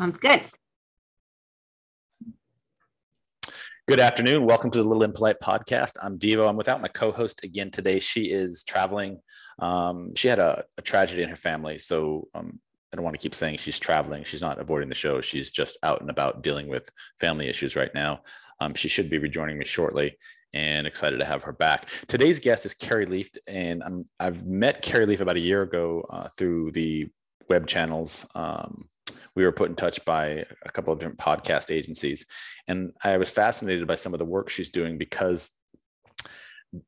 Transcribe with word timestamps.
Sounds 0.00 0.16
good. 0.16 0.40
Good 3.86 4.00
afternoon. 4.00 4.46
Welcome 4.46 4.70
to 4.70 4.78
the 4.82 4.88
Little 4.88 5.02
Impolite 5.02 5.42
podcast. 5.42 5.92
I'm 6.02 6.18
Devo. 6.18 6.48
I'm 6.48 6.56
without 6.56 6.80
my 6.80 6.88
co-host 6.88 7.44
again 7.44 7.70
today. 7.70 8.00
She 8.00 8.32
is 8.32 8.64
traveling. 8.64 9.20
Um, 9.58 10.14
she 10.14 10.28
had 10.28 10.38
a, 10.38 10.64
a, 10.78 10.80
tragedy 10.80 11.22
in 11.22 11.28
her 11.28 11.36
family, 11.36 11.76
so 11.76 12.28
um, 12.34 12.58
I 12.90 12.96
don't 12.96 13.04
want 13.04 13.14
to 13.14 13.22
keep 13.22 13.34
saying 13.34 13.58
she's 13.58 13.78
traveling. 13.78 14.24
She's 14.24 14.40
not 14.40 14.58
avoiding 14.58 14.88
the 14.88 14.94
show. 14.94 15.20
She's 15.20 15.50
just 15.50 15.76
out 15.82 16.00
and 16.00 16.08
about 16.08 16.42
dealing 16.42 16.66
with 16.66 16.88
family 17.20 17.50
issues 17.50 17.76
right 17.76 17.94
now. 17.94 18.22
Um, 18.58 18.72
she 18.72 18.88
should 18.88 19.10
be 19.10 19.18
rejoining 19.18 19.58
me 19.58 19.66
shortly 19.66 20.16
and 20.54 20.86
excited 20.86 21.18
to 21.18 21.26
have 21.26 21.42
her 21.42 21.52
back. 21.52 21.90
Today's 22.08 22.40
guest 22.40 22.64
is 22.64 22.72
Carrie 22.72 23.04
Leaf, 23.04 23.28
and 23.46 23.82
i 24.18 24.24
have 24.24 24.46
met 24.46 24.80
Carrie 24.80 25.04
Leaf 25.04 25.20
about 25.20 25.36
a 25.36 25.40
year 25.40 25.60
ago 25.60 26.06
uh, 26.08 26.28
through 26.38 26.72
the 26.72 27.06
web 27.50 27.66
channels 27.66 28.24
um, 28.34 28.88
we 29.34 29.44
were 29.44 29.52
put 29.52 29.70
in 29.70 29.76
touch 29.76 30.04
by 30.04 30.44
a 30.64 30.70
couple 30.70 30.92
of 30.92 30.98
different 30.98 31.18
podcast 31.18 31.70
agencies. 31.70 32.26
And 32.68 32.92
I 33.04 33.16
was 33.16 33.30
fascinated 33.30 33.86
by 33.86 33.94
some 33.94 34.12
of 34.12 34.18
the 34.18 34.24
work 34.24 34.48
she's 34.48 34.70
doing 34.70 34.98
because 34.98 35.50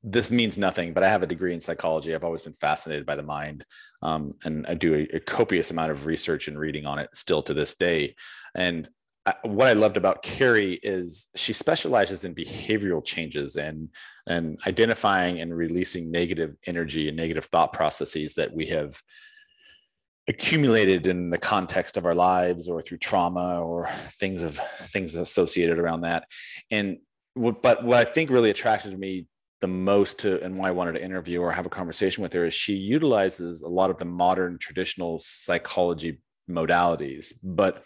this 0.04 0.30
means 0.30 0.59
nothing, 0.59 0.92
but 0.92 1.02
I 1.02 1.09
have 1.09 1.23
a 1.23 1.27
degree 1.27 1.54
in 1.54 1.60
psychology. 1.60 2.14
I've 2.14 2.24
always 2.24 2.42
been 2.42 2.52
fascinated 2.52 3.04
by 3.04 3.16
the 3.16 3.23
mind. 3.23 3.64
Um, 4.01 4.34
and 4.45 4.66
I 4.66 4.74
do 4.74 4.95
a, 4.95 5.16
a, 5.16 5.20
copious 5.20 5.73
amount 5.73 5.90
of 5.90 6.06
research 6.06 6.46
and 6.46 6.59
reading 6.59 6.87
on 6.87 7.01
it 7.01 7.14
still 7.14 7.42
to 7.42 7.54
this 7.54 7.74
day. 7.74 8.15
And 8.54 8.88
I, 9.26 9.34
what 9.42 9.68
I 9.68 9.73
loved 9.73 9.96
about 9.96 10.23
Carrie 10.23 10.79
is 10.82 11.29
she 11.34 11.52
specializes 11.52 12.24
in 12.24 12.34
behavioral 12.34 13.04
changes 13.04 13.56
and 13.56 13.88
and 14.26 14.60
identifying 14.66 15.40
and 15.40 15.56
releasing 15.56 16.10
negative 16.10 16.56
energy 16.66 17.09
and 17.09 17.16
negative 17.16 17.45
thought 17.46 17.73
processes 17.73 18.34
that 18.34 18.52
we 18.52 18.66
have 18.66 19.01
accumulated 20.28 21.06
in 21.06 21.30
the 21.30 21.38
context 21.38 21.96
of 21.96 22.06
our 22.06 22.14
lives 22.14 22.68
or 22.68 22.80
through 22.80 22.98
trauma 22.98 23.60
or 23.60 23.88
things 24.20 24.42
of 24.42 24.58
things 24.86 25.16
associated 25.16 25.78
around 25.78 26.02
that. 26.02 26.24
And 26.70 26.98
but 27.34 27.84
what 27.84 27.98
i 27.98 28.04
think 28.04 28.30
really 28.30 28.51
attracted 28.51 28.98
me 28.98 29.26
the 29.60 29.66
most 29.66 30.18
to 30.18 30.42
and 30.42 30.56
why 30.59 30.68
i 30.68 30.73
wanted 30.73 30.92
to 30.92 31.02
interview 31.02 31.40
or 31.40 31.52
have 31.52 31.66
a 31.66 31.70
conversation 31.70 32.23
with 32.23 32.32
her 32.32 32.46
is 32.46 32.54
she 32.54 32.74
utilizes 32.74 33.62
a 33.62 33.68
lot 33.68 33.90
of 33.90 33.98
the 33.98 34.04
modern 34.04 34.59
traditional 34.59 35.18
psychology 35.18 36.20
modalities 36.51 37.32
but 37.42 37.82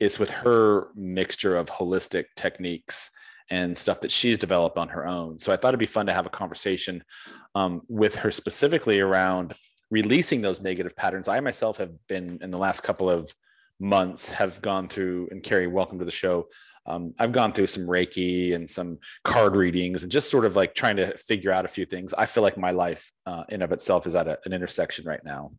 it's 0.00 0.18
with 0.18 0.30
her 0.30 0.88
mixture 0.94 1.56
of 1.56 1.68
holistic 1.68 2.24
techniques 2.36 3.10
and 3.50 3.76
stuff 3.76 4.00
that 4.00 4.10
she's 4.10 4.38
developed 4.38 4.76
on 4.76 4.88
her 4.88 5.06
own. 5.06 5.38
So 5.38 5.52
i 5.52 5.56
thought 5.56 5.68
it'd 5.68 5.80
be 5.80 5.86
fun 5.86 6.06
to 6.06 6.12
have 6.12 6.26
a 6.26 6.30
conversation 6.30 7.02
um, 7.54 7.82
with 7.88 8.14
her 8.16 8.30
specifically 8.30 9.00
around 9.00 9.54
releasing 9.90 10.40
those 10.40 10.60
negative 10.60 10.94
patterns. 10.96 11.28
I 11.28 11.40
myself 11.40 11.78
have 11.78 11.92
been 12.08 12.38
in 12.42 12.50
the 12.50 12.58
last 12.58 12.82
couple 12.82 13.08
of 13.08 13.32
months 13.80 14.30
have 14.30 14.60
gone 14.60 14.88
through 14.88 15.28
and 15.30 15.42
Carrie, 15.42 15.66
welcome 15.66 15.98
to 15.98 16.04
the 16.04 16.10
show. 16.10 16.48
Um, 16.86 17.14
I've 17.18 17.32
gone 17.32 17.52
through 17.52 17.66
some 17.66 17.86
Reiki 17.86 18.54
and 18.54 18.68
some 18.68 18.98
card 19.22 19.56
readings 19.56 20.02
and 20.02 20.10
just 20.10 20.30
sort 20.30 20.46
of 20.46 20.56
like 20.56 20.74
trying 20.74 20.96
to 20.96 21.16
figure 21.18 21.52
out 21.52 21.66
a 21.66 21.68
few 21.68 21.84
things. 21.84 22.14
I 22.14 22.24
feel 22.24 22.42
like 22.42 22.56
my 22.56 22.70
life 22.70 23.12
uh, 23.26 23.44
in 23.50 23.60
of 23.60 23.72
itself 23.72 24.06
is 24.06 24.14
at 24.14 24.26
a, 24.26 24.38
an 24.46 24.54
intersection 24.54 25.04
right 25.04 25.22
now, 25.22 25.52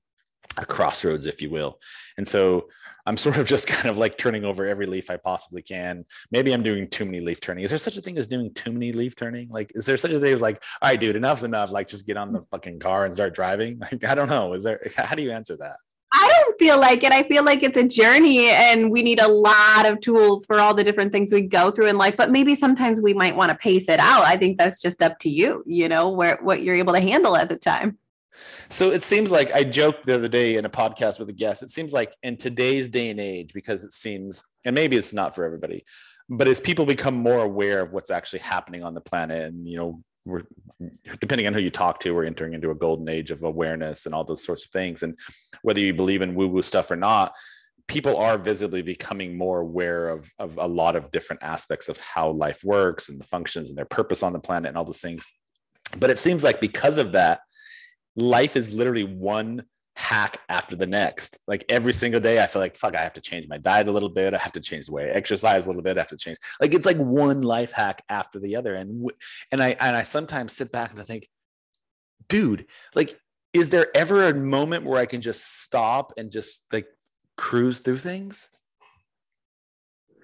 a 0.57 0.65
crossroads, 0.65 1.27
if 1.27 1.39
you 1.41 1.51
will. 1.51 1.79
And 2.17 2.27
so 2.27 2.67
I'm 3.09 3.17
sort 3.17 3.37
of 3.37 3.45
just 3.45 3.67
kind 3.75 3.89
of 3.89 3.97
like 3.97 4.19
turning 4.19 4.45
over 4.45 4.67
every 4.67 4.85
leaf 4.85 5.09
I 5.09 5.17
possibly 5.17 5.63
can. 5.63 6.05
Maybe 6.31 6.53
I'm 6.53 6.61
doing 6.61 6.87
too 6.87 7.05
many 7.05 7.19
leaf 7.19 7.41
turning. 7.41 7.63
Is 7.63 7.71
there 7.71 7.79
such 7.79 7.97
a 7.97 8.01
thing 8.01 8.19
as 8.19 8.27
doing 8.27 8.53
too 8.53 8.71
many 8.71 8.91
leaf 8.91 9.15
turning? 9.15 9.49
Like, 9.49 9.71
is 9.73 9.87
there 9.87 9.97
such 9.97 10.11
a 10.11 10.19
thing 10.19 10.31
as 10.31 10.41
like, 10.41 10.61
all 10.79 10.89
right, 10.89 10.99
dude, 10.99 11.15
enough's 11.15 11.43
enough. 11.43 11.71
Like, 11.71 11.87
just 11.87 12.05
get 12.05 12.17
on 12.17 12.31
the 12.31 12.43
fucking 12.51 12.79
car 12.79 13.05
and 13.05 13.13
start 13.13 13.33
driving. 13.33 13.81
Like, 13.91 14.03
I 14.03 14.13
don't 14.13 14.29
know. 14.29 14.53
Is 14.53 14.61
there? 14.61 14.79
How 14.97 15.15
do 15.15 15.23
you 15.23 15.31
answer 15.31 15.57
that? 15.57 15.75
I 16.13 16.31
don't 16.35 16.59
feel 16.59 16.79
like 16.79 17.03
it. 17.03 17.11
I 17.11 17.23
feel 17.23 17.43
like 17.43 17.63
it's 17.63 17.77
a 17.77 17.87
journey 17.87 18.49
and 18.49 18.91
we 18.91 19.01
need 19.01 19.19
a 19.19 19.27
lot 19.27 19.87
of 19.87 19.99
tools 20.01 20.45
for 20.45 20.59
all 20.59 20.75
the 20.75 20.83
different 20.83 21.11
things 21.11 21.33
we 21.33 21.41
go 21.41 21.71
through 21.71 21.87
in 21.87 21.97
life. 21.97 22.15
But 22.15 22.29
maybe 22.29 22.53
sometimes 22.53 23.01
we 23.01 23.15
might 23.15 23.35
want 23.35 23.49
to 23.51 23.57
pace 23.57 23.89
it 23.89 23.99
out. 23.99 24.25
I 24.25 24.37
think 24.37 24.59
that's 24.59 24.79
just 24.79 25.01
up 25.01 25.17
to 25.19 25.29
you, 25.29 25.63
you 25.65 25.89
know, 25.89 26.09
where 26.09 26.37
what 26.41 26.61
you're 26.61 26.75
able 26.75 26.93
to 26.93 26.99
handle 26.99 27.35
at 27.35 27.49
the 27.49 27.57
time. 27.57 27.97
So 28.69 28.91
it 28.91 29.03
seems 29.03 29.31
like 29.31 29.51
I 29.51 29.63
joked 29.63 30.05
the 30.05 30.15
other 30.15 30.27
day 30.27 30.57
in 30.57 30.65
a 30.65 30.69
podcast 30.69 31.19
with 31.19 31.29
a 31.29 31.33
guest. 31.33 31.63
It 31.63 31.69
seems 31.69 31.93
like 31.93 32.13
in 32.23 32.37
today's 32.37 32.87
day 32.87 33.09
and 33.09 33.19
age, 33.19 33.53
because 33.53 33.83
it 33.83 33.91
seems, 33.93 34.43
and 34.65 34.75
maybe 34.75 34.97
it's 34.97 35.13
not 35.13 35.35
for 35.35 35.43
everybody, 35.43 35.83
but 36.29 36.47
as 36.47 36.59
people 36.59 36.85
become 36.85 37.15
more 37.15 37.43
aware 37.43 37.81
of 37.81 37.91
what's 37.91 38.11
actually 38.11 38.39
happening 38.39 38.83
on 38.83 38.93
the 38.93 39.01
planet, 39.01 39.47
and 39.47 39.67
you 39.67 39.77
know, 39.77 40.03
we're 40.25 40.43
depending 41.19 41.47
on 41.47 41.53
who 41.53 41.59
you 41.59 41.71
talk 41.71 41.99
to, 42.01 42.13
we're 42.13 42.25
entering 42.25 42.53
into 42.53 42.69
a 42.69 42.75
golden 42.75 43.09
age 43.09 43.31
of 43.31 43.41
awareness 43.41 44.05
and 44.05 44.13
all 44.13 44.23
those 44.23 44.43
sorts 44.43 44.65
of 44.65 44.69
things. 44.71 45.01
And 45.01 45.17
whether 45.63 45.79
you 45.79 45.93
believe 45.93 46.21
in 46.21 46.35
woo-woo 46.35 46.61
stuff 46.61 46.91
or 46.91 46.95
not, 46.95 47.33
people 47.87 48.17
are 48.17 48.37
visibly 48.37 48.83
becoming 48.83 49.35
more 49.35 49.61
aware 49.61 50.09
of, 50.09 50.29
of 50.37 50.57
a 50.57 50.67
lot 50.67 50.95
of 50.95 51.09
different 51.09 51.41
aspects 51.41 51.89
of 51.89 51.97
how 51.97 52.29
life 52.29 52.63
works 52.63 53.09
and 53.09 53.19
the 53.19 53.25
functions 53.25 53.69
and 53.69 53.77
their 53.77 53.85
purpose 53.85 54.21
on 54.21 54.33
the 54.33 54.39
planet 54.39 54.69
and 54.69 54.77
all 54.77 54.83
those 54.83 55.01
things. 55.01 55.25
But 55.97 56.11
it 56.11 56.19
seems 56.19 56.43
like 56.43 56.61
because 56.61 56.99
of 56.99 57.13
that, 57.13 57.39
life 58.15 58.55
is 58.55 58.73
literally 58.73 59.03
one 59.03 59.63
hack 59.95 60.37
after 60.47 60.75
the 60.75 60.87
next. 60.87 61.39
Like 61.45 61.65
every 61.67 61.93
single 61.93 62.21
day, 62.21 62.41
I 62.41 62.47
feel 62.47 62.61
like, 62.61 62.77
fuck, 62.77 62.95
I 62.95 63.01
have 63.01 63.13
to 63.13 63.21
change 63.21 63.47
my 63.49 63.57
diet 63.57 63.87
a 63.87 63.91
little 63.91 64.09
bit. 64.09 64.33
I 64.33 64.37
have 64.37 64.53
to 64.53 64.61
change 64.61 64.85
the 64.85 64.93
way 64.93 65.09
I 65.09 65.13
exercise 65.13 65.65
a 65.65 65.69
little 65.69 65.83
bit. 65.83 65.97
I 65.97 66.01
have 66.01 66.07
to 66.07 66.17
change. 66.17 66.37
Like 66.61 66.73
it's 66.73 66.85
like 66.85 66.97
one 66.97 67.41
life 67.41 67.73
hack 67.73 68.01
after 68.09 68.39
the 68.39 68.55
other. 68.55 68.75
And 68.75 69.11
and 69.51 69.61
I 69.61 69.75
and 69.79 69.95
I 69.95 70.03
sometimes 70.03 70.53
sit 70.53 70.71
back 70.71 70.91
and 70.91 71.01
I 71.01 71.03
think, 71.03 71.27
dude, 72.29 72.65
like, 72.95 73.19
is 73.51 73.71
there 73.71 73.87
ever 73.93 74.27
a 74.27 74.33
moment 74.33 74.85
where 74.85 74.99
I 74.99 75.05
can 75.05 75.21
just 75.21 75.63
stop 75.63 76.13
and 76.17 76.31
just 76.31 76.71
like 76.71 76.87
cruise 77.35 77.79
through 77.79 77.97
things? 77.97 78.47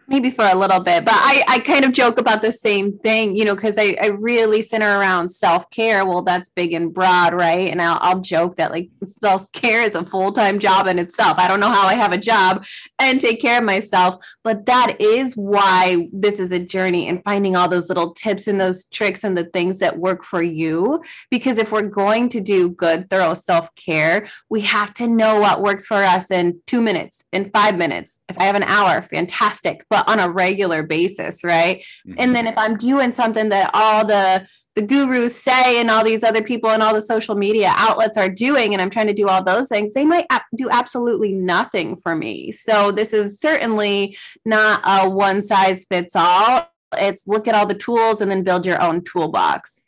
Maybe 0.07 0.29
for 0.29 0.45
a 0.45 0.55
little 0.55 0.79
bit 0.79 1.03
but 1.05 1.13
i 1.15 1.43
i 1.47 1.59
kind 1.59 1.85
of 1.85 1.91
joke 1.91 2.17
about 2.17 2.41
the 2.41 2.51
same 2.51 2.97
thing 2.99 3.35
you 3.35 3.45
know 3.45 3.55
because 3.55 3.75
I, 3.77 3.97
I 4.01 4.07
really 4.07 4.61
center 4.61 4.99
around 4.99 5.29
self-care. 5.29 6.05
Well 6.05 6.21
that's 6.21 6.49
big 6.49 6.73
and 6.73 6.93
broad 6.93 7.33
right? 7.33 7.69
And 7.69 7.81
i'll, 7.81 7.99
I'll 8.01 8.21
joke 8.21 8.55
that 8.57 8.71
like 8.71 8.89
self-care 9.21 9.81
is 9.81 9.95
a 9.95 10.05
full-time 10.05 10.59
job 10.59 10.87
in 10.87 10.99
itself. 10.99 11.37
I 11.37 11.47
don't 11.47 11.59
know 11.59 11.71
how 11.71 11.87
i 11.87 11.93
have 11.95 12.13
a 12.13 12.17
job 12.17 12.65
and 12.99 13.19
take 13.19 13.41
care 13.41 13.59
of 13.59 13.63
myself 13.63 14.23
but 14.43 14.65
that 14.65 14.97
is 14.99 15.33
why 15.35 16.09
this 16.11 16.39
is 16.39 16.51
a 16.51 16.59
journey 16.59 17.07
and 17.07 17.23
finding 17.23 17.55
all 17.55 17.67
those 17.67 17.89
little 17.89 18.13
tips 18.13 18.47
and 18.47 18.59
those 18.59 18.85
tricks 18.85 19.23
and 19.23 19.37
the 19.37 19.45
things 19.45 19.79
that 19.79 19.97
work 19.97 20.23
for 20.23 20.41
you. 20.41 21.03
Because 21.29 21.57
if 21.57 21.71
we're 21.71 21.83
going 21.83 22.29
to 22.29 22.39
do 22.39 22.69
good 22.69 23.09
thorough 23.09 23.33
self-care 23.33 24.27
we 24.49 24.61
have 24.61 24.93
to 24.95 25.07
know 25.07 25.39
what 25.39 25.61
works 25.61 25.87
for 25.87 25.97
us 25.97 26.31
in 26.31 26.61
two 26.67 26.81
minutes 26.81 27.23
in 27.31 27.49
five 27.51 27.77
minutes. 27.77 28.19
If 28.29 28.37
i 28.37 28.43
have 28.43 28.55
an 28.55 28.63
hour 28.63 29.01
fantastic 29.03 29.85
but 29.95 30.09
on 30.09 30.19
a 30.19 30.29
regular 30.29 30.83
basis, 30.83 31.41
right? 31.41 31.85
Mm-hmm. 32.05 32.15
And 32.17 32.35
then 32.35 32.47
if 32.47 32.57
I'm 32.57 32.75
doing 32.75 33.13
something 33.13 33.47
that 33.49 33.71
all 33.73 34.05
the 34.05 34.45
the 34.75 34.81
gurus 34.81 35.41
say 35.41 35.79
and 35.79 35.89
all 35.89 36.03
these 36.03 36.21
other 36.21 36.43
people 36.43 36.69
and 36.69 36.83
all 36.83 36.93
the 36.93 37.01
social 37.01 37.33
media 37.33 37.71
outlets 37.77 38.17
are 38.17 38.27
doing 38.27 38.73
and 38.73 38.81
i'm 38.81 38.89
trying 38.89 39.07
to 39.07 39.13
do 39.13 39.29
all 39.29 39.41
those 39.41 39.69
things 39.69 39.93
they 39.93 40.03
might 40.03 40.27
do 40.53 40.69
absolutely 40.69 41.31
nothing 41.31 41.95
for 41.95 42.13
me 42.13 42.51
so 42.51 42.91
this 42.91 43.13
is 43.13 43.39
certainly 43.39 44.17
not 44.43 44.81
a 44.83 45.09
one 45.09 45.41
size 45.41 45.85
fits 45.85 46.13
all 46.13 46.69
it's 46.97 47.25
look 47.25 47.47
at 47.47 47.55
all 47.55 47.65
the 47.65 47.73
tools 47.73 48.19
and 48.19 48.29
then 48.29 48.43
build 48.43 48.65
your 48.65 48.81
own 48.81 49.01
toolbox 49.01 49.85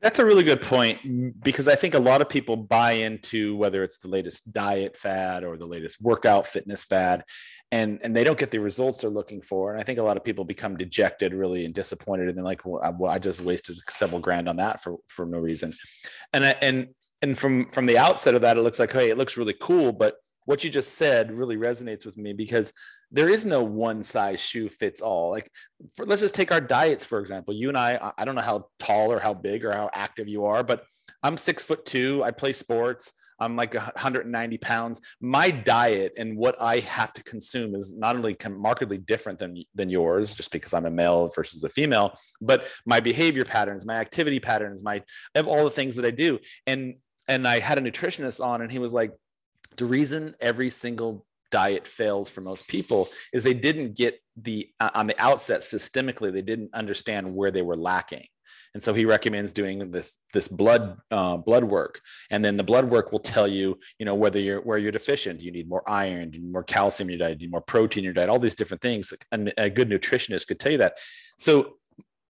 that's 0.00 0.18
a 0.18 0.24
really 0.24 0.44
good 0.44 0.62
point 0.62 1.42
because 1.42 1.66
I 1.66 1.74
think 1.74 1.94
a 1.94 1.98
lot 1.98 2.20
of 2.20 2.28
people 2.28 2.56
buy 2.56 2.92
into 2.92 3.56
whether 3.56 3.82
it's 3.82 3.98
the 3.98 4.06
latest 4.06 4.52
diet 4.52 4.96
fad 4.96 5.42
or 5.42 5.56
the 5.56 5.66
latest 5.66 6.00
workout 6.00 6.46
fitness 6.46 6.84
fad 6.84 7.24
and 7.72 8.00
and 8.02 8.14
they 8.14 8.24
don't 8.24 8.38
get 8.38 8.50
the 8.50 8.58
results 8.58 9.00
they're 9.00 9.10
looking 9.10 9.42
for. 9.42 9.72
And 9.72 9.80
i 9.80 9.84
think 9.84 9.98
a 9.98 10.02
lot 10.02 10.16
of 10.16 10.24
people 10.24 10.44
become 10.44 10.76
dejected 10.76 11.34
really 11.34 11.64
and 11.64 11.74
disappointed 11.74 12.28
and 12.28 12.36
they're 12.36 12.44
like 12.44 12.64
well 12.64 12.80
I, 12.82 12.90
well, 12.90 13.12
I 13.12 13.18
just 13.18 13.40
wasted 13.40 13.76
several 13.88 14.20
grand 14.20 14.48
on 14.48 14.56
that 14.56 14.82
for 14.82 14.96
for 15.08 15.26
no 15.26 15.38
reason. 15.38 15.72
And 16.32 16.44
I, 16.44 16.56
and 16.62 16.88
and 17.22 17.36
from 17.36 17.66
from 17.66 17.86
the 17.86 17.98
outset 17.98 18.34
of 18.34 18.42
that 18.42 18.56
it 18.56 18.62
looks 18.62 18.78
like 18.78 18.92
hey 18.92 19.10
it 19.10 19.18
looks 19.18 19.36
really 19.36 19.56
cool 19.60 19.92
but 19.92 20.16
what 20.44 20.62
you 20.62 20.70
just 20.70 20.94
said 20.94 21.32
really 21.32 21.56
resonates 21.56 22.06
with 22.06 22.16
me 22.16 22.32
because 22.32 22.72
there 23.10 23.28
is 23.28 23.44
no 23.44 23.62
one 23.62 24.02
size 24.02 24.40
shoe 24.40 24.68
fits 24.68 25.00
all. 25.00 25.30
Like 25.30 25.50
for, 25.96 26.06
let's 26.06 26.22
just 26.22 26.34
take 26.34 26.52
our 26.52 26.60
diets 26.60 27.04
for 27.04 27.18
example. 27.20 27.52
You 27.52 27.68
and 27.68 27.76
i 27.76 28.12
i 28.16 28.24
don't 28.24 28.34
know 28.34 28.40
how 28.40 28.68
tall 28.78 29.12
or 29.12 29.18
how 29.18 29.34
big 29.34 29.64
or 29.64 29.72
how 29.72 29.90
active 29.92 30.28
you 30.28 30.46
are 30.46 30.62
but 30.62 30.84
i'm 31.22 31.36
six 31.36 31.62
foot 31.62 31.84
two. 31.84 32.22
I 32.24 32.30
play 32.30 32.52
sports 32.52 33.12
I'm 33.38 33.56
like 33.56 33.74
190 33.74 34.58
pounds. 34.58 35.00
My 35.20 35.50
diet 35.50 36.12
and 36.16 36.36
what 36.36 36.60
I 36.60 36.80
have 36.80 37.12
to 37.14 37.22
consume 37.24 37.74
is 37.74 37.94
not 37.96 38.16
only 38.16 38.36
markedly 38.50 38.98
different 38.98 39.38
than 39.38 39.62
than 39.74 39.90
yours, 39.90 40.34
just 40.34 40.50
because 40.50 40.74
I'm 40.74 40.86
a 40.86 40.90
male 40.90 41.30
versus 41.34 41.64
a 41.64 41.68
female, 41.68 42.18
but 42.40 42.66
my 42.86 43.00
behavior 43.00 43.44
patterns, 43.44 43.84
my 43.84 43.96
activity 43.96 44.40
patterns, 44.40 44.82
my 44.82 45.02
all 45.46 45.64
the 45.64 45.70
things 45.70 45.96
that 45.96 46.04
I 46.04 46.10
do. 46.10 46.38
And 46.66 46.94
and 47.28 47.46
I 47.46 47.58
had 47.58 47.78
a 47.78 47.80
nutritionist 47.80 48.44
on, 48.44 48.62
and 48.62 48.70
he 48.70 48.78
was 48.78 48.92
like, 48.92 49.12
the 49.76 49.84
reason 49.84 50.34
every 50.40 50.70
single 50.70 51.26
diet 51.50 51.86
fails 51.86 52.30
for 52.30 52.40
most 52.40 52.66
people 52.68 53.06
is 53.32 53.44
they 53.44 53.54
didn't 53.54 53.96
get 53.96 54.20
the 54.36 54.68
uh, 54.80 54.90
on 54.94 55.06
the 55.06 55.18
outset 55.20 55.60
systemically 55.60 56.32
they 56.32 56.42
didn't 56.42 56.74
understand 56.74 57.34
where 57.34 57.50
they 57.50 57.62
were 57.62 57.76
lacking 57.76 58.26
and 58.76 58.82
so 58.82 58.92
he 58.92 59.06
recommends 59.06 59.54
doing 59.54 59.90
this 59.90 60.18
this 60.34 60.48
blood 60.48 60.98
uh, 61.10 61.38
blood 61.38 61.64
work. 61.64 62.02
And 62.30 62.44
then 62.44 62.58
the 62.58 62.62
blood 62.62 62.84
work 62.84 63.10
will 63.10 63.20
tell 63.20 63.48
you 63.48 63.78
you 63.98 64.04
know 64.04 64.14
whether 64.14 64.38
you're 64.38 64.60
where 64.60 64.76
you're 64.76 64.92
deficient. 64.92 65.40
You 65.40 65.50
need 65.50 65.66
more 65.66 65.82
iron 65.88 66.34
you 66.34 66.40
need 66.40 66.52
more 66.52 66.62
calcium 66.62 67.08
in 67.08 67.18
your 67.18 67.26
diet 67.26 67.40
you 67.40 67.46
need 67.46 67.52
more 67.52 67.62
protein 67.62 68.02
in 68.02 68.04
your 68.04 68.12
diet 68.12 68.28
all 68.28 68.38
these 68.38 68.54
different 68.54 68.82
things. 68.82 69.14
And 69.32 69.50
a 69.56 69.70
good 69.70 69.88
nutritionist 69.88 70.46
could 70.46 70.60
tell 70.60 70.72
you 70.72 70.78
that. 70.78 70.98
So 71.38 71.78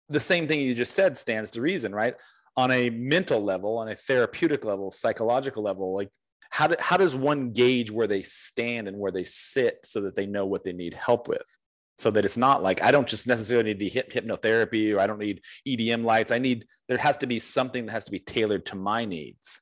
the 0.08 0.20
same 0.20 0.46
thing 0.46 0.60
you 0.60 0.72
just 0.72 0.94
said 0.94 1.16
stands 1.16 1.50
to 1.52 1.60
reason 1.60 1.92
right? 1.92 2.14
On 2.56 2.70
a 2.70 2.90
mental 2.90 3.42
level 3.42 3.78
on 3.78 3.88
a 3.88 3.96
therapeutic 3.96 4.64
level 4.64 4.92
psychological 4.92 5.64
level 5.64 5.92
like 5.92 6.10
how, 6.50 6.68
do, 6.68 6.76
how 6.78 6.96
does 6.96 7.16
one 7.16 7.50
gauge 7.50 7.90
where 7.90 8.06
they 8.06 8.22
stand 8.22 8.86
and 8.86 8.96
where 8.96 9.10
they 9.10 9.24
sit 9.24 9.80
so 9.82 10.02
that 10.02 10.14
they 10.14 10.26
know 10.26 10.46
what 10.46 10.62
they 10.62 10.72
need 10.72 10.94
help 10.94 11.26
with 11.26 11.58
so 11.98 12.10
that 12.10 12.24
it's 12.24 12.36
not 12.36 12.62
like 12.62 12.82
I 12.82 12.90
don't 12.90 13.08
just 13.08 13.26
necessarily 13.26 13.74
need 13.74 13.80
to 13.80 13.88
hip, 13.88 14.12
hypnotherapy 14.12 14.94
or 14.94 15.00
I 15.00 15.06
don't 15.06 15.18
need 15.18 15.42
EDM 15.66 16.04
lights. 16.04 16.30
I 16.30 16.38
need 16.38 16.66
there 16.88 16.98
has 16.98 17.16
to 17.18 17.26
be 17.26 17.38
something 17.38 17.86
that 17.86 17.92
has 17.92 18.04
to 18.04 18.10
be 18.10 18.18
tailored 18.18 18.66
to 18.66 18.76
my 18.76 19.04
needs. 19.04 19.60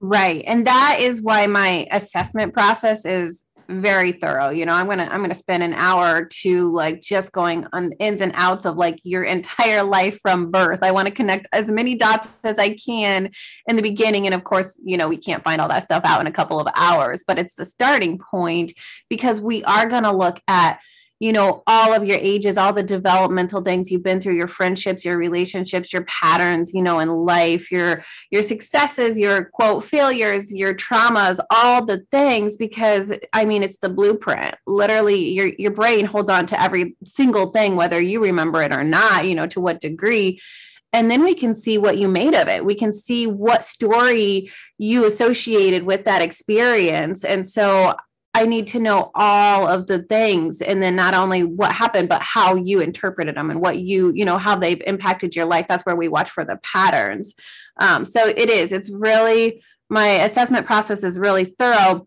Right. 0.00 0.44
And 0.46 0.66
that 0.66 0.98
is 1.00 1.20
why 1.20 1.46
my 1.46 1.86
assessment 1.90 2.54
process 2.54 3.04
is 3.04 3.44
very 3.68 4.12
thorough. 4.12 4.48
You 4.48 4.64
know, 4.64 4.72
I'm 4.72 4.86
gonna 4.86 5.08
I'm 5.10 5.20
gonna 5.20 5.34
spend 5.34 5.62
an 5.62 5.74
hour 5.74 6.16
or 6.16 6.24
two 6.24 6.72
like 6.72 7.02
just 7.02 7.32
going 7.32 7.66
on 7.72 7.92
ins 7.92 8.22
and 8.22 8.32
outs 8.34 8.64
of 8.64 8.76
like 8.76 8.98
your 9.02 9.24
entire 9.24 9.82
life 9.98 10.18
from 10.22 10.50
birth. 10.50 10.82
I 10.82 10.90
want 10.90 11.06
to 11.08 11.14
connect 11.14 11.48
as 11.52 11.70
many 11.70 11.94
dots 11.94 12.28
as 12.44 12.58
I 12.58 12.76
can 12.76 13.30
in 13.66 13.76
the 13.76 13.82
beginning. 13.82 14.24
And 14.26 14.34
of 14.34 14.44
course, 14.44 14.78
you 14.82 14.96
know, 14.96 15.08
we 15.08 15.18
can't 15.18 15.44
find 15.44 15.60
all 15.60 15.68
that 15.68 15.82
stuff 15.82 16.02
out 16.04 16.20
in 16.20 16.26
a 16.26 16.32
couple 16.32 16.58
of 16.58 16.68
hours, 16.76 17.24
but 17.26 17.38
it's 17.38 17.56
the 17.56 17.66
starting 17.66 18.18
point 18.18 18.72
because 19.10 19.40
we 19.40 19.62
are 19.64 19.86
gonna 19.86 20.16
look 20.16 20.40
at 20.48 20.78
you 21.20 21.32
know 21.32 21.62
all 21.66 21.92
of 21.92 22.04
your 22.04 22.18
ages 22.20 22.56
all 22.56 22.72
the 22.72 22.82
developmental 22.82 23.62
things 23.62 23.90
you've 23.90 24.02
been 24.02 24.20
through 24.20 24.36
your 24.36 24.48
friendships 24.48 25.04
your 25.04 25.16
relationships 25.16 25.92
your 25.92 26.04
patterns 26.04 26.72
you 26.72 26.82
know 26.82 26.98
in 26.98 27.08
life 27.08 27.70
your 27.70 28.04
your 28.30 28.42
successes 28.42 29.18
your 29.18 29.44
quote 29.46 29.84
failures 29.84 30.52
your 30.52 30.74
traumas 30.74 31.38
all 31.50 31.84
the 31.84 31.98
things 32.10 32.56
because 32.56 33.12
i 33.32 33.44
mean 33.44 33.62
it's 33.62 33.78
the 33.78 33.88
blueprint. 33.88 34.54
Literally 34.66 35.30
your 35.30 35.48
your 35.58 35.70
brain 35.72 36.04
holds 36.04 36.30
on 36.30 36.46
to 36.46 36.60
every 36.60 36.96
single 37.04 37.50
thing 37.50 37.76
whether 37.76 38.00
you 38.00 38.22
remember 38.22 38.62
it 38.62 38.72
or 38.72 38.84
not 38.84 39.26
you 39.26 39.34
know 39.34 39.46
to 39.48 39.60
what 39.60 39.80
degree. 39.80 40.40
And 40.94 41.10
then 41.10 41.22
we 41.22 41.34
can 41.34 41.54
see 41.54 41.76
what 41.76 41.98
you 41.98 42.08
made 42.08 42.34
of 42.34 42.48
it. 42.48 42.64
We 42.64 42.74
can 42.74 42.94
see 42.94 43.26
what 43.26 43.62
story 43.62 44.50
you 44.78 45.04
associated 45.04 45.82
with 45.82 46.04
that 46.06 46.22
experience. 46.22 47.24
And 47.24 47.46
so 47.46 47.94
I 48.38 48.46
need 48.46 48.68
to 48.68 48.78
know 48.78 49.10
all 49.16 49.66
of 49.66 49.88
the 49.88 49.98
things 49.98 50.62
and 50.62 50.80
then 50.80 50.94
not 50.94 51.12
only 51.12 51.42
what 51.42 51.72
happened, 51.72 52.08
but 52.08 52.22
how 52.22 52.54
you 52.54 52.80
interpreted 52.80 53.36
them 53.36 53.50
and 53.50 53.60
what 53.60 53.80
you, 53.80 54.12
you 54.14 54.24
know, 54.24 54.38
how 54.38 54.54
they've 54.54 54.80
impacted 54.86 55.34
your 55.34 55.44
life. 55.44 55.66
That's 55.66 55.84
where 55.84 55.96
we 55.96 56.06
watch 56.06 56.30
for 56.30 56.44
the 56.44 56.56
patterns. 56.62 57.34
Um, 57.78 58.04
so 58.04 58.28
it 58.28 58.48
is, 58.48 58.70
it's 58.70 58.90
really, 58.90 59.60
my 59.88 60.06
assessment 60.06 60.66
process 60.66 61.02
is 61.02 61.18
really 61.18 61.46
thorough 61.46 62.06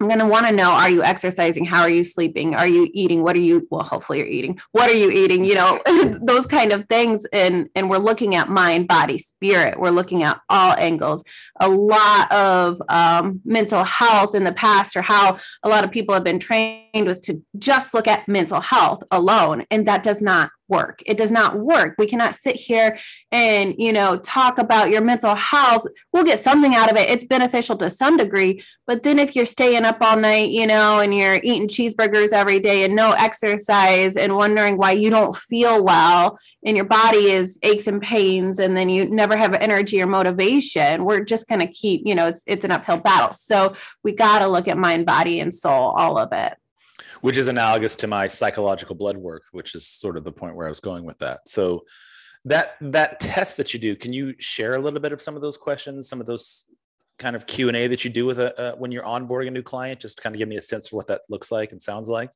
I'm 0.00 0.08
going 0.08 0.18
to 0.18 0.26
want 0.26 0.46
to 0.46 0.52
know 0.52 0.70
are 0.70 0.90
you 0.90 1.02
exercising? 1.02 1.64
How 1.64 1.82
are 1.82 1.90
you 1.90 2.04
sleeping? 2.04 2.54
Are 2.54 2.66
you 2.66 2.90
eating? 2.92 3.22
What 3.22 3.36
are 3.36 3.40
you 3.40 3.66
well, 3.70 3.82
hopefully 3.82 4.18
you're 4.18 4.28
eating. 4.28 4.58
What 4.72 4.90
are 4.90 4.96
you 4.96 5.10
eating? 5.10 5.44
You 5.44 5.54
know, 5.54 5.80
those 6.22 6.46
kind 6.46 6.72
of 6.72 6.86
things 6.88 7.26
and 7.32 7.68
and 7.74 7.88
we're 7.88 7.98
looking 7.98 8.34
at 8.34 8.48
mind, 8.48 8.88
body, 8.88 9.18
spirit. 9.18 9.78
We're 9.78 9.90
looking 9.90 10.22
at 10.22 10.40
all 10.48 10.74
angles. 10.74 11.24
A 11.60 11.68
lot 11.68 12.30
of 12.32 12.80
um, 12.88 13.40
mental 13.44 13.84
health 13.84 14.34
in 14.34 14.44
the 14.44 14.52
past 14.52 14.96
or 14.96 15.02
how 15.02 15.38
a 15.62 15.68
lot 15.68 15.84
of 15.84 15.90
people 15.90 16.14
have 16.14 16.24
been 16.24 16.38
trained 16.38 17.06
was 17.06 17.20
to 17.22 17.42
just 17.58 17.94
look 17.94 18.08
at 18.08 18.28
mental 18.28 18.60
health 18.60 19.02
alone 19.10 19.64
and 19.70 19.86
that 19.86 20.02
does 20.02 20.20
not 20.20 20.50
work. 20.68 21.02
It 21.06 21.16
does 21.16 21.30
not 21.30 21.58
work. 21.58 21.94
We 21.98 22.06
cannot 22.06 22.34
sit 22.34 22.56
here 22.56 22.98
and, 23.30 23.74
you 23.78 23.92
know, 23.92 24.18
talk 24.18 24.58
about 24.58 24.90
your 24.90 25.02
mental 25.02 25.34
health. 25.34 25.86
We'll 26.12 26.24
get 26.24 26.42
something 26.42 26.74
out 26.74 26.90
of 26.90 26.96
it. 26.96 27.10
It's 27.10 27.24
beneficial 27.24 27.76
to 27.78 27.90
some 27.90 28.16
degree. 28.16 28.62
But 28.86 29.02
then 29.02 29.18
if 29.18 29.34
you're 29.34 29.46
staying 29.46 29.84
up 29.84 29.98
all 30.00 30.16
night, 30.16 30.50
you 30.50 30.66
know, 30.66 31.00
and 31.00 31.14
you're 31.14 31.36
eating 31.36 31.68
cheeseburgers 31.68 32.32
every 32.32 32.60
day 32.60 32.84
and 32.84 32.94
no 32.94 33.12
exercise 33.12 34.16
and 34.16 34.36
wondering 34.36 34.76
why 34.76 34.92
you 34.92 35.10
don't 35.10 35.36
feel 35.36 35.82
well 35.82 36.38
and 36.64 36.76
your 36.76 36.86
body 36.86 37.30
is 37.30 37.58
aches 37.62 37.86
and 37.86 38.02
pains 38.02 38.58
and 38.58 38.76
then 38.76 38.88
you 38.88 39.08
never 39.08 39.36
have 39.36 39.54
energy 39.54 40.00
or 40.00 40.06
motivation, 40.06 41.04
we're 41.04 41.24
just 41.24 41.48
going 41.48 41.60
to 41.60 41.66
keep, 41.66 42.02
you 42.04 42.14
know, 42.14 42.26
it's, 42.28 42.42
it's 42.46 42.64
an 42.64 42.70
uphill 42.70 42.98
battle. 42.98 43.32
So 43.32 43.74
we 44.02 44.12
got 44.12 44.40
to 44.40 44.48
look 44.48 44.68
at 44.68 44.76
mind, 44.76 45.06
body, 45.06 45.40
and 45.40 45.54
soul, 45.54 45.94
all 45.96 46.18
of 46.18 46.32
it 46.32 46.54
which 47.24 47.38
is 47.38 47.48
analogous 47.48 47.96
to 47.96 48.06
my 48.06 48.26
psychological 48.26 48.94
blood 48.94 49.16
work, 49.16 49.44
which 49.52 49.74
is 49.74 49.86
sort 49.86 50.18
of 50.18 50.24
the 50.24 50.30
point 50.30 50.54
where 50.54 50.66
I 50.66 50.68
was 50.68 50.78
going 50.78 51.06
with 51.06 51.18
that. 51.20 51.48
So 51.48 51.86
that 52.44 52.72
that 52.82 53.18
test 53.18 53.56
that 53.56 53.72
you 53.72 53.80
do, 53.80 53.96
can 53.96 54.12
you 54.12 54.34
share 54.38 54.74
a 54.74 54.78
little 54.78 55.00
bit 55.00 55.10
of 55.10 55.22
some 55.22 55.34
of 55.34 55.40
those 55.40 55.56
questions, 55.56 56.06
some 56.06 56.20
of 56.20 56.26
those 56.26 56.66
kind 57.18 57.34
of 57.34 57.46
Q 57.46 57.68
and 57.68 57.78
A 57.78 57.86
that 57.86 58.04
you 58.04 58.10
do 58.10 58.26
with 58.26 58.38
a 58.38 58.74
when 58.76 58.92
you're 58.92 59.04
onboarding 59.04 59.48
a 59.48 59.52
new 59.52 59.62
client, 59.62 60.00
just 60.00 60.18
to 60.18 60.22
kind 60.22 60.34
of 60.34 60.38
give 60.38 60.50
me 60.50 60.56
a 60.56 60.60
sense 60.60 60.88
for 60.88 60.96
what 60.96 61.06
that 61.06 61.22
looks 61.30 61.50
like 61.50 61.72
and 61.72 61.80
sounds 61.80 62.10
like? 62.10 62.28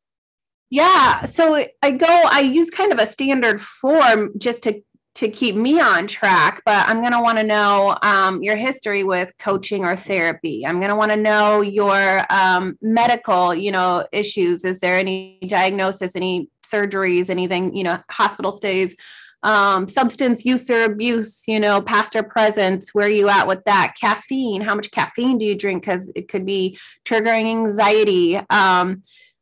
Yeah, 0.70 1.26
so 1.26 1.62
I 1.82 1.90
go, 1.90 2.06
I 2.08 2.40
use 2.40 2.70
kind 2.70 2.90
of 2.90 2.99
a 2.99 3.05
standard 3.05 3.61
form 3.61 4.32
just 4.38 4.62
to 4.62 4.82
to 5.19 5.29
keep 5.29 5.56
me 5.56 5.81
on 5.81 6.06
track, 6.06 6.62
but 6.65 6.88
I'm 6.88 7.00
going 7.00 7.12
to 7.12 7.20
want 7.20 7.38
to 7.38 7.44
know 7.44 7.99
um, 8.03 8.41
your 8.41 8.55
history 8.55 9.03
with 9.03 9.32
coaching 9.37 9.85
or 9.85 9.97
therapy. 9.97 10.65
I'm 10.65 10.79
going 10.79 10.91
to 10.91 10.97
want 10.97 11.11
to 11.11 11.17
know 11.17 11.61
your 11.61 12.25
um, 12.31 12.79
medical, 12.81 13.53
you 13.53 13.73
know, 13.73 14.06
issues. 14.12 14.65
Is 14.65 14.79
there 14.79 14.97
any 14.97 15.41
diagnosis, 15.44 16.15
any 16.15 16.50
surgeries, 16.65 17.31
anything, 17.31 17.75
you 17.75 17.82
know, 17.82 17.99
hospital 18.09 18.53
stays, 18.53 18.94
um, 19.43 19.88
substance 19.88 20.44
use 20.44 20.70
or 20.70 20.85
abuse, 20.85 21.43
you 21.49 21.59
know, 21.59 21.81
past 21.81 22.14
or 22.14 22.23
present? 22.23 22.85
Where 22.93 23.06
are 23.06 23.11
you 23.11 23.29
at 23.29 23.49
with 23.49 23.64
that? 23.64 23.97
Caffeine. 24.00 24.61
How 24.61 24.76
much 24.76 24.93
caffeine 24.93 25.38
do 25.38 25.44
you 25.44 25.56
drink? 25.56 25.82
Because 25.82 26.12
it 26.14 26.29
could 26.29 26.47
be 26.47 26.79
triggering 27.05 27.50
anxiety. 27.50 28.41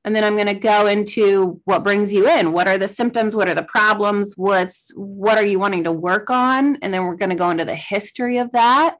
And 0.06 0.14
then 0.14 0.22
i'm 0.22 0.36
going 0.36 0.46
to 0.46 0.54
go 0.54 0.86
into 0.86 1.60
what 1.64 1.82
brings 1.82 2.12
you 2.12 2.28
in. 2.28 2.52
What 2.52 2.68
are 2.68 2.78
the 2.78 2.88
symptoms? 2.88 3.34
What 3.34 3.48
are 3.48 3.54
the 3.54 3.64
problems? 3.64 4.34
What's 4.36 4.90
what 4.94 5.36
are 5.36 5.44
you 5.44 5.58
wanting 5.58 5.84
to 5.84 5.92
work 5.92 6.30
on? 6.30 6.76
And 6.76 6.94
then 6.94 7.04
we're 7.04 7.16
going 7.16 7.30
to 7.30 7.36
go 7.36 7.50
into 7.50 7.64
the 7.64 7.74
history 7.74 8.38
of 8.38 8.52
that. 8.52 8.96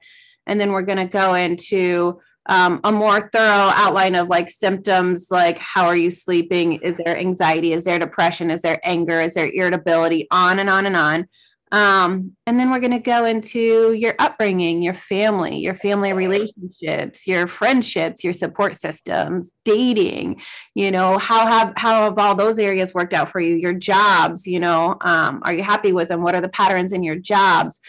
And 0.49 0.61
then 0.61 0.73
we're 0.73 0.83
going 0.83 0.99
to 0.99 1.07
go 1.07 1.35
into 1.35 2.21
um, 2.47 2.81
a 2.85 2.91
more 2.93 3.29
thorough 3.33 3.71
outline 3.75 4.17
of 4.17 4.29
like 4.29 4.51
symptoms 4.51 5.29
like 5.31 5.59
how 5.59 5.87
are 5.87 5.97
you 5.97 6.11
sleeping? 6.11 6.75
Is 6.75 6.97
there 6.99 7.17
anxiety? 7.17 7.73
Is 7.73 7.85
there 7.85 7.99
depression? 7.99 8.51
Is 8.51 8.63
there 8.63 8.81
anger? 8.83 9.21
Is 9.21 9.35
there 9.35 9.51
irritability? 9.51 10.27
On 10.33 10.59
and 10.59 10.69
on 10.69 10.87
and 10.87 10.97
on 10.97 11.29
um, 11.73 12.37
and 12.47 12.61
then 12.61 12.71
we're 12.71 12.79
going 12.79 12.93
to 12.93 13.01
go 13.01 13.25
into 13.25 13.93
your 13.93 14.15
upbringing, 14.21 14.83
your 14.83 14.95
family, 14.95 15.59
your 15.59 15.75
family 15.75 16.13
relationships, 16.13 17.27
your 17.27 17.49
friendships, 17.49 18.23
your 18.23 18.33
support 18.33 18.77
systems, 18.77 19.53
dating, 19.65 20.41
you 20.75 20.93
know, 20.93 21.19
how 21.19 21.45
have 21.47 21.73
how 21.77 22.05
have 22.05 22.19
all 22.19 22.37
those 22.37 22.61
areas 22.61 22.95
worked 22.95 23.13
out 23.13 23.31
for 23.31 23.41
you? 23.41 23.57
Your 23.57 23.73
jobs, 23.73 24.47
you 24.47 24.61
know, 24.61 24.97
um, 25.01 25.43
are 25.45 25.53
you 25.53 25.65
happy 25.65 25.93
with 25.93 26.09
them? 26.09 26.23
What 26.23 26.37
are 26.37 26.41
the 26.41 26.49
patterns 26.49 26.93
in 26.93 27.03
your 27.03 27.17
jobs? 27.17 27.81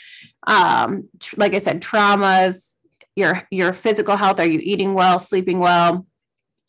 Um, 0.48 1.08
tr- 1.20 1.36
like 1.38 1.54
I 1.54 1.60
said, 1.60 1.82
traumas, 1.82 2.78
your 3.16 3.48
your 3.52 3.74
physical 3.74 4.18
health, 4.18 4.40
are 4.40 4.48
you 4.48 4.60
eating 4.64 4.96
well, 4.96 5.20
sleeping 5.20 5.60
well? 5.60 6.08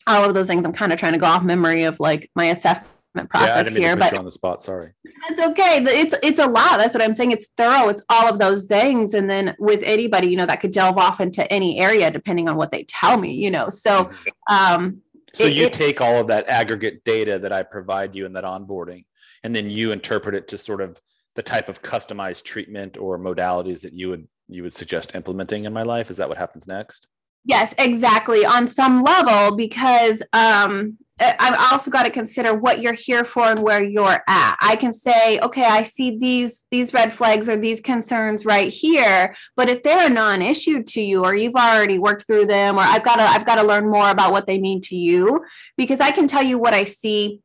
All 0.05 0.25
of 0.25 0.35
those 0.35 0.47
things. 0.47 0.63
I'm 0.63 0.73
kind 0.73 0.93
of 0.93 0.99
trying 0.99 1.13
to 1.13 1.19
go 1.19 1.25
off 1.25 1.43
memory 1.43 1.83
of 1.83 1.99
like 1.99 2.29
my 2.35 2.45
assessment 2.45 2.98
process 3.29 3.71
yeah, 3.71 3.79
here, 3.79 3.95
but 3.95 4.17
on 4.17 4.25
the 4.25 4.31
spot. 4.31 4.61
Sorry, 4.61 4.91
that's 5.27 5.49
okay. 5.51 5.83
It's 5.83 6.15
it's 6.23 6.39
a 6.39 6.47
lot. 6.47 6.77
That's 6.77 6.93
what 6.93 7.03
I'm 7.03 7.13
saying. 7.13 7.31
It's 7.31 7.47
thorough. 7.57 7.89
It's 7.89 8.03
all 8.09 8.27
of 8.29 8.39
those 8.39 8.65
things, 8.65 9.13
and 9.13 9.29
then 9.29 9.55
with 9.59 9.81
anybody, 9.83 10.27
you 10.27 10.37
know, 10.37 10.45
that 10.45 10.61
could 10.61 10.71
delve 10.71 10.97
off 10.97 11.19
into 11.19 11.51
any 11.51 11.79
area 11.79 12.11
depending 12.11 12.47
on 12.47 12.55
what 12.55 12.71
they 12.71 12.83
tell 12.83 13.17
me. 13.17 13.33
You 13.33 13.51
know, 13.51 13.69
so. 13.69 14.05
Mm-hmm. 14.05 14.55
um 14.55 15.01
so 15.31 15.45
it, 15.45 15.53
you 15.53 15.65
it, 15.65 15.73
take 15.73 16.01
all 16.01 16.19
of 16.19 16.27
that 16.27 16.49
aggregate 16.49 17.03
data 17.03 17.37
that 17.37 17.51
I 17.51 17.61
provide 17.61 18.15
you 18.15 18.25
in 18.25 18.33
that 18.33 18.45
onboarding, 18.45 19.05
and 19.43 19.53
then 19.53 19.69
you 19.69 19.91
interpret 19.91 20.33
it 20.33 20.47
to 20.47 20.57
sort 20.57 20.81
of 20.81 20.99
the 21.35 21.43
type 21.43 21.69
of 21.69 21.83
customized 21.83 22.43
treatment 22.43 22.97
or 22.97 23.19
modalities 23.19 23.81
that 23.81 23.93
you 23.93 24.09
would 24.09 24.27
you 24.47 24.63
would 24.63 24.73
suggest 24.73 25.13
implementing 25.15 25.65
in 25.65 25.73
my 25.73 25.83
life. 25.83 26.09
Is 26.09 26.17
that 26.17 26.29
what 26.29 26.37
happens 26.37 26.67
next? 26.67 27.07
Yes, 27.49 27.73
exactly. 27.79 28.45
On 28.45 28.67
some 28.67 29.01
level, 29.01 29.55
because 29.55 30.21
um, 30.33 30.99
I've 31.19 31.71
also 31.71 31.89
got 31.89 32.03
to 32.03 32.11
consider 32.11 32.53
what 32.53 32.79
you're 32.79 32.93
here 32.93 33.25
for 33.25 33.45
and 33.45 33.63
where 33.63 33.83
you're 33.83 34.23
at. 34.27 34.55
I 34.61 34.75
can 34.75 34.93
say, 34.93 35.39
okay, 35.39 35.63
I 35.63 35.81
see 35.81 36.19
these 36.19 36.67
these 36.69 36.93
red 36.93 37.11
flags 37.11 37.49
or 37.49 37.57
these 37.57 37.81
concerns 37.81 38.45
right 38.45 38.71
here, 38.71 39.35
but 39.55 39.67
if 39.67 39.81
they're 39.81 40.05
a 40.05 40.13
non-issue 40.13 40.83
to 40.83 41.01
you, 41.01 41.25
or 41.25 41.33
you've 41.33 41.55
already 41.55 41.97
worked 41.97 42.27
through 42.27 42.45
them, 42.45 42.77
or 42.77 42.81
I've 42.81 43.03
got 43.03 43.15
to 43.15 43.23
I've 43.23 43.47
got 43.47 43.55
to 43.55 43.63
learn 43.63 43.89
more 43.89 44.11
about 44.11 44.31
what 44.31 44.45
they 44.45 44.59
mean 44.59 44.79
to 44.81 44.95
you, 44.95 45.43
because 45.75 45.99
I 45.99 46.11
can 46.11 46.27
tell 46.27 46.43
you 46.43 46.59
what 46.59 46.75
I 46.75 46.83
see 46.83 47.41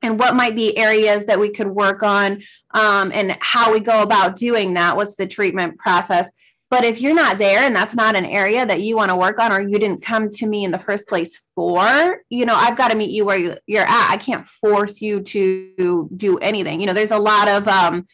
and 0.00 0.16
what 0.16 0.36
might 0.36 0.54
be 0.54 0.78
areas 0.78 1.26
that 1.26 1.40
we 1.40 1.50
could 1.50 1.66
work 1.66 2.04
on 2.04 2.40
um, 2.72 3.10
and 3.12 3.36
how 3.40 3.72
we 3.72 3.80
go 3.80 4.00
about 4.00 4.36
doing 4.36 4.74
that. 4.74 4.96
What's 4.96 5.16
the 5.16 5.26
treatment 5.26 5.76
process? 5.76 6.30
But 6.70 6.84
if 6.84 7.00
you're 7.00 7.14
not 7.14 7.38
there 7.38 7.62
and 7.62 7.74
that's 7.74 7.96
not 7.96 8.14
an 8.14 8.24
area 8.24 8.64
that 8.64 8.80
you 8.80 8.94
want 8.94 9.10
to 9.10 9.16
work 9.16 9.40
on 9.40 9.52
or 9.52 9.60
you 9.60 9.76
didn't 9.78 10.02
come 10.02 10.30
to 10.30 10.46
me 10.46 10.64
in 10.64 10.70
the 10.70 10.78
first 10.78 11.08
place 11.08 11.36
for, 11.36 12.22
you 12.28 12.46
know, 12.46 12.54
I've 12.54 12.76
got 12.76 12.88
to 12.88 12.94
meet 12.94 13.10
you 13.10 13.24
where 13.24 13.58
you're 13.66 13.82
at. 13.82 14.10
I 14.10 14.16
can't 14.16 14.46
force 14.46 15.00
you 15.00 15.20
to 15.20 16.08
do 16.16 16.38
anything. 16.38 16.80
You 16.80 16.86
know, 16.86 16.94
there's 16.94 17.10
a 17.10 17.18
lot 17.18 17.48
of 17.48 17.66
um 17.66 18.06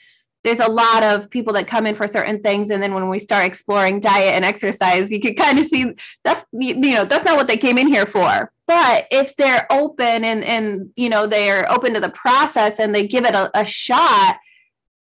there's 0.42 0.60
a 0.60 0.68
lot 0.68 1.02
of 1.02 1.28
people 1.28 1.52
that 1.54 1.66
come 1.66 1.86
in 1.86 1.96
for 1.96 2.06
certain 2.06 2.40
things 2.40 2.70
and 2.70 2.80
then 2.80 2.94
when 2.94 3.08
we 3.08 3.18
start 3.18 3.44
exploring 3.44 3.98
diet 3.98 4.32
and 4.34 4.44
exercise 4.44 5.10
you 5.10 5.18
can 5.18 5.34
kind 5.36 5.58
of 5.58 5.66
see 5.66 5.92
that's 6.22 6.44
you 6.52 6.94
know 6.94 7.04
that's 7.04 7.24
not 7.24 7.36
what 7.36 7.48
they 7.48 7.56
came 7.56 7.78
in 7.78 7.88
here 7.88 8.06
for 8.06 8.52
but 8.68 9.08
if 9.10 9.34
they're 9.34 9.66
open 9.72 10.22
and 10.24 10.44
and 10.44 10.90
you 10.94 11.08
know 11.08 11.26
they're 11.26 11.68
open 11.70 11.94
to 11.94 12.00
the 12.00 12.10
process 12.10 12.78
and 12.78 12.94
they 12.94 13.08
give 13.08 13.24
it 13.24 13.34
a, 13.34 13.50
a 13.58 13.64
shot 13.64 14.38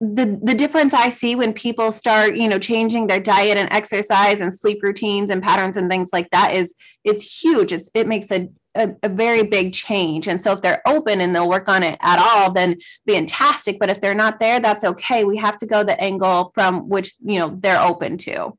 the 0.00 0.38
the 0.42 0.54
difference 0.54 0.92
I 0.92 1.08
see 1.08 1.36
when 1.36 1.52
people 1.52 1.90
start, 1.90 2.36
you 2.36 2.48
know, 2.48 2.58
changing 2.58 3.06
their 3.06 3.20
diet 3.20 3.56
and 3.56 3.72
exercise 3.72 4.40
and 4.40 4.52
sleep 4.52 4.82
routines 4.82 5.30
and 5.30 5.42
patterns 5.42 5.76
and 5.76 5.90
things 5.90 6.10
like 6.12 6.28
that 6.30 6.54
is 6.54 6.74
it's 7.04 7.42
huge. 7.42 7.72
It's 7.72 7.90
it 7.94 8.06
makes 8.06 8.30
a 8.30 8.48
a, 8.76 8.94
a, 9.02 9.08
very 9.08 9.42
big 9.42 9.72
change. 9.72 10.28
And 10.28 10.38
so 10.40 10.52
if 10.52 10.60
they're 10.60 10.82
open 10.86 11.22
and 11.22 11.34
they'll 11.34 11.48
work 11.48 11.66
on 11.68 11.82
it 11.82 11.98
at 12.02 12.18
all, 12.18 12.52
then 12.52 12.76
fantastic. 13.08 13.78
But 13.78 13.88
if 13.88 14.02
they're 14.02 14.14
not 14.14 14.38
there, 14.38 14.60
that's 14.60 14.84
okay. 14.84 15.24
We 15.24 15.38
have 15.38 15.56
to 15.58 15.66
go 15.66 15.82
the 15.82 15.98
angle 15.98 16.52
from 16.54 16.88
which, 16.88 17.14
you 17.24 17.38
know, 17.38 17.56
they're 17.58 17.80
open 17.80 18.18
to. 18.18 18.58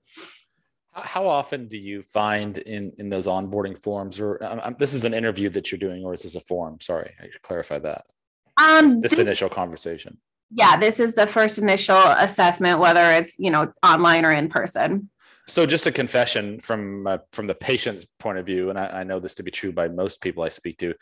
How 0.94 1.28
often 1.28 1.68
do 1.68 1.78
you 1.78 2.02
find 2.02 2.58
in, 2.58 2.94
in 2.98 3.10
those 3.10 3.28
onboarding 3.28 3.80
forms 3.80 4.20
or 4.20 4.44
um, 4.44 4.76
this 4.80 4.96
is 4.96 5.06
an 5.06 5.14
interview 5.14 5.50
that 5.50 5.72
you're 5.72 5.78
doing 5.78 6.04
or 6.04 6.16
is 6.16 6.24
this 6.24 6.34
a 6.34 6.40
forum? 6.40 6.82
Sorry, 6.82 7.14
I 7.20 7.30
should 7.30 7.44
clarify 7.44 7.78
that. 7.78 8.06
Um, 8.60 9.02
this, 9.02 9.12
this 9.12 9.20
initial 9.20 9.50
conversation. 9.50 10.18
Yeah, 10.52 10.78
this 10.78 11.00
is 11.00 11.16
the 11.16 11.28
first 11.28 11.58
initial 11.58 11.98
assessment, 11.98 12.80
whether 12.80 13.12
it's, 13.12 13.38
you 13.38 13.52
know, 13.52 13.74
online 13.84 14.26
or 14.26 14.32
in 14.32 14.50
person. 14.50 15.10
So, 15.48 15.66
just 15.66 15.88
a 15.88 15.92
confession 15.92 16.60
from 16.60 17.08
uh, 17.08 17.20
from 17.32 17.48
the 17.48 17.56
patient's 17.56 18.06
point 18.20 18.38
of 18.38 18.46
view, 18.46 18.70
and 18.70 18.78
I, 18.78 19.00
I, 19.00 19.04
know 19.04 19.20
this 19.20 19.36
to 19.36 19.44
be 19.44 19.52
true 19.52 19.72
by 19.72 19.88
most 19.88 20.22
people 20.22 20.44
I 20.44 20.50
speak 20.50 20.78
to. 20.80 20.94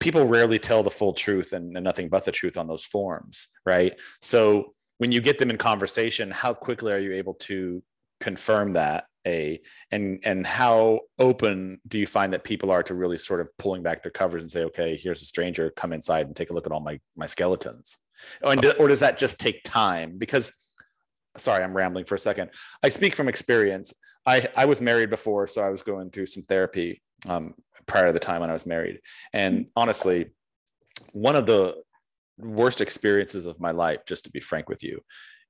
People 0.00 0.24
rarely 0.24 0.58
tell 0.58 0.82
the 0.82 0.90
full 0.90 1.12
truth 1.12 1.52
and, 1.52 1.76
and 1.76 1.84
nothing 1.84 2.08
but 2.08 2.24
the 2.24 2.32
truth 2.32 2.56
on 2.56 2.66
those 2.66 2.86
forms, 2.86 3.48
right? 3.66 4.00
So, 4.22 4.72
when 4.96 5.12
you 5.12 5.20
get 5.20 5.36
them 5.36 5.50
in 5.50 5.58
conversation, 5.58 6.30
how 6.30 6.54
quickly 6.54 6.90
are 6.92 6.98
you 6.98 7.12
able 7.12 7.34
to 7.34 7.82
confirm 8.20 8.72
that? 8.74 9.04
A 9.26 9.60
and 9.90 10.20
and 10.24 10.44
how 10.46 11.00
open 11.18 11.80
do 11.86 11.98
you 11.98 12.06
find 12.06 12.32
that 12.32 12.44
people 12.44 12.70
are 12.70 12.82
to 12.84 12.94
really 12.94 13.18
sort 13.18 13.40
of 13.40 13.48
pulling 13.58 13.82
back 13.82 14.02
their 14.02 14.10
covers 14.10 14.42
and 14.42 14.50
say, 14.50 14.64
okay, 14.64 14.96
here's 14.96 15.22
a 15.22 15.26
stranger, 15.26 15.70
come 15.76 15.92
inside 15.92 16.26
and 16.26 16.34
take 16.34 16.50
a 16.50 16.54
look 16.54 16.66
at 16.66 16.72
all 16.72 16.80
my 16.80 16.98
my 17.14 17.26
skeletons, 17.26 17.98
or, 18.42 18.56
or 18.78 18.88
does 18.88 19.00
that 19.00 19.18
just 19.18 19.40
take 19.40 19.62
time? 19.64 20.18
Because 20.18 20.52
sorry, 21.36 21.64
I'm 21.64 21.74
rambling 21.74 22.04
for 22.04 22.14
a 22.14 22.18
second. 22.18 22.50
I 22.82 22.88
speak 22.88 23.14
from 23.14 23.28
experience. 23.28 23.94
I, 24.26 24.48
I 24.56 24.66
was 24.66 24.80
married 24.80 25.10
before, 25.10 25.46
so 25.46 25.62
I 25.62 25.70
was 25.70 25.82
going 25.82 26.10
through 26.10 26.26
some 26.26 26.44
therapy 26.44 27.02
um, 27.28 27.54
prior 27.86 28.06
to 28.06 28.12
the 28.12 28.20
time 28.20 28.40
when 28.40 28.50
I 28.50 28.52
was 28.52 28.66
married. 28.66 29.00
And 29.32 29.66
honestly, 29.74 30.30
one 31.12 31.36
of 31.36 31.46
the 31.46 31.76
worst 32.38 32.80
experiences 32.80 33.46
of 33.46 33.60
my 33.60 33.70
life, 33.70 34.00
just 34.06 34.24
to 34.24 34.30
be 34.30 34.40
frank 34.40 34.68
with 34.68 34.82
you, 34.82 35.00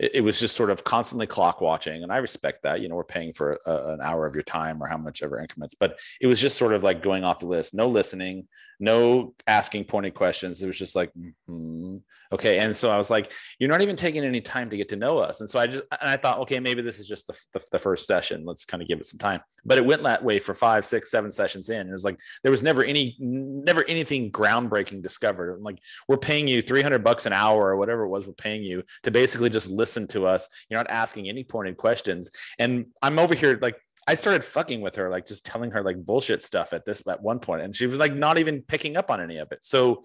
it, 0.02 0.16
it, 0.16 0.20
was 0.20 0.38
just 0.38 0.56
sort 0.56 0.70
of 0.70 0.84
constantly 0.84 1.26
clock 1.26 1.60
watching 1.60 2.02
and 2.02 2.12
i 2.12 2.18
respect 2.18 2.58
that 2.62 2.80
you 2.80 2.88
know 2.88 2.96
we're 2.96 3.04
paying 3.04 3.32
for 3.32 3.58
a, 3.64 3.92
an 3.92 4.00
hour 4.02 4.26
of 4.26 4.34
your 4.34 4.42
time 4.42 4.82
or 4.82 4.86
how 4.86 4.98
much 4.98 5.22
ever 5.22 5.38
increments 5.38 5.74
but 5.74 5.98
it 6.20 6.26
was 6.26 6.40
just 6.40 6.58
sort 6.58 6.72
of 6.72 6.82
like 6.82 7.02
going 7.02 7.24
off 7.24 7.38
the 7.38 7.46
list 7.46 7.72
no 7.72 7.88
listening 7.88 8.46
no 8.82 9.32
asking 9.46 9.84
pointed 9.84 10.12
questions. 10.12 10.60
It 10.60 10.66
was 10.66 10.76
just 10.76 10.96
like 10.96 11.12
mm-hmm. 11.14 11.98
okay 12.32 12.58
and 12.58 12.76
so 12.76 12.90
i 12.90 12.96
was 12.98 13.10
like 13.10 13.30
you're 13.60 13.70
not 13.70 13.80
even 13.80 13.94
taking 13.94 14.24
any 14.24 14.40
time 14.40 14.70
to 14.70 14.76
get 14.76 14.88
to 14.88 14.96
know 14.96 15.18
us. 15.18 15.40
And 15.40 15.48
so 15.48 15.60
i 15.60 15.68
just 15.68 15.84
and 15.92 16.10
i 16.10 16.16
thought 16.16 16.40
okay 16.40 16.58
maybe 16.58 16.82
this 16.82 16.98
is 16.98 17.06
just 17.06 17.28
the, 17.28 17.40
the, 17.52 17.64
the 17.72 17.78
first 17.78 18.08
session. 18.08 18.44
Let's 18.44 18.64
kind 18.64 18.82
of 18.82 18.88
give 18.88 18.98
it 18.98 19.06
some 19.06 19.18
time. 19.18 19.40
But 19.64 19.78
it 19.78 19.86
went 19.86 20.02
that 20.02 20.24
way 20.24 20.40
for 20.40 20.52
five 20.52 20.84
six 20.84 21.12
seven 21.12 21.30
sessions 21.30 21.70
in 21.70 21.88
it 21.88 21.92
was 21.92 22.04
like 22.04 22.18
there 22.42 22.50
was 22.50 22.64
never 22.64 22.82
any 22.82 23.16
never 23.20 23.84
anything 23.84 24.32
groundbreaking 24.32 25.00
discovered. 25.00 25.54
I'm 25.54 25.62
like 25.62 25.78
we're 26.08 26.16
paying 26.16 26.48
you 26.48 26.60
300 26.60 27.04
bucks 27.04 27.24
an 27.24 27.32
hour 27.32 27.68
or 27.68 27.76
whatever 27.76 28.02
it 28.02 28.08
was 28.08 28.26
we're 28.26 28.32
paying 28.34 28.64
you 28.64 28.82
to 29.04 29.12
basically 29.12 29.48
just 29.48 29.70
listen 29.70 29.91
to 30.08 30.26
us. 30.26 30.48
You're 30.68 30.78
not 30.80 30.90
asking 30.90 31.28
any 31.28 31.44
pointed 31.44 31.76
questions. 31.76 32.30
And 32.58 32.86
I'm 33.00 33.18
over 33.18 33.34
here 33.34 33.58
like 33.60 33.76
I 34.06 34.14
started 34.14 34.42
fucking 34.42 34.80
with 34.80 34.96
her, 34.96 35.08
like 35.08 35.26
just 35.26 35.46
telling 35.46 35.70
her 35.70 35.82
like 35.82 36.04
bullshit 36.04 36.42
stuff 36.42 36.72
at 36.72 36.84
this 36.84 37.06
at 37.06 37.22
one 37.22 37.38
point, 37.38 37.62
and 37.62 37.74
she 37.74 37.86
was 37.86 37.98
like 37.98 38.14
not 38.14 38.38
even 38.38 38.62
picking 38.62 38.96
up 38.96 39.10
on 39.10 39.20
any 39.20 39.38
of 39.38 39.52
it. 39.52 39.64
So 39.64 40.02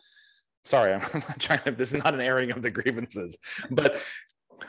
sorry, 0.63 0.93
I'm, 1.13 1.21
trying 1.39 1.63
to. 1.63 1.71
This 1.71 1.93
is 1.93 2.03
not 2.03 2.13
an 2.13 2.21
airing 2.21 2.51
of 2.51 2.61
the 2.61 2.69
grievances, 2.69 3.37
but 3.71 4.01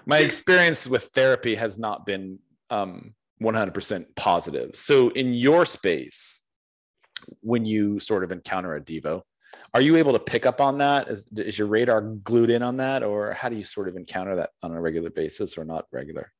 my 0.07 0.19
experience 0.19 0.89
with 0.89 1.05
therapy 1.15 1.55
has 1.57 1.79
not 1.79 2.07
been 2.07 2.39
um, 2.71 3.15
100% 3.43 4.05
positive. 4.17 4.77
So 4.77 5.11
in 5.11 5.35
your 5.35 5.65
space, 5.65 6.43
when 7.41 7.65
you 7.65 8.01
sort 8.01 8.25
of 8.25 8.33
encounter 8.33 8.75
a 8.75 8.81
Devo, 8.81 9.23
are 9.75 9.81
you 9.81 9.97
able 9.97 10.13
to 10.13 10.19
pick 10.19 10.47
up 10.47 10.61
on 10.61 10.79
that? 10.79 11.09
Is, 11.09 11.29
is 11.37 11.59
your 11.59 11.69
radar 11.69 12.01
glued 12.01 12.51
in 12.51 12.63
on 12.63 12.79
that, 12.79 13.03
or 13.03 13.33
how 13.33 13.49
do 13.49 13.57
you 13.57 13.65
sort 13.65 13.89
of 13.89 13.97
encounter 13.97 14.37
that 14.37 14.51
on 14.63 14.73
a 14.73 14.81
regular 14.81 15.11
basis 15.11 15.59
or 15.59 15.65
not 15.65 15.87
regular? 15.93 16.33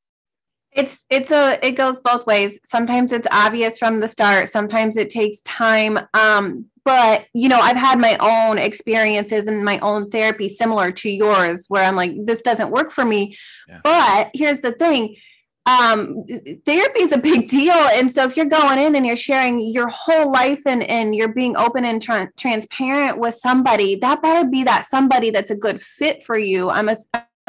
It's 0.71 1.05
it's 1.09 1.31
a 1.31 1.59
it 1.65 1.71
goes 1.71 1.99
both 1.99 2.27
ways. 2.27 2.59
Sometimes 2.63 3.11
it's 3.11 3.27
obvious 3.31 3.77
from 3.77 3.99
the 3.99 4.07
start. 4.07 4.49
Sometimes 4.49 4.97
it 4.97 5.09
takes 5.09 5.41
time. 5.41 5.99
Um, 6.13 6.65
but 6.85 7.27
you 7.33 7.49
know, 7.49 7.59
I've 7.59 7.75
had 7.75 7.99
my 7.99 8.17
own 8.19 8.57
experiences 8.57 9.47
and 9.47 9.65
my 9.65 9.79
own 9.79 10.09
therapy 10.11 10.47
similar 10.47 10.91
to 10.91 11.09
yours, 11.09 11.65
where 11.69 11.83
I'm 11.83 11.95
like, 11.95 12.13
this 12.25 12.41
doesn't 12.41 12.71
work 12.71 12.91
for 12.91 13.03
me. 13.03 13.35
Yeah. 13.67 13.79
But 13.83 14.31
here's 14.33 14.61
the 14.61 14.71
thing: 14.71 15.15
um, 15.69 16.25
therapy 16.65 17.01
is 17.01 17.11
a 17.11 17.17
big 17.17 17.47
deal. 17.47 17.73
And 17.73 18.11
so 18.11 18.25
if 18.25 18.35
you're 18.35 18.47
going 18.47 18.79
in 18.79 18.95
and 18.95 19.05
you're 19.05 19.17
sharing 19.17 19.59
your 19.59 19.87
whole 19.89 20.31
life 20.31 20.61
and, 20.65 20.83
and 20.83 21.15
you're 21.15 21.33
being 21.33 21.55
open 21.55 21.85
and 21.85 22.01
tra- 22.01 22.31
transparent 22.37 23.19
with 23.19 23.35
somebody, 23.35 23.95
that 23.97 24.21
better 24.21 24.49
be 24.49 24.63
that 24.63 24.89
somebody 24.89 25.29
that's 25.29 25.51
a 25.51 25.55
good 25.55 25.81
fit 25.81 26.23
for 26.23 26.37
you. 26.37 26.69
I'm 26.69 26.89
a, 26.89 26.97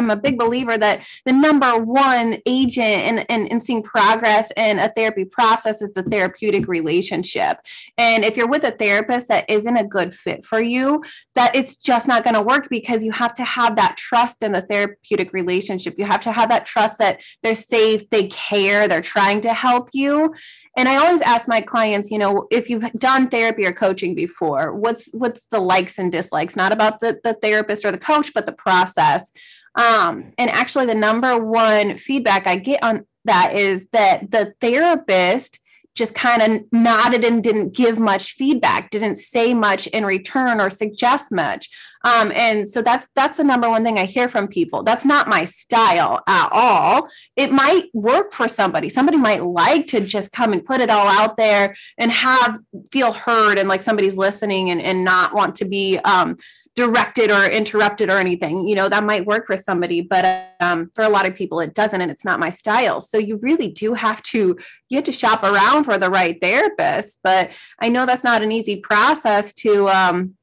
I'm 0.01 0.11
a 0.11 0.17
big 0.17 0.39
believer 0.39 0.79
that 0.79 1.05
the 1.27 1.33
number 1.33 1.79
one 1.79 2.39
agent 2.47 3.03
in, 3.03 3.19
in, 3.29 3.47
in, 3.49 3.61
seeing 3.61 3.83
progress 3.83 4.51
in 4.57 4.79
a 4.79 4.89
therapy 4.89 5.25
process 5.25 5.83
is 5.83 5.93
the 5.93 6.03
therapeutic 6.03 6.67
relationship. 6.67 7.59
And 7.99 8.25
if 8.25 8.37
you're 8.37 8.49
with 8.49 8.65
a 8.65 8.71
therapist 8.71 9.29
that 9.29 9.49
isn't 9.49 9.77
a 9.77 9.87
good 9.87 10.15
fit 10.15 10.45
for 10.45 10.61
you, 10.61 11.05
that 11.35 11.55
it's 11.55 11.77
just 11.77 12.09
not 12.09 12.25
going 12.25 12.35
to 12.35 12.43
work 12.43 12.69
because 12.71 13.05
you 13.05 13.13
have 13.13 13.35
to 13.35 13.45
have 13.45 13.77
that 13.77 13.97
trust 13.97 14.43
in 14.43 14.53
the 14.53 14.63
therapeutic 14.63 15.33
relationship. 15.33 15.95
You 15.99 16.07
have 16.07 16.21
to 16.23 16.33
have 16.33 16.49
that 16.49 16.65
trust 16.65 16.99
that 16.99 17.21
they're 17.43 17.55
safe, 17.55 18.09
they 18.11 18.29
care, 18.29 18.89
they're 18.89 19.03
trying 19.03 19.43
to 19.43 19.53
help 19.53 19.91
you. 19.93 20.35
And 20.77 20.89
I 20.89 20.97
always 20.97 21.21
ask 21.23 21.49
my 21.49 21.61
clients, 21.61 22.11
you 22.11 22.19
know, 22.19 22.47
if 22.51 22.71
you've 22.71 22.91
done 22.93 23.29
therapy 23.29 23.67
or 23.67 23.73
coaching 23.73 24.15
before, 24.15 24.73
what's 24.73 25.07
what's 25.13 25.47
the 25.49 25.61
likes 25.61 25.99
and 25.99 26.13
dislikes, 26.13 26.57
not 26.57 26.73
about 26.73 27.01
the, 27.01 27.21
the 27.25 27.35
therapist 27.35 27.85
or 27.85 27.91
the 27.91 27.99
coach, 27.99 28.33
but 28.33 28.47
the 28.47 28.53
process 28.53 29.31
um, 29.75 30.33
and 30.37 30.51
actually, 30.51 30.87
the 30.87 30.95
number 30.95 31.39
one 31.39 31.97
feedback 31.99 32.47
I 32.47 32.57
get 32.57 32.83
on 32.83 33.07
that 33.25 33.55
is 33.55 33.89
that 33.89 34.31
the 34.31 34.55
therapist 34.61 35.59
just 35.95 36.15
kind 36.15 36.43
of 36.43 36.63
nodded 36.73 37.25
and 37.25 37.43
didn't 37.43 37.75
give 37.75 37.99
much 37.99 38.33
feedback, 38.33 38.91
didn't 38.91 39.17
say 39.17 39.55
much 39.55 39.87
in 39.89 40.07
return 40.07 40.61
or 40.61 40.71
suggest 40.71 41.33
much. 41.33 41.69
Um, 42.03 42.33
and 42.35 42.69
so 42.69 42.81
that's 42.81 43.09
that's 43.15 43.37
the 43.37 43.45
number 43.45 43.69
one 43.69 43.85
thing 43.85 43.99
I 43.99 44.07
hear 44.07 44.29
from 44.29 44.49
people. 44.49 44.83
That's 44.83 45.05
not 45.05 45.29
my 45.29 45.45
style 45.45 46.23
at 46.27 46.49
all. 46.51 47.09
It 47.37 47.53
might 47.53 47.91
work 47.93 48.33
for 48.33 48.49
somebody. 48.49 48.89
Somebody 48.89 49.19
might 49.19 49.45
like 49.45 49.89
to 49.89 50.01
just 50.01 50.33
come 50.33 50.53
and 50.55 50.65
put 50.65 50.81
it 50.81 50.89
all 50.89 51.07
out 51.07 51.37
there 51.37 51.77
and 51.99 52.11
have 52.11 52.59
feel 52.91 53.13
heard 53.13 53.59
and 53.59 53.69
like 53.69 53.83
somebody's 53.83 54.17
listening 54.17 54.71
and, 54.71 54.81
and 54.81 55.05
not 55.05 55.35
want 55.35 55.57
to 55.57 55.67
be 55.67 55.99
um, 55.99 56.37
directed 56.77 57.31
or 57.31 57.45
interrupted 57.45 58.09
or 58.09 58.17
anything 58.17 58.67
you 58.67 58.77
know 58.77 58.89
that 58.89 59.05
might 59.05 59.27
work 59.27 59.47
for 59.47 59.57
somebody 59.57 60.01
but 60.01 60.55
um, 60.61 60.89
for 60.95 61.03
a 61.03 61.09
lot 61.09 61.27
of 61.27 61.35
people 61.35 61.61
it 61.61 61.75
doesn't 61.75 62.01
and 62.01 62.11
it's 62.11 62.25
not 62.25 62.39
my 62.39 62.51
style. 62.51 63.01
So 63.01 63.19
you 63.19 63.37
really 63.39 63.69
do 63.69 63.95
have 63.95 64.23
to 64.25 64.57
you 64.89 64.97
have 64.97 65.05
to 65.05 65.13
shop 65.13 65.43
around 65.43 65.85
for 65.85 65.99
the 65.99 66.11
right 66.11 66.41
therapist 66.41 67.21
but 67.23 67.51
i 67.81 67.89
know 67.89 68.07
that's 68.07 68.25
not 68.25 68.43
an 68.43 68.53
easy 68.53 68.77
process 68.77 69.53
to 69.55 69.89
um, 69.89 70.37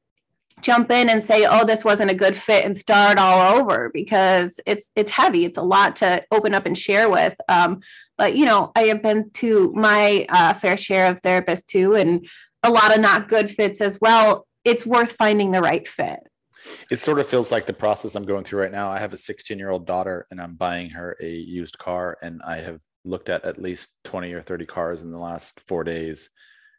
jump 0.60 0.90
in 0.90 1.08
and 1.08 1.22
say 1.22 1.46
oh 1.46 1.64
this 1.64 1.84
wasn't 1.84 2.10
a 2.10 2.14
good 2.14 2.36
fit 2.36 2.64
and 2.64 2.76
start 2.76 3.18
all 3.18 3.58
over 3.58 3.90
because 3.92 4.60
it's 4.66 4.90
it's 4.96 5.10
heavy. 5.10 5.44
It's 5.44 5.58
a 5.58 5.62
lot 5.62 5.96
to 5.96 6.24
open 6.30 6.54
up 6.54 6.66
and 6.66 6.76
share 6.76 7.08
with 7.08 7.36
um, 7.48 7.80
but 8.18 8.36
you 8.36 8.44
know 8.44 8.72
i 8.76 8.82
have 8.82 9.02
been 9.02 9.30
to 9.30 9.72
my 9.74 10.26
uh, 10.28 10.52
fair 10.52 10.76
share 10.76 11.10
of 11.10 11.22
therapists 11.22 11.66
too 11.66 11.94
and 11.94 12.28
a 12.64 12.70
lot 12.70 12.94
of 12.94 13.00
not 13.00 13.28
good 13.28 13.50
fits 13.50 13.80
as 13.80 13.98
well 14.00 14.47
it's 14.68 14.84
worth 14.84 15.12
finding 15.12 15.50
the 15.50 15.60
right 15.60 15.88
fit. 15.88 16.20
It 16.90 16.98
sort 16.98 17.18
of 17.18 17.26
feels 17.26 17.50
like 17.50 17.66
the 17.66 17.72
process 17.72 18.14
I'm 18.14 18.26
going 18.26 18.44
through 18.44 18.60
right 18.60 18.72
now. 18.72 18.90
I 18.90 18.98
have 18.98 19.12
a 19.12 19.16
16 19.16 19.58
year 19.58 19.70
old 19.70 19.86
daughter 19.86 20.26
and 20.30 20.40
I'm 20.40 20.54
buying 20.54 20.90
her 20.90 21.16
a 21.20 21.28
used 21.28 21.78
car, 21.78 22.18
and 22.20 22.42
I 22.46 22.56
have 22.58 22.80
looked 23.04 23.28
at 23.28 23.44
at 23.44 23.60
least 23.60 23.90
20 24.04 24.32
or 24.32 24.42
30 24.42 24.66
cars 24.66 25.02
in 25.02 25.10
the 25.10 25.18
last 25.18 25.60
four 25.66 25.84
days. 25.84 26.30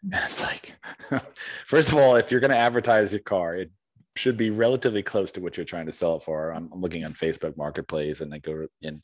Mm. 0.05 0.15
And 0.15 0.23
it's 0.25 0.43
like, 0.43 1.21
first 1.65 1.91
of 1.91 1.97
all, 1.97 2.15
if 2.15 2.29
you're 2.31 2.41
going 2.41 2.51
to 2.51 2.57
advertise 2.57 3.11
your 3.11 3.21
car, 3.21 3.55
it 3.55 3.71
should 4.15 4.37
be 4.37 4.51
relatively 4.51 5.01
close 5.01 5.31
to 5.31 5.41
what 5.41 5.57
you're 5.57 5.65
trying 5.65 5.87
to 5.87 5.91
sell 5.91 6.17
it 6.17 6.23
for. 6.23 6.51
I'm, 6.51 6.69
I'm 6.71 6.81
looking 6.81 7.05
on 7.05 7.13
Facebook 7.13 7.57
Marketplace, 7.57 8.21
and 8.21 8.33
I 8.33 8.37
go 8.37 8.67
in. 8.81 9.01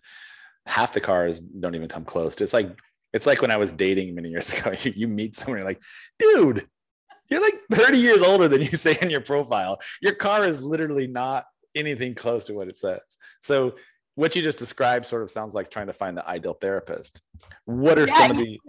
Half 0.68 0.94
the 0.94 1.02
cars 1.02 1.40
don't 1.42 1.76
even 1.76 1.88
come 1.88 2.06
close. 2.06 2.42
It's 2.42 2.54
like 2.54 2.76
it's 3.14 3.28
like 3.28 3.42
when 3.42 3.52
I 3.52 3.58
was 3.58 3.72
dating 3.72 4.16
many 4.16 4.30
years 4.30 4.52
ago. 4.60 4.74
You, 4.82 4.94
you 4.96 5.08
meet 5.08 5.36
someone, 5.36 5.60
you're 5.60 5.68
like, 5.68 5.82
dude, 6.20 6.68
you're 7.30 7.42
like 7.42 7.60
30 7.72 7.98
years 7.98 8.22
older 8.22 8.48
than 8.48 8.62
you 8.62 8.68
say 8.68 8.98
in 9.02 9.10
your 9.10 9.22
profile. 9.22 9.80
Your 10.02 10.16
car 10.16 10.46
is 10.46 10.62
literally 10.62 11.08
not 11.08 11.46
anything 11.76 12.16
close 12.16 12.46
to 12.46 12.54
what 12.54 12.68
it 12.68 12.78
says. 12.78 13.02
So 13.42 13.76
what 14.16 14.36
you 14.36 14.42
just 14.42 14.58
described 14.58 15.06
sort 15.06 15.22
of 15.22 15.30
sounds 15.30 15.54
like 15.54 15.70
trying 15.70 15.88
to 15.88 15.94
find 15.94 16.18
the 16.18 16.28
ideal 16.28 16.54
therapist. 16.54 17.22
What 17.66 18.00
are 18.00 18.08
yeah, 18.08 18.18
some 18.18 18.32
of 18.32 18.38
the 18.38 18.60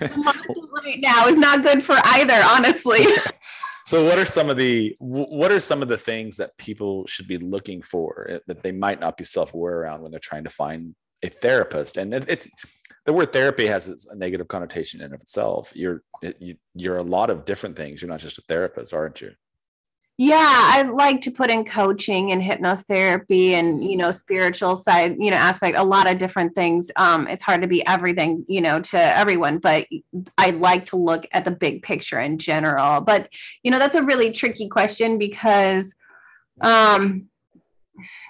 right 0.84 1.00
now 1.00 1.26
is 1.26 1.38
not 1.38 1.62
good 1.62 1.84
for 1.84 1.96
either, 2.02 2.40
honestly. 2.42 3.04
so 3.86 4.04
what 4.04 4.18
are 4.18 4.24
some 4.24 4.48
of 4.48 4.56
the 4.56 4.96
what 4.98 5.52
are 5.52 5.60
some 5.60 5.82
of 5.82 5.88
the 5.88 5.98
things 5.98 6.38
that 6.38 6.56
people 6.56 7.06
should 7.06 7.28
be 7.28 7.36
looking 7.36 7.82
for 7.82 8.26
eh, 8.30 8.38
that 8.46 8.62
they 8.62 8.72
might 8.72 9.00
not 9.00 9.18
be 9.18 9.24
self-aware 9.24 9.80
around 9.80 10.02
when 10.02 10.10
they're 10.10 10.20
trying 10.20 10.44
to 10.44 10.50
find 10.50 10.94
a 11.22 11.28
therapist? 11.28 11.98
And 11.98 12.14
it's 12.14 12.48
the 13.10 13.14
word 13.14 13.32
therapy 13.32 13.66
has 13.66 14.06
a 14.08 14.14
negative 14.14 14.46
connotation 14.46 15.00
in 15.00 15.12
of 15.12 15.20
itself. 15.20 15.72
You're 15.74 16.04
you, 16.38 16.54
you're 16.76 16.98
a 16.98 17.02
lot 17.02 17.28
of 17.28 17.44
different 17.44 17.74
things. 17.74 18.00
You're 18.00 18.08
not 18.08 18.20
just 18.20 18.38
a 18.38 18.42
therapist, 18.42 18.94
aren't 18.94 19.20
you? 19.20 19.32
Yeah, 20.16 20.36
I 20.38 20.82
like 20.82 21.20
to 21.22 21.32
put 21.32 21.50
in 21.50 21.64
coaching 21.64 22.30
and 22.30 22.40
hypnotherapy 22.40 23.50
and 23.50 23.82
you 23.82 23.96
know 23.96 24.12
spiritual 24.12 24.76
side, 24.76 25.16
you 25.18 25.32
know 25.32 25.36
aspect, 25.36 25.76
a 25.76 25.82
lot 25.82 26.08
of 26.08 26.18
different 26.18 26.54
things. 26.54 26.92
Um, 26.94 27.26
it's 27.26 27.42
hard 27.42 27.62
to 27.62 27.66
be 27.66 27.84
everything, 27.84 28.44
you 28.46 28.60
know, 28.60 28.78
to 28.78 29.00
everyone, 29.00 29.58
but 29.58 29.88
I 30.38 30.50
like 30.50 30.86
to 30.86 30.96
look 30.96 31.26
at 31.32 31.44
the 31.44 31.50
big 31.50 31.82
picture 31.82 32.20
in 32.20 32.38
general. 32.38 33.00
But 33.00 33.28
you 33.64 33.72
know, 33.72 33.80
that's 33.80 33.96
a 33.96 34.04
really 34.04 34.30
tricky 34.30 34.68
question 34.68 35.18
because 35.18 35.92
um 36.60 37.29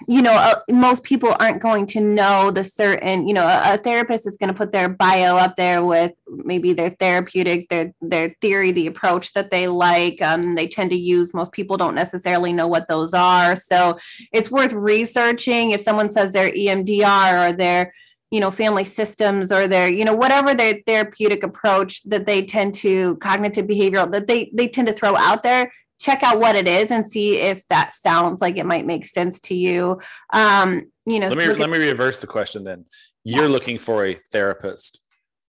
you 0.07 0.21
know, 0.21 0.33
uh, 0.33 0.59
most 0.69 1.03
people 1.03 1.35
aren't 1.39 1.61
going 1.61 1.87
to 1.87 1.99
know 1.99 2.51
the 2.51 2.63
certain, 2.63 3.27
you 3.27 3.33
know, 3.33 3.47
a, 3.47 3.75
a 3.75 3.77
therapist 3.77 4.27
is 4.27 4.37
going 4.37 4.51
to 4.51 4.57
put 4.57 4.71
their 4.71 4.89
bio 4.89 5.37
up 5.37 5.55
there 5.55 5.83
with 5.83 6.13
maybe 6.27 6.73
their 6.73 6.89
therapeutic, 6.89 7.69
their 7.69 7.93
their 8.01 8.35
theory, 8.41 8.71
the 8.71 8.87
approach 8.87 9.33
that 9.33 9.51
they 9.51 9.67
like. 9.67 10.21
Um, 10.21 10.55
they 10.55 10.67
tend 10.67 10.89
to 10.91 10.97
use. 10.97 11.33
Most 11.33 11.51
people 11.51 11.77
don't 11.77 11.95
necessarily 11.95 12.53
know 12.53 12.67
what 12.67 12.87
those 12.87 13.13
are, 13.13 13.55
so 13.55 13.97
it's 14.33 14.51
worth 14.51 14.73
researching. 14.73 15.71
If 15.71 15.81
someone 15.81 16.11
says 16.11 16.31
their 16.31 16.51
EMDR 16.51 17.49
or 17.49 17.53
their 17.53 17.93
you 18.31 18.39
know 18.39 18.49
family 18.49 18.85
systems 18.85 19.51
or 19.51 19.67
their 19.67 19.89
you 19.89 20.05
know 20.05 20.15
whatever 20.15 20.53
their 20.53 20.81
therapeutic 20.87 21.43
approach 21.43 22.01
that 22.03 22.25
they 22.25 22.43
tend 22.43 22.73
to 22.73 23.17
cognitive 23.17 23.67
behavioral 23.67 24.09
that 24.09 24.27
they 24.27 24.49
they 24.53 24.67
tend 24.67 24.87
to 24.87 24.93
throw 24.93 25.15
out 25.15 25.43
there 25.43 25.71
check 26.01 26.23
out 26.23 26.39
what 26.39 26.55
it 26.55 26.67
is 26.67 26.89
and 26.89 27.09
see 27.09 27.37
if 27.37 27.65
that 27.67 27.93
sounds 27.93 28.41
like 28.41 28.57
it 28.57 28.65
might 28.65 28.85
make 28.85 29.05
sense 29.05 29.39
to 29.39 29.55
you. 29.55 30.01
Um, 30.31 30.91
you 31.05 31.19
know, 31.19 31.29
let 31.29 31.37
me 31.37 31.45
let 31.53 31.69
me 31.69 31.77
reverse 31.77 32.19
the 32.19 32.27
question 32.27 32.63
then. 32.63 32.85
You're 33.23 33.43
yeah. 33.43 33.49
looking 33.49 33.77
for 33.77 34.05
a 34.05 34.15
therapist. 34.31 34.99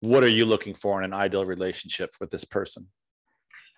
What 0.01 0.23
are 0.23 0.29
you 0.29 0.45
looking 0.45 0.73
for 0.73 0.99
in 0.99 1.05
an 1.05 1.13
ideal 1.13 1.45
relationship 1.45 2.15
with 2.19 2.31
this 2.31 2.43
person? 2.43 2.87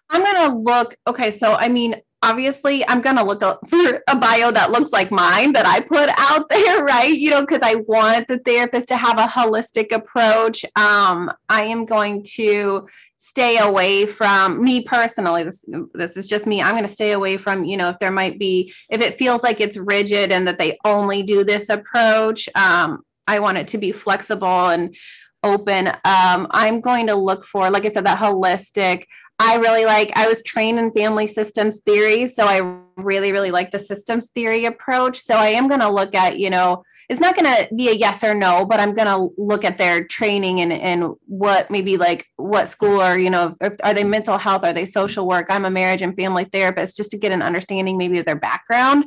I'm 0.09 0.23
gonna 0.23 0.57
look. 0.57 0.95
Okay, 1.05 1.31
so 1.31 1.53
I 1.53 1.69
mean, 1.69 1.95
obviously, 2.23 2.87
I'm 2.87 3.01
gonna 3.01 3.23
look 3.23 3.43
up 3.43 3.59
for 3.69 4.01
a 4.07 4.15
bio 4.15 4.51
that 4.51 4.71
looks 4.71 4.91
like 4.91 5.11
mine 5.11 5.53
that 5.53 5.67
I 5.67 5.79
put 5.79 6.09
out 6.17 6.49
there, 6.49 6.83
right? 6.83 7.13
You 7.13 7.29
know, 7.29 7.41
because 7.41 7.61
I 7.61 7.75
want 7.75 8.27
the 8.27 8.39
therapist 8.39 8.87
to 8.87 8.97
have 8.97 9.19
a 9.19 9.27
holistic 9.27 9.91
approach. 9.91 10.65
Um, 10.75 11.31
I 11.49 11.63
am 11.65 11.85
going 11.85 12.23
to 12.35 12.87
stay 13.25 13.57
away 13.57 14.05
from 14.05 14.61
me 14.61 14.83
personally 14.83 15.43
this 15.43 15.63
this 15.93 16.17
is 16.17 16.27
just 16.27 16.45
me 16.45 16.61
i'm 16.61 16.71
going 16.71 16.83
to 16.83 16.89
stay 16.89 17.13
away 17.13 17.37
from 17.37 17.63
you 17.63 17.77
know 17.77 17.87
if 17.87 17.97
there 17.99 18.11
might 18.11 18.37
be 18.37 18.73
if 18.89 18.99
it 18.99 19.17
feels 19.17 19.41
like 19.41 19.61
it's 19.61 19.77
rigid 19.77 20.29
and 20.29 20.45
that 20.45 20.59
they 20.59 20.77
only 20.83 21.23
do 21.23 21.45
this 21.45 21.69
approach 21.69 22.49
um, 22.55 23.01
i 23.25 23.39
want 23.39 23.57
it 23.57 23.67
to 23.67 23.77
be 23.77 23.93
flexible 23.93 24.69
and 24.69 24.93
open. 25.41 25.87
Um, 25.87 26.47
i'm 26.51 26.81
going 26.81 27.07
to 27.07 27.15
look 27.15 27.45
for 27.45 27.69
like 27.69 27.85
i 27.85 27.89
said 27.89 28.05
that 28.05 28.19
holistic 28.19 29.05
i 29.39 29.55
really 29.55 29.85
like 29.85 30.11
i 30.17 30.27
was 30.27 30.43
trained 30.43 30.77
in 30.77 30.91
family 30.91 31.27
systems 31.27 31.79
theory 31.79 32.27
so 32.27 32.45
i 32.45 32.77
really 32.97 33.31
really 33.31 33.51
like 33.51 33.71
the 33.71 33.79
systems 33.79 34.31
theory 34.31 34.65
approach. 34.65 35.19
So 35.19 35.35
i 35.35 35.47
am 35.47 35.69
going 35.69 35.79
to 35.79 35.89
look 35.89 36.13
at 36.13 36.39
you 36.39 36.49
know 36.49 36.83
it's 37.13 37.21
not 37.21 37.35
going 37.35 37.45
to 37.45 37.73
be 37.75 37.89
a 37.89 37.93
yes 37.93 38.23
or 38.23 38.33
no, 38.33 38.65
but 38.65 38.79
I'm 38.79 38.93
going 38.93 39.07
to 39.07 39.33
look 39.37 39.63
at 39.63 39.77
their 39.77 40.03
training 40.03 40.59
and, 40.59 40.73
and 40.73 41.13
what 41.27 41.69
maybe 41.69 41.95
like 41.95 42.25
what 42.35 42.67
school 42.67 43.01
or, 43.01 43.17
you 43.17 43.29
know, 43.29 43.53
are 43.83 43.93
they 43.93 44.03
mental 44.03 44.37
health? 44.39 44.63
Are 44.63 44.73
they 44.73 44.85
social 44.85 45.27
work? 45.27 45.47
I'm 45.49 45.63
a 45.63 45.69
marriage 45.69 46.01
and 46.01 46.15
family 46.15 46.45
therapist 46.45 46.97
just 46.97 47.11
to 47.11 47.17
get 47.17 47.31
an 47.31 47.43
understanding 47.43 47.97
maybe 47.97 48.17
of 48.17 48.25
their 48.25 48.35
background. 48.35 49.05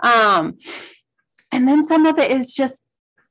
Um, 0.00 0.58
and 1.50 1.66
then 1.66 1.86
some 1.86 2.04
of 2.04 2.18
it 2.18 2.30
is 2.30 2.52
just 2.52 2.78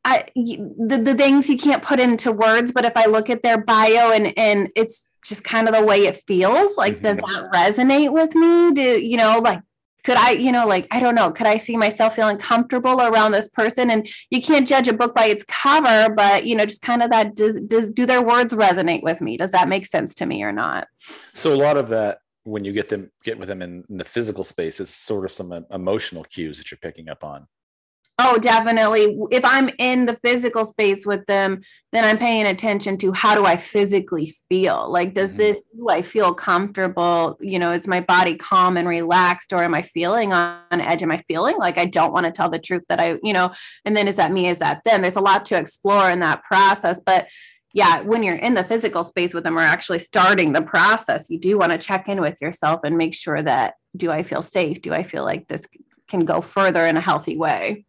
I, 0.03 0.25
the, 0.35 1.01
the 1.03 1.15
things 1.15 1.49
you 1.49 1.57
can't 1.57 1.83
put 1.83 1.99
into 1.99 2.31
words, 2.31 2.71
but 2.71 2.85
if 2.85 2.93
I 2.95 3.05
look 3.05 3.29
at 3.29 3.43
their 3.43 3.57
bio 3.57 4.11
and, 4.11 4.33
and 4.37 4.69
it's 4.75 5.05
just 5.25 5.43
kind 5.43 5.67
of 5.67 5.75
the 5.75 5.85
way 5.85 6.07
it 6.07 6.23
feels, 6.25 6.75
like, 6.77 6.95
mm-hmm. 6.95 7.03
does 7.03 7.17
that 7.17 7.51
resonate 7.53 8.11
with 8.11 8.33
me? 8.33 8.71
Do, 8.71 9.05
you 9.05 9.17
know, 9.17 9.39
like, 9.43 9.61
could 10.07 10.15
I, 10.15 10.31
you 10.31 10.53
know, 10.53 10.65
like, 10.65 10.87
I 10.89 11.01
don't 11.01 11.15
know, 11.15 11.31
could 11.31 11.47
I 11.47 11.57
see 11.57 11.75
myself 11.75 12.15
feeling 12.15 12.37
comfortable 12.37 13.01
around 13.01 13.33
this 13.33 13.49
person? 13.49 13.91
And 13.91 14.07
you 14.29 14.41
can't 14.41 14.65
judge 14.65 14.87
a 14.87 14.93
book 14.93 15.13
by 15.13 15.25
its 15.25 15.43
cover, 15.43 16.13
but, 16.15 16.45
you 16.45 16.55
know, 16.55 16.65
just 16.65 16.81
kind 16.81 17.03
of 17.03 17.09
that, 17.09 17.35
does, 17.35 17.59
does, 17.59 17.91
do 17.91 18.05
their 18.05 18.21
words 18.21 18.53
resonate 18.53 19.03
with 19.03 19.19
me? 19.19 19.35
Does 19.35 19.51
that 19.51 19.67
make 19.67 19.85
sense 19.85 20.15
to 20.15 20.25
me 20.25 20.43
or 20.43 20.53
not? 20.53 20.87
So 21.33 21.53
a 21.53 21.59
lot 21.59 21.75
of 21.75 21.89
that, 21.89 22.19
when 22.45 22.63
you 22.63 22.71
get 22.71 22.87
them, 22.87 23.11
get 23.25 23.37
with 23.37 23.49
them 23.49 23.61
in, 23.61 23.83
in 23.89 23.97
the 23.97 24.05
physical 24.05 24.45
space, 24.45 24.79
is 24.79 24.89
sort 24.89 25.25
of 25.25 25.31
some 25.31 25.51
uh, 25.51 25.59
emotional 25.71 26.23
cues 26.23 26.57
that 26.57 26.71
you're 26.71 26.77
picking 26.77 27.09
up 27.09 27.25
on. 27.25 27.45
Oh, 28.19 28.39
definitely. 28.39 29.15
If 29.29 29.45
I'm 29.45 29.69
in 29.77 30.07
the 30.07 30.15
physical 30.15 30.65
space 30.65 31.05
with 31.05 31.23
them, 31.27 31.61
then 31.91 32.03
I'm 32.03 32.17
paying 32.17 32.47
attention 32.47 32.97
to 32.97 33.11
how 33.11 33.35
do 33.35 33.45
I 33.45 33.57
physically 33.57 34.35
feel? 34.49 34.89
Like, 34.89 35.13
does 35.13 35.29
mm-hmm. 35.29 35.37
this, 35.37 35.61
do 35.75 35.87
I 35.89 36.01
feel 36.01 36.33
comfortable? 36.33 37.37
You 37.39 37.59
know, 37.59 37.71
is 37.73 37.85
my 37.85 38.01
body 38.01 38.35
calm 38.35 38.75
and 38.75 38.87
relaxed, 38.87 39.53
or 39.53 39.61
am 39.61 39.75
I 39.75 39.83
feeling 39.83 40.33
on 40.33 40.57
edge? 40.71 41.03
Am 41.03 41.11
I 41.11 41.23
feeling 41.27 41.57
like 41.59 41.77
I 41.77 41.85
don't 41.85 42.11
want 42.11 42.25
to 42.25 42.31
tell 42.31 42.49
the 42.49 42.57
truth 42.57 42.83
that 42.89 42.99
I, 42.99 43.19
you 43.21 43.33
know, 43.33 43.51
and 43.85 43.95
then 43.95 44.07
is 44.07 44.15
that 44.15 44.31
me? 44.31 44.47
Is 44.47 44.57
that 44.59 44.83
them? 44.83 45.03
There's 45.03 45.15
a 45.15 45.21
lot 45.21 45.45
to 45.45 45.59
explore 45.59 46.09
in 46.09 46.19
that 46.21 46.43
process. 46.43 46.99
But 46.99 47.27
yeah, 47.75 48.01
when 48.01 48.23
you're 48.23 48.35
in 48.35 48.55
the 48.55 48.63
physical 48.63 49.03
space 49.03 49.35
with 49.35 49.43
them 49.43 49.59
or 49.59 49.61
actually 49.61 49.99
starting 49.99 50.53
the 50.53 50.63
process, 50.63 51.29
you 51.29 51.39
do 51.39 51.55
want 51.59 51.71
to 51.71 51.77
check 51.77 52.09
in 52.09 52.19
with 52.19 52.41
yourself 52.41 52.81
and 52.83 52.97
make 52.97 53.13
sure 53.13 53.43
that 53.43 53.75
do 53.95 54.09
I 54.09 54.23
feel 54.23 54.41
safe? 54.41 54.81
Do 54.81 54.91
I 54.91 55.03
feel 55.03 55.23
like 55.23 55.47
this 55.47 55.67
can 56.07 56.25
go 56.25 56.41
further 56.41 56.83
in 56.83 56.97
a 56.97 57.01
healthy 57.01 57.37
way? 57.37 57.85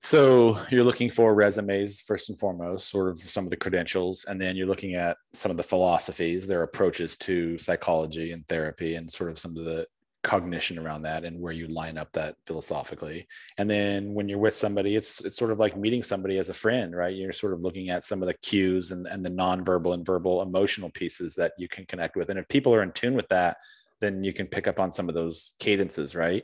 So 0.00 0.62
you're 0.70 0.84
looking 0.84 1.10
for 1.10 1.34
resumes 1.34 2.00
first 2.00 2.28
and 2.28 2.38
foremost, 2.38 2.90
sort 2.90 3.08
of 3.08 3.18
some 3.18 3.44
of 3.44 3.50
the 3.50 3.56
credentials, 3.56 4.24
and 4.28 4.40
then 4.40 4.54
you're 4.54 4.66
looking 4.66 4.94
at 4.94 5.16
some 5.32 5.50
of 5.50 5.56
the 5.56 5.62
philosophies, 5.62 6.46
their 6.46 6.62
approaches 6.62 7.16
to 7.18 7.58
psychology 7.58 8.32
and 8.32 8.46
therapy, 8.46 8.94
and 8.94 9.10
sort 9.10 9.30
of 9.30 9.38
some 9.38 9.56
of 9.56 9.64
the 9.64 9.86
cognition 10.26 10.76
around 10.76 11.02
that 11.02 11.24
and 11.24 11.40
where 11.40 11.52
you 11.52 11.68
line 11.68 11.96
up 11.96 12.10
that 12.12 12.34
philosophically. 12.46 13.28
And 13.58 13.70
then 13.70 14.12
when 14.12 14.28
you're 14.28 14.40
with 14.40 14.56
somebody, 14.56 14.96
it's 14.96 15.24
it's 15.24 15.36
sort 15.36 15.52
of 15.52 15.60
like 15.60 15.76
meeting 15.76 16.02
somebody 16.02 16.38
as 16.38 16.48
a 16.48 16.54
friend, 16.54 16.96
right? 16.96 17.14
You're 17.14 17.30
sort 17.30 17.52
of 17.52 17.60
looking 17.60 17.90
at 17.90 18.02
some 18.02 18.22
of 18.22 18.26
the 18.26 18.34
cues 18.34 18.90
and, 18.90 19.06
and 19.06 19.24
the 19.24 19.30
nonverbal 19.30 19.94
and 19.94 20.04
verbal 20.04 20.42
emotional 20.42 20.90
pieces 20.90 21.36
that 21.36 21.52
you 21.58 21.68
can 21.68 21.86
connect 21.86 22.16
with. 22.16 22.28
And 22.28 22.40
if 22.40 22.48
people 22.48 22.74
are 22.74 22.82
in 22.82 22.90
tune 22.90 23.14
with 23.14 23.28
that, 23.28 23.58
then 24.00 24.24
you 24.24 24.32
can 24.32 24.48
pick 24.48 24.66
up 24.66 24.80
on 24.80 24.90
some 24.90 25.08
of 25.08 25.14
those 25.14 25.54
cadences, 25.60 26.16
right? 26.16 26.42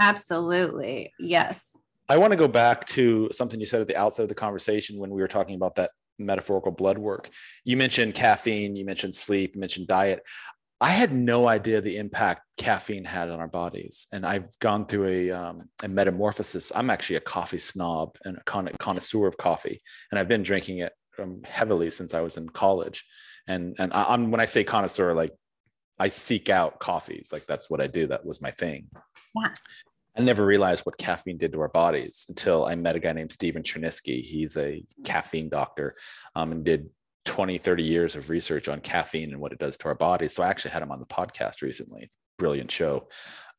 Absolutely. 0.00 1.12
Yes. 1.18 1.76
I 2.10 2.16
want 2.16 2.32
to 2.32 2.36
go 2.36 2.48
back 2.48 2.86
to 2.88 3.28
something 3.30 3.60
you 3.60 3.66
said 3.66 3.80
at 3.80 3.86
the 3.86 3.96
outset 3.96 4.24
of 4.24 4.28
the 4.28 4.34
conversation 4.34 4.98
when 4.98 5.10
we 5.10 5.22
were 5.22 5.28
talking 5.28 5.54
about 5.54 5.76
that 5.76 5.92
metaphorical 6.18 6.72
blood 6.72 6.98
work. 6.98 7.30
You 7.64 7.76
mentioned 7.76 8.14
caffeine, 8.14 8.74
you 8.74 8.84
mentioned 8.84 9.14
sleep, 9.14 9.54
you 9.54 9.60
mentioned 9.60 9.86
diet. 9.86 10.26
I 10.80 10.88
had 10.88 11.12
no 11.12 11.46
idea 11.46 11.80
the 11.80 11.98
impact 11.98 12.42
caffeine 12.58 13.04
had 13.04 13.30
on 13.30 13.38
our 13.38 13.46
bodies. 13.46 14.08
And 14.12 14.26
I've 14.26 14.48
gone 14.58 14.86
through 14.86 15.06
a, 15.06 15.30
um, 15.30 15.68
a 15.84 15.88
metamorphosis. 15.88 16.72
I'm 16.74 16.90
actually 16.90 17.16
a 17.16 17.20
coffee 17.20 17.58
snob 17.58 18.16
and 18.24 18.38
a 18.38 18.42
con- 18.44 18.70
connoisseur 18.80 19.28
of 19.28 19.36
coffee. 19.36 19.78
And 20.10 20.18
I've 20.18 20.28
been 20.28 20.42
drinking 20.42 20.78
it 20.78 20.92
um, 21.16 21.42
heavily 21.44 21.92
since 21.92 22.12
I 22.12 22.22
was 22.22 22.36
in 22.36 22.48
college. 22.48 23.04
And, 23.46 23.76
and 23.78 23.92
I, 23.92 24.12
am 24.14 24.32
when 24.32 24.40
I 24.40 24.46
say 24.46 24.64
connoisseur, 24.64 25.14
like 25.14 25.32
I 26.00 26.08
seek 26.08 26.50
out 26.50 26.80
coffees. 26.80 27.28
Like 27.32 27.46
that's 27.46 27.70
what 27.70 27.80
I 27.80 27.86
do. 27.86 28.08
That 28.08 28.26
was 28.26 28.42
my 28.42 28.50
thing. 28.50 28.86
Yeah. 29.36 29.52
I 30.16 30.22
never 30.22 30.44
realized 30.44 30.84
what 30.84 30.98
caffeine 30.98 31.38
did 31.38 31.52
to 31.52 31.60
our 31.60 31.68
bodies 31.68 32.26
until 32.28 32.66
I 32.66 32.74
met 32.74 32.96
a 32.96 33.00
guy 33.00 33.12
named 33.12 33.32
Stephen 33.32 33.62
Cherniske. 33.62 34.24
He's 34.24 34.56
a 34.56 34.84
caffeine 35.04 35.48
doctor 35.48 35.94
um, 36.34 36.52
and 36.52 36.64
did 36.64 36.90
20, 37.26 37.58
30 37.58 37.82
years 37.82 38.16
of 38.16 38.30
research 38.30 38.68
on 38.68 38.80
caffeine 38.80 39.30
and 39.32 39.40
what 39.40 39.52
it 39.52 39.58
does 39.58 39.76
to 39.78 39.88
our 39.88 39.94
bodies. 39.94 40.34
So 40.34 40.42
I 40.42 40.48
actually 40.48 40.72
had 40.72 40.82
him 40.82 40.90
on 40.90 40.98
the 40.98 41.06
podcast 41.06 41.62
recently. 41.62 42.08
Brilliant 42.38 42.70
show. 42.70 43.08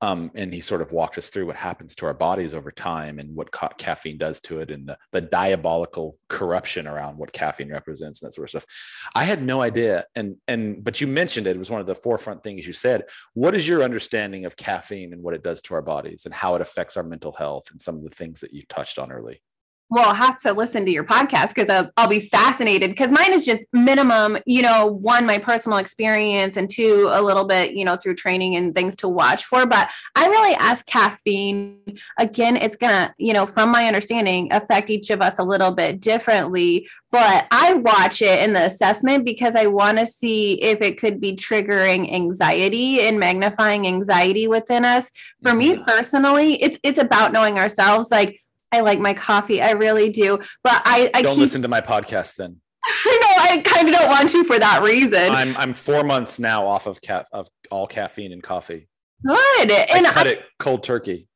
Um, 0.02 0.32
and 0.34 0.52
he 0.52 0.62
sort 0.62 0.82
of 0.82 0.92
walked 0.92 1.18
us 1.20 1.30
through 1.30 1.46
what 1.46 1.56
happens 1.56 1.96
to 1.96 2.08
our 2.08 2.14
bodies 2.14 2.56
over 2.56 2.72
time 2.72 3.20
and 3.20 3.36
what 3.36 3.52
ca- 3.52 3.70
caffeine 3.78 4.18
does 4.18 4.42
to 4.42 4.60
it 4.60 4.72
and 4.72 4.88
the, 4.88 4.98
the 5.12 5.22
diabolical 5.22 6.18
corruption 6.28 6.88
around 6.88 7.18
what 7.18 7.32
caffeine 7.32 7.72
represents 7.72 8.22
and 8.22 8.28
that 8.28 8.34
sort 8.34 8.46
of 8.46 8.50
stuff. 8.50 8.66
I 9.14 9.24
had 9.24 9.44
no 9.44 9.62
idea. 9.62 10.06
And, 10.16 10.38
and, 10.48 10.84
but 10.84 11.02
you 11.02 11.08
mentioned 11.08 11.46
it, 11.46 11.56
it 11.56 11.60
was 11.60 11.70
one 11.70 11.82
of 11.82 11.88
the 11.88 11.94
forefront 11.94 12.42
things 12.42 12.66
you 12.66 12.74
said. 12.74 13.04
What 13.34 13.54
is 13.54 13.68
your 13.68 13.84
understanding 13.84 14.46
of 14.46 14.58
caffeine 14.58 15.14
and 15.14 15.22
what 15.22 15.36
it 15.36 15.44
does 15.44 15.62
to 15.64 15.76
our 15.76 15.84
bodies 15.84 16.26
and 16.26 16.34
how 16.34 16.56
it 16.56 16.62
affects 16.62 16.98
our 16.98 17.04
mental 17.04 17.34
health 17.34 17.66
and 17.72 17.80
some 17.80 17.96
of 17.96 18.04
the 18.04 18.10
things 18.10 18.42
that 18.42 18.54
you 18.54 18.64
touched 18.70 18.98
on 18.98 19.12
early? 19.12 19.42
Well, 19.91 20.08
I'll 20.08 20.15
have 20.15 20.39
to 20.43 20.54
listen 20.54 20.86
to 20.86 20.91
your 20.91 21.04
podcast 21.04 21.49
because 21.49 21.69
I'll, 21.69 21.91
I'll, 21.97 22.08
be 22.08 22.21
fascinated. 22.21 22.91
Because 22.91 23.12
mine 23.12 23.34
is 23.34 23.45
just 23.45 23.67
minimum, 23.73 24.38
you 24.45 24.62
know, 24.62 24.86
one, 24.86 25.25
my 25.25 25.38
personal 25.38 25.80
experience, 25.80 26.56
and 26.56 26.69
two, 26.69 27.10
a 27.12 27.21
little 27.21 27.43
bit, 27.43 27.73
you 27.73 27.84
know, 27.84 27.97
through 27.97 28.15
training 28.15 28.56
and 28.56 28.73
things 28.73 28.95
to 28.97 29.10
watch 29.10 29.43
for. 29.43 29.65
But 29.65 29.89
I 30.15 30.27
really 30.27 30.56
ask 30.56 30.86
caffeine. 30.86 31.77
Again, 32.17 32.56
it's 32.56 32.77
going 32.77 32.93
to, 32.93 33.13
you 33.17 33.34
know, 33.34 33.45
from 33.45 33.69
my 33.69 33.86
understanding, 33.86 34.51
affect 34.54 34.89
each 34.89 35.10
of 35.10 35.21
us 35.21 35.39
a 35.39 35.43
little 35.43 35.71
bit 35.71 35.99
differently. 35.99 36.88
But 37.12 37.45
I 37.51 37.73
watch 37.73 38.21
it 38.21 38.39
in 38.39 38.54
the 38.54 38.65
assessment 38.65 39.25
because 39.25 39.58
I 39.58 39.65
want 39.65 39.97
to 39.97 40.06
see 40.06 40.62
if 40.62 40.82
it 40.82 40.97
could 40.97 41.19
be 41.19 41.36
triggering 41.36 42.13
anxiety 42.13 43.01
and 43.01 43.19
magnifying 43.19 43.86
anxiety 43.86 44.47
within 44.47 44.86
us. 44.86 45.12
For 45.43 45.54
me 45.54 45.73
mm-hmm. 45.73 45.84
personally, 45.84 46.62
it's 46.63 46.80
it's 46.84 46.99
about 46.99 47.34
knowing 47.34 47.60
ourselves. 47.60 48.10
Like 48.10 48.40
I 48.71 48.81
like 48.81 48.99
my 48.99 49.13
coffee. 49.13 49.62
I 49.62 49.71
really 49.71 50.10
do. 50.10 50.39
But 50.63 50.81
I, 50.86 51.10
I 51.13 51.21
don't 51.21 51.34
keep, 51.34 51.41
listen 51.41 51.62
to 51.63 51.67
my 51.67 51.81
podcast 51.81 52.36
then. 52.36 52.57
I 52.86 53.19
know 53.21 53.43
I 53.43 53.62
kind 53.62 53.88
of 53.88 53.95
don't 53.95 54.10
want 54.10 54.29
to 54.29 54.43
for 54.43 54.57
that 54.57 54.81
reason. 54.84 55.31
I'm 55.31 55.55
I'm 55.57 55.73
four 55.73 56.03
months 56.03 56.39
now 56.39 56.65
off 56.65 56.88
of 56.88 56.99
ca- 57.01 57.25
of 57.31 57.47
all 57.69 57.88
caffeine 57.88 58.31
and 58.31 58.41
coffee. 58.41 58.88
Good. 59.25 59.71
And 59.71 60.07
I 60.07 60.12
cut 60.12 60.27
I, 60.27 60.31
it 60.31 60.43
cold 60.57 60.84
turkey. 60.84 61.27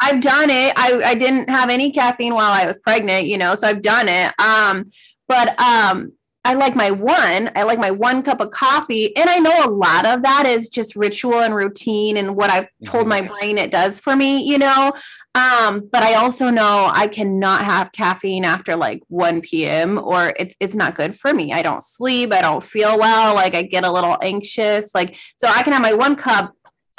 I've 0.00 0.20
done 0.20 0.50
it. 0.50 0.72
I, 0.76 1.02
I 1.04 1.14
didn't 1.14 1.48
have 1.48 1.70
any 1.70 1.90
caffeine 1.90 2.34
while 2.34 2.50
I 2.52 2.66
was 2.66 2.78
pregnant, 2.78 3.26
you 3.26 3.38
know, 3.38 3.54
so 3.54 3.68
I've 3.68 3.82
done 3.82 4.08
it. 4.08 4.32
Um, 4.40 4.90
but 5.28 5.58
um 5.60 6.12
I 6.46 6.54
like 6.54 6.76
my 6.76 6.90
one, 6.90 7.50
I 7.56 7.62
like 7.62 7.78
my 7.78 7.90
one 7.90 8.22
cup 8.22 8.40
of 8.40 8.50
coffee. 8.50 9.16
And 9.16 9.30
I 9.30 9.38
know 9.38 9.64
a 9.64 9.70
lot 9.70 10.04
of 10.04 10.22
that 10.22 10.44
is 10.44 10.68
just 10.68 10.94
ritual 10.94 11.40
and 11.40 11.54
routine 11.54 12.18
and 12.18 12.36
what 12.36 12.50
I've 12.50 12.68
told 12.84 13.08
my 13.08 13.22
brain 13.40 13.56
it 13.56 13.70
does 13.70 13.98
for 13.98 14.14
me, 14.14 14.42
you 14.42 14.58
know. 14.58 14.92
Um, 15.34 15.88
but 15.90 16.04
I 16.04 16.14
also 16.14 16.50
know 16.50 16.88
I 16.92 17.08
cannot 17.08 17.64
have 17.64 17.90
caffeine 17.90 18.44
after 18.44 18.76
like 18.76 19.02
1 19.08 19.40
p.m. 19.40 19.98
or 19.98 20.32
it's 20.38 20.54
it's 20.60 20.74
not 20.74 20.94
good 20.94 21.18
for 21.18 21.34
me. 21.34 21.52
I 21.52 21.62
don't 21.62 21.82
sleep, 21.82 22.32
I 22.32 22.40
don't 22.40 22.62
feel 22.62 22.98
well, 22.98 23.34
like 23.34 23.54
I 23.54 23.62
get 23.62 23.84
a 23.84 23.90
little 23.90 24.16
anxious. 24.22 24.90
Like 24.94 25.16
so 25.38 25.48
I 25.48 25.62
can 25.64 25.72
have 25.72 25.82
my 25.82 25.92
one 25.92 26.14
cup. 26.14 26.54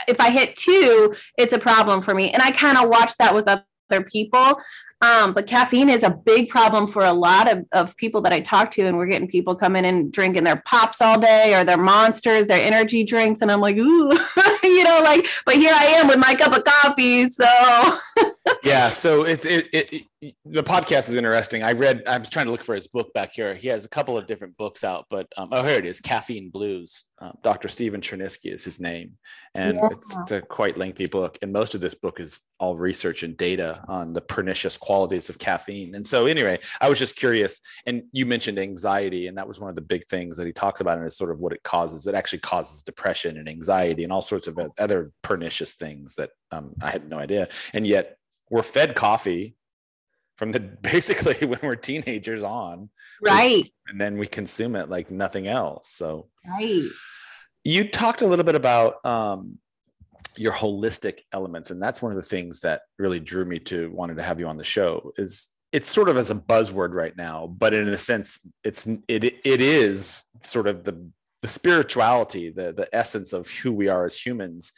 If 0.08 0.20
I 0.20 0.30
hit 0.32 0.58
two, 0.58 1.16
it's 1.38 1.54
a 1.54 1.60
problem 1.60 2.02
for 2.02 2.14
me. 2.14 2.32
And 2.32 2.42
I 2.42 2.52
kind 2.52 2.78
of 2.78 2.90
watch 2.90 3.14
that 3.20 3.34
with 3.34 3.48
other 3.48 4.04
people. 4.04 4.60
Um, 5.02 5.34
but 5.34 5.46
caffeine 5.46 5.90
is 5.90 6.04
a 6.04 6.10
big 6.10 6.50
problem 6.50 6.88
for 6.88 7.04
a 7.04 7.14
lot 7.14 7.52
of, 7.52 7.66
of 7.74 7.96
people 7.98 8.22
that 8.22 8.34
I 8.34 8.40
talk 8.40 8.72
to, 8.72 8.84
and 8.84 8.98
we're 8.98 9.08
getting 9.08 9.28
people 9.28 9.56
coming 9.56 9.86
and 9.86 10.12
drinking 10.12 10.46
their 10.46 10.62
pops 10.66 11.02
all 11.02 11.20
day 11.20 11.54
or 11.54 11.64
their 11.64 11.78
monsters, 11.78 12.48
their 12.48 12.66
energy 12.66 13.04
drinks, 13.04 13.42
and 13.42 13.52
I'm 13.52 13.60
like, 13.60 13.76
ooh, 13.78 14.12
you 14.64 14.84
know, 14.84 15.02
like, 15.04 15.28
but 15.46 15.56
here 15.56 15.74
I 15.76 15.86
am 15.86 16.08
with 16.08 16.20
my 16.20 16.34
cup 16.36 16.56
of 16.56 16.64
coffee. 16.64 17.30
So 17.30 18.00
yeah, 18.64 18.90
so 18.90 19.24
it's 19.24 19.46
it, 19.46 19.68
it, 19.74 20.06
it, 20.22 20.34
the 20.46 20.64
podcast 20.64 21.10
is 21.10 21.16
interesting. 21.16 21.64
I 21.64 21.74
read. 21.74 22.04
I 22.08 22.18
was 22.18 22.30
trying 22.30 22.46
to 22.46 22.52
look 22.52 22.64
for 22.64 22.76
his 22.76 22.88
book 22.88 23.14
back 23.14 23.32
here. 23.34 23.56
He 23.56 23.68
has 23.70 23.86
a 23.86 23.90
couple 23.90 24.18
of 24.18 24.28
different 24.28 24.56
books 24.58 24.84
out, 24.84 25.06
but 25.10 25.28
um, 25.38 25.50
oh, 25.52 25.64
here 25.64 25.78
it 25.78 25.86
is, 25.86 26.00
Caffeine 26.00 26.50
Blues. 26.50 27.04
Um, 27.20 27.38
Dr. 27.44 27.68
Stephen 27.68 28.02
Cherniske 28.02 28.54
is 28.54 28.64
his 28.64 28.80
name, 28.80 29.18
and 29.54 29.78
yeah. 29.78 29.88
it's, 29.92 30.16
it's, 30.18 30.32
a 30.32 30.42
quite 30.42 30.78
lengthy 30.78 31.08
book. 31.08 31.38
And 31.42 31.52
most 31.52 31.76
of 31.76 31.82
this 31.82 31.96
book 31.96 32.20
is 32.20 32.40
all 32.60 32.76
research 32.76 33.24
and 33.24 33.36
data 33.38 33.84
on 33.88 34.14
the 34.14 34.22
pernicious 34.22 34.78
qualities 34.86 35.30
of 35.30 35.40
caffeine. 35.40 35.96
And 35.96 36.06
so, 36.06 36.28
anyway, 36.28 36.60
I 36.80 36.88
was 36.90 37.00
just 37.00 37.16
curious. 37.16 37.60
And 37.88 38.04
you 38.12 38.28
mentioned 38.28 38.60
anxiety, 38.60 39.26
and 39.26 39.38
that 39.38 39.48
was 39.48 39.60
one 39.60 39.70
of 39.70 39.76
the 39.76 39.82
big 39.82 40.06
things 40.06 40.38
that 40.38 40.46
he 40.46 40.54
talks 40.54 40.80
about, 40.80 40.98
and 41.00 41.08
it's 41.08 41.18
sort 41.18 41.32
of 41.32 41.42
what 41.42 41.54
it 41.54 41.64
causes. 41.64 42.06
It 42.06 42.14
actually 42.14 42.40
causes 42.40 42.84
depression 42.84 43.38
and 43.38 43.50
anxiety 43.50 44.04
and 44.04 44.14
all 44.14 44.22
sorts 44.22 44.46
of 44.46 44.60
other 44.78 45.12
pernicious 45.24 45.74
things 45.74 46.14
that 46.16 46.30
um, 46.52 46.76
I 46.84 46.92
had 46.92 47.10
no 47.10 47.18
idea. 47.18 47.50
And 47.74 47.88
yet 47.88 48.18
we're 48.52 48.62
fed 48.62 48.96
coffee 48.96 49.56
from 50.38 50.52
the 50.52 50.60
basically 50.82 51.48
when 51.48 51.60
we're 51.64 51.76
teenagers 51.76 52.44
on 52.44 52.90
right 53.22 53.72
and 53.88 54.00
then 54.00 54.18
we 54.18 54.28
consume 54.28 54.76
it 54.76 54.90
like 54.90 55.10
nothing 55.10 55.48
else 55.48 55.90
so 55.90 56.28
right 56.46 56.90
you 57.64 57.88
talked 57.88 58.22
a 58.22 58.28
little 58.28 58.46
bit 58.46 58.56
about 58.56 59.04
um, 59.06 59.58
your 60.38 60.54
holistic 60.54 61.20
elements. 61.34 61.72
And 61.72 61.82
that's 61.82 62.02
one 62.02 62.12
of 62.12 62.16
the 62.16 62.22
things 62.22 62.60
that 62.62 62.82
really 62.98 63.20
drew 63.20 63.46
me 63.46 63.60
to 63.60 63.92
wanting 63.92 64.18
to 64.18 64.24
have 64.24 64.40
you 64.40 64.48
on 64.48 64.58
the 64.58 64.64
show 64.64 65.12
is 65.18 65.50
it's 65.72 65.90
sort 65.90 66.10
of 66.10 66.18
as 66.18 66.32
a 66.32 66.36
buzzword 66.36 66.94
right 66.94 67.18
now 67.18 67.48
but 67.48 67.74
in 67.74 67.90
a 67.90 67.98
sense 67.98 68.48
it's 68.64 68.88
it 69.10 69.26
it 69.26 69.60
is 69.62 70.24
sort 70.42 70.68
of 70.68 70.86
the 70.86 71.10
the 71.42 71.48
spirituality 71.48 72.50
the 72.50 72.72
the 72.72 72.88
essence 72.92 73.32
of 73.32 73.48
who 73.48 73.72
we 73.72 73.88
are 73.88 74.06
as 74.06 74.18
humans. 74.18 74.72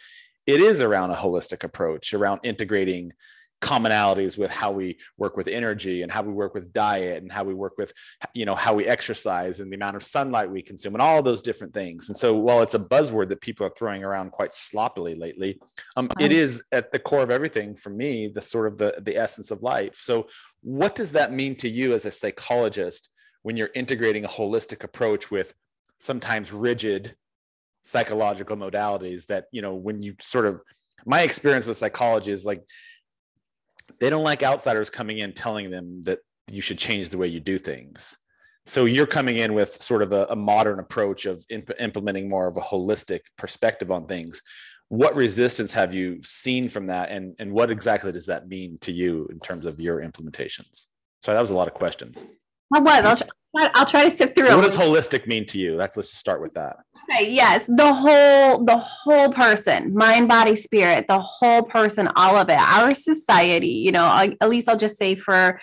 It 0.45 0.59
is 0.59 0.81
around 0.81 1.11
a 1.11 1.15
holistic 1.15 1.63
approach 1.63 2.13
around 2.13 2.41
integrating 2.43 3.13
commonalities 3.61 4.37
with 4.37 4.51
how 4.51 4.71
we 4.71 4.97
work 5.17 5.35
with 5.35 5.47
energy 5.47 6.03
and 6.03 6.11
how 6.11 6.21
we 6.21 6.31
work 6.31 6.53
with 6.53 6.71
diet 6.71 7.23
and 7.23 7.31
how 7.31 7.43
we 7.43 7.55
work 7.55 7.73
with 7.77 7.91
you 8.33 8.45
know 8.45 8.53
how 8.53 8.73
we 8.73 8.85
exercise 8.85 9.59
and 9.59 9.71
the 9.71 9.75
amount 9.75 9.95
of 9.95 10.03
sunlight 10.03 10.49
we 10.49 10.61
consume 10.61 10.93
and 10.93 11.01
all 11.01 11.23
those 11.23 11.41
different 11.41 11.73
things. 11.73 12.09
And 12.09 12.17
so 12.17 12.35
while 12.35 12.61
it's 12.61 12.75
a 12.75 12.79
buzzword 12.79 13.29
that 13.29 13.41
people 13.41 13.65
are 13.65 13.73
throwing 13.77 14.03
around 14.03 14.31
quite 14.31 14.53
sloppily 14.53 15.15
lately 15.15 15.59
um, 15.95 16.09
it 16.19 16.31
is 16.31 16.63
at 16.71 16.91
the 16.91 16.99
core 16.99 17.23
of 17.23 17.31
everything 17.31 17.75
for 17.75 17.89
me 17.89 18.27
the 18.27 18.41
sort 18.41 18.67
of 18.67 18.77
the 18.77 18.95
the 19.01 19.17
essence 19.17 19.49
of 19.49 19.63
life. 19.63 19.95
So 19.95 20.27
what 20.61 20.93
does 20.93 21.13
that 21.13 21.33
mean 21.33 21.55
to 21.57 21.69
you 21.69 21.93
as 21.93 22.05
a 22.05 22.11
psychologist 22.11 23.09
when 23.41 23.57
you're 23.57 23.69
integrating 23.73 24.25
a 24.25 24.29
holistic 24.29 24.83
approach 24.83 25.31
with 25.31 25.53
sometimes 25.99 26.53
rigid 26.53 27.15
psychological 27.83 28.57
modalities 28.57 29.27
that 29.27 29.45
you 29.51 29.61
know 29.61 29.73
when 29.73 30.03
you 30.03 30.13
sort 30.19 30.45
of 30.45 30.61
my 31.05 31.21
experience 31.21 31.65
with 31.65 31.77
psychology 31.77 32.31
is 32.31 32.45
like 32.45 32.61
they 33.99 34.09
don't 34.09 34.23
like 34.23 34.43
outsiders 34.43 34.89
coming 34.89 35.19
in 35.19 35.33
telling 35.33 35.69
them 35.69 36.03
that 36.03 36.19
you 36.51 36.61
should 36.61 36.77
change 36.77 37.09
the 37.09 37.17
way 37.17 37.27
you 37.27 37.39
do 37.39 37.57
things. 37.57 38.17
So 38.65 38.85
you're 38.85 39.07
coming 39.07 39.37
in 39.37 39.53
with 39.53 39.69
sort 39.69 40.01
of 40.01 40.11
a, 40.11 40.25
a 40.29 40.35
modern 40.35 40.79
approach 40.79 41.25
of 41.25 41.43
imp- 41.49 41.71
implementing 41.79 42.27
more 42.27 42.47
of 42.47 42.57
a 42.57 42.61
holistic 42.61 43.21
perspective 43.37 43.91
on 43.91 44.07
things. 44.07 44.41
What 44.89 45.15
resistance 45.15 45.73
have 45.73 45.93
you 45.93 46.21
seen 46.23 46.69
from 46.69 46.87
that 46.87 47.09
and, 47.09 47.35
and 47.39 47.51
what 47.51 47.71
exactly 47.71 48.11
does 48.11 48.25
that 48.27 48.47
mean 48.47 48.77
to 48.81 48.91
you 48.91 49.27
in 49.31 49.39
terms 49.39 49.65
of 49.65 49.79
your 49.79 50.01
implementations? 50.01 50.87
So 51.23 51.33
that 51.33 51.41
was 51.41 51.51
a 51.51 51.55
lot 51.55 51.67
of 51.67 51.73
questions 51.73 52.25
I 52.73 52.79
was. 52.79 53.05
I'll 53.05 53.17
try, 53.17 53.71
I'll 53.75 53.85
try 53.85 54.03
to 54.05 54.11
sift 54.11 54.35
through. 54.35 54.55
What 54.55 54.63
does 54.63 54.75
holistic 54.75 55.27
mean 55.27 55.45
to 55.47 55.57
you? 55.57 55.77
That's 55.77 55.97
let's 55.97 56.09
just 56.09 56.19
start 56.19 56.41
with 56.41 56.53
that. 56.55 56.77
Okay, 57.09 57.31
yes, 57.31 57.65
the 57.67 57.93
whole 57.93 58.65
the 58.65 58.77
whole 58.77 59.31
person, 59.31 59.93
mind, 59.93 60.27
body, 60.27 60.55
spirit, 60.55 61.07
the 61.07 61.19
whole 61.19 61.63
person, 61.63 62.09
all 62.15 62.35
of 62.35 62.49
it. 62.49 62.59
Our 62.59 62.93
society, 62.93 63.67
you 63.67 63.91
know, 63.91 64.05
at 64.41 64.49
least 64.49 64.67
I'll 64.67 64.77
just 64.77 64.97
say 64.97 65.15
for 65.15 65.61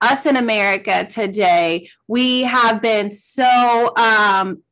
us 0.00 0.26
in 0.26 0.36
America 0.36 1.06
today, 1.06 1.88
we 2.08 2.42
have 2.42 2.82
been 2.82 3.10
so 3.10 3.94
um 3.96 4.62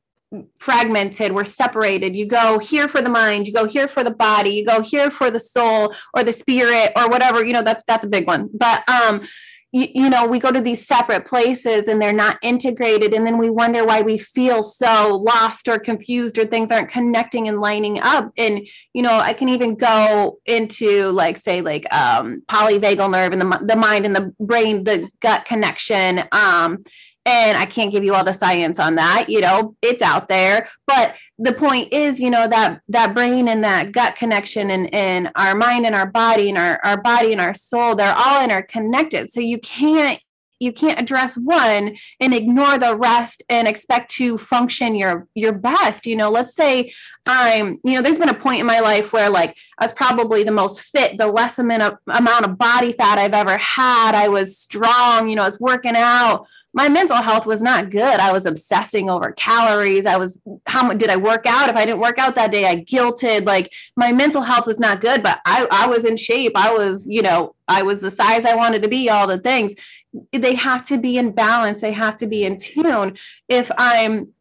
fragmented 0.58 1.32
we're 1.32 1.42
separated 1.42 2.14
you 2.14 2.26
go 2.26 2.58
here 2.58 2.86
for 2.86 3.00
the 3.00 3.08
mind 3.08 3.46
you 3.46 3.52
go 3.52 3.64
here 3.64 3.88
for 3.88 4.04
the 4.04 4.10
body 4.10 4.50
you 4.50 4.62
go 4.62 4.82
here 4.82 5.10
for 5.10 5.30
the 5.30 5.40
soul 5.40 5.94
or 6.12 6.22
the 6.22 6.34
spirit 6.34 6.92
or 6.96 7.08
whatever 7.08 7.42
you 7.42 7.54
know 7.54 7.62
that 7.62 7.82
that's 7.86 8.04
a 8.04 8.08
big 8.08 8.26
one 8.26 8.46
but 8.52 8.86
um 8.90 9.22
you, 9.72 9.88
you, 9.94 10.10
know 10.10 10.26
we 10.26 10.38
go 10.38 10.50
to 10.50 10.60
these 10.60 10.86
separate 10.86 11.26
places 11.26 11.88
and 11.88 12.00
they're 12.00 12.12
not 12.12 12.38
integrated 12.42 13.12
and 13.12 13.26
then 13.26 13.38
we 13.38 13.50
wonder 13.50 13.84
why 13.84 14.00
we 14.02 14.16
feel 14.16 14.62
so 14.62 15.16
lost 15.16 15.68
or 15.68 15.78
confused 15.78 16.38
or 16.38 16.46
things 16.46 16.72
aren't 16.72 16.88
connecting 16.88 17.48
and 17.48 17.60
lining 17.60 18.00
up. 18.00 18.32
And 18.36 18.66
you 18.94 19.02
know 19.02 19.12
i 19.12 19.32
can 19.32 19.48
even 19.48 19.76
go 19.76 20.38
into 20.46 21.10
like 21.10 21.36
say 21.36 21.60
like 21.60 21.86
um 21.92 22.42
polyvagal 22.48 23.10
nerve 23.10 23.32
and 23.32 23.40
the, 23.40 23.64
the 23.64 23.76
mind 23.76 24.06
and 24.06 24.16
the 24.16 24.34
brain 24.40 24.84
the 24.84 25.08
gut 25.20 25.44
connection 25.44 26.24
um 26.32 26.82
and 27.28 27.58
I 27.58 27.66
can't 27.66 27.92
give 27.92 28.04
you 28.04 28.14
all 28.14 28.24
the 28.24 28.32
science 28.32 28.78
on 28.78 28.94
that, 28.94 29.26
you 29.28 29.40
know, 29.40 29.76
it's 29.82 30.00
out 30.00 30.28
there. 30.28 30.68
But 30.86 31.14
the 31.38 31.52
point 31.52 31.92
is, 31.92 32.18
you 32.18 32.30
know, 32.30 32.48
that 32.48 32.80
that 32.88 33.14
brain 33.14 33.48
and 33.48 33.62
that 33.64 33.92
gut 33.92 34.16
connection 34.16 34.70
and, 34.70 34.92
and 34.94 35.30
our 35.36 35.54
mind 35.54 35.84
and 35.84 35.94
our 35.94 36.06
body 36.06 36.48
and 36.48 36.56
our, 36.56 36.80
our 36.84 37.00
body 37.00 37.32
and 37.32 37.40
our 37.40 37.54
soul, 37.54 37.94
they're 37.94 38.14
all 38.16 38.42
interconnected. 38.42 39.30
So 39.30 39.40
you 39.40 39.58
can't 39.58 40.20
you 40.60 40.72
can't 40.72 40.98
address 40.98 41.36
one 41.36 41.96
and 42.18 42.34
ignore 42.34 42.78
the 42.78 42.96
rest 42.96 43.44
and 43.48 43.68
expect 43.68 44.10
to 44.10 44.36
function 44.36 44.96
your 44.96 45.28
your 45.34 45.52
best 45.52 46.04
you 46.04 46.16
know 46.16 46.30
let's 46.30 46.54
say 46.54 46.92
i'm 47.26 47.78
you 47.84 47.94
know 47.94 48.02
there's 48.02 48.18
been 48.18 48.28
a 48.28 48.34
point 48.34 48.58
in 48.58 48.66
my 48.66 48.80
life 48.80 49.12
where 49.12 49.30
like 49.30 49.56
i 49.78 49.84
was 49.84 49.92
probably 49.92 50.42
the 50.42 50.50
most 50.50 50.80
fit 50.80 51.16
the 51.16 51.28
less 51.28 51.60
amount 51.60 51.82
of 51.82 51.96
amount 52.08 52.44
of 52.44 52.58
body 52.58 52.92
fat 52.92 53.18
i've 53.18 53.34
ever 53.34 53.56
had 53.56 54.16
i 54.16 54.26
was 54.28 54.58
strong 54.58 55.28
you 55.28 55.36
know 55.36 55.42
i 55.42 55.48
was 55.48 55.60
working 55.60 55.94
out 55.94 56.46
my 56.74 56.88
mental 56.88 57.16
health 57.16 57.46
was 57.46 57.62
not 57.62 57.90
good. 57.90 58.20
I 58.20 58.32
was 58.32 58.46
obsessing 58.46 59.08
over 59.08 59.32
calories. 59.32 60.06
I 60.06 60.16
was, 60.16 60.38
how 60.66 60.86
much 60.86 60.98
did 60.98 61.10
I 61.10 61.16
work 61.16 61.46
out? 61.46 61.70
If 61.70 61.76
I 61.76 61.86
didn't 61.86 62.00
work 62.00 62.18
out 62.18 62.34
that 62.34 62.52
day, 62.52 62.66
I 62.66 62.76
guilted. 62.76 63.46
Like 63.46 63.72
my 63.96 64.12
mental 64.12 64.42
health 64.42 64.66
was 64.66 64.78
not 64.78 65.00
good, 65.00 65.22
but 65.22 65.40
I, 65.46 65.66
I 65.70 65.86
was 65.86 66.04
in 66.04 66.16
shape. 66.16 66.52
I 66.54 66.72
was, 66.72 67.06
you 67.08 67.22
know, 67.22 67.54
I 67.66 67.82
was 67.82 68.00
the 68.00 68.10
size 68.10 68.44
I 68.44 68.54
wanted 68.54 68.82
to 68.82 68.88
be, 68.88 69.08
all 69.08 69.26
the 69.26 69.38
things. 69.38 69.74
They 70.32 70.54
have 70.54 70.86
to 70.88 70.98
be 70.98 71.16
in 71.16 71.32
balance. 71.32 71.80
They 71.80 71.92
have 71.92 72.16
to 72.16 72.26
be 72.26 72.44
in 72.44 72.58
tune. 72.58 73.16
If 73.48 73.70
I'm 73.78 74.32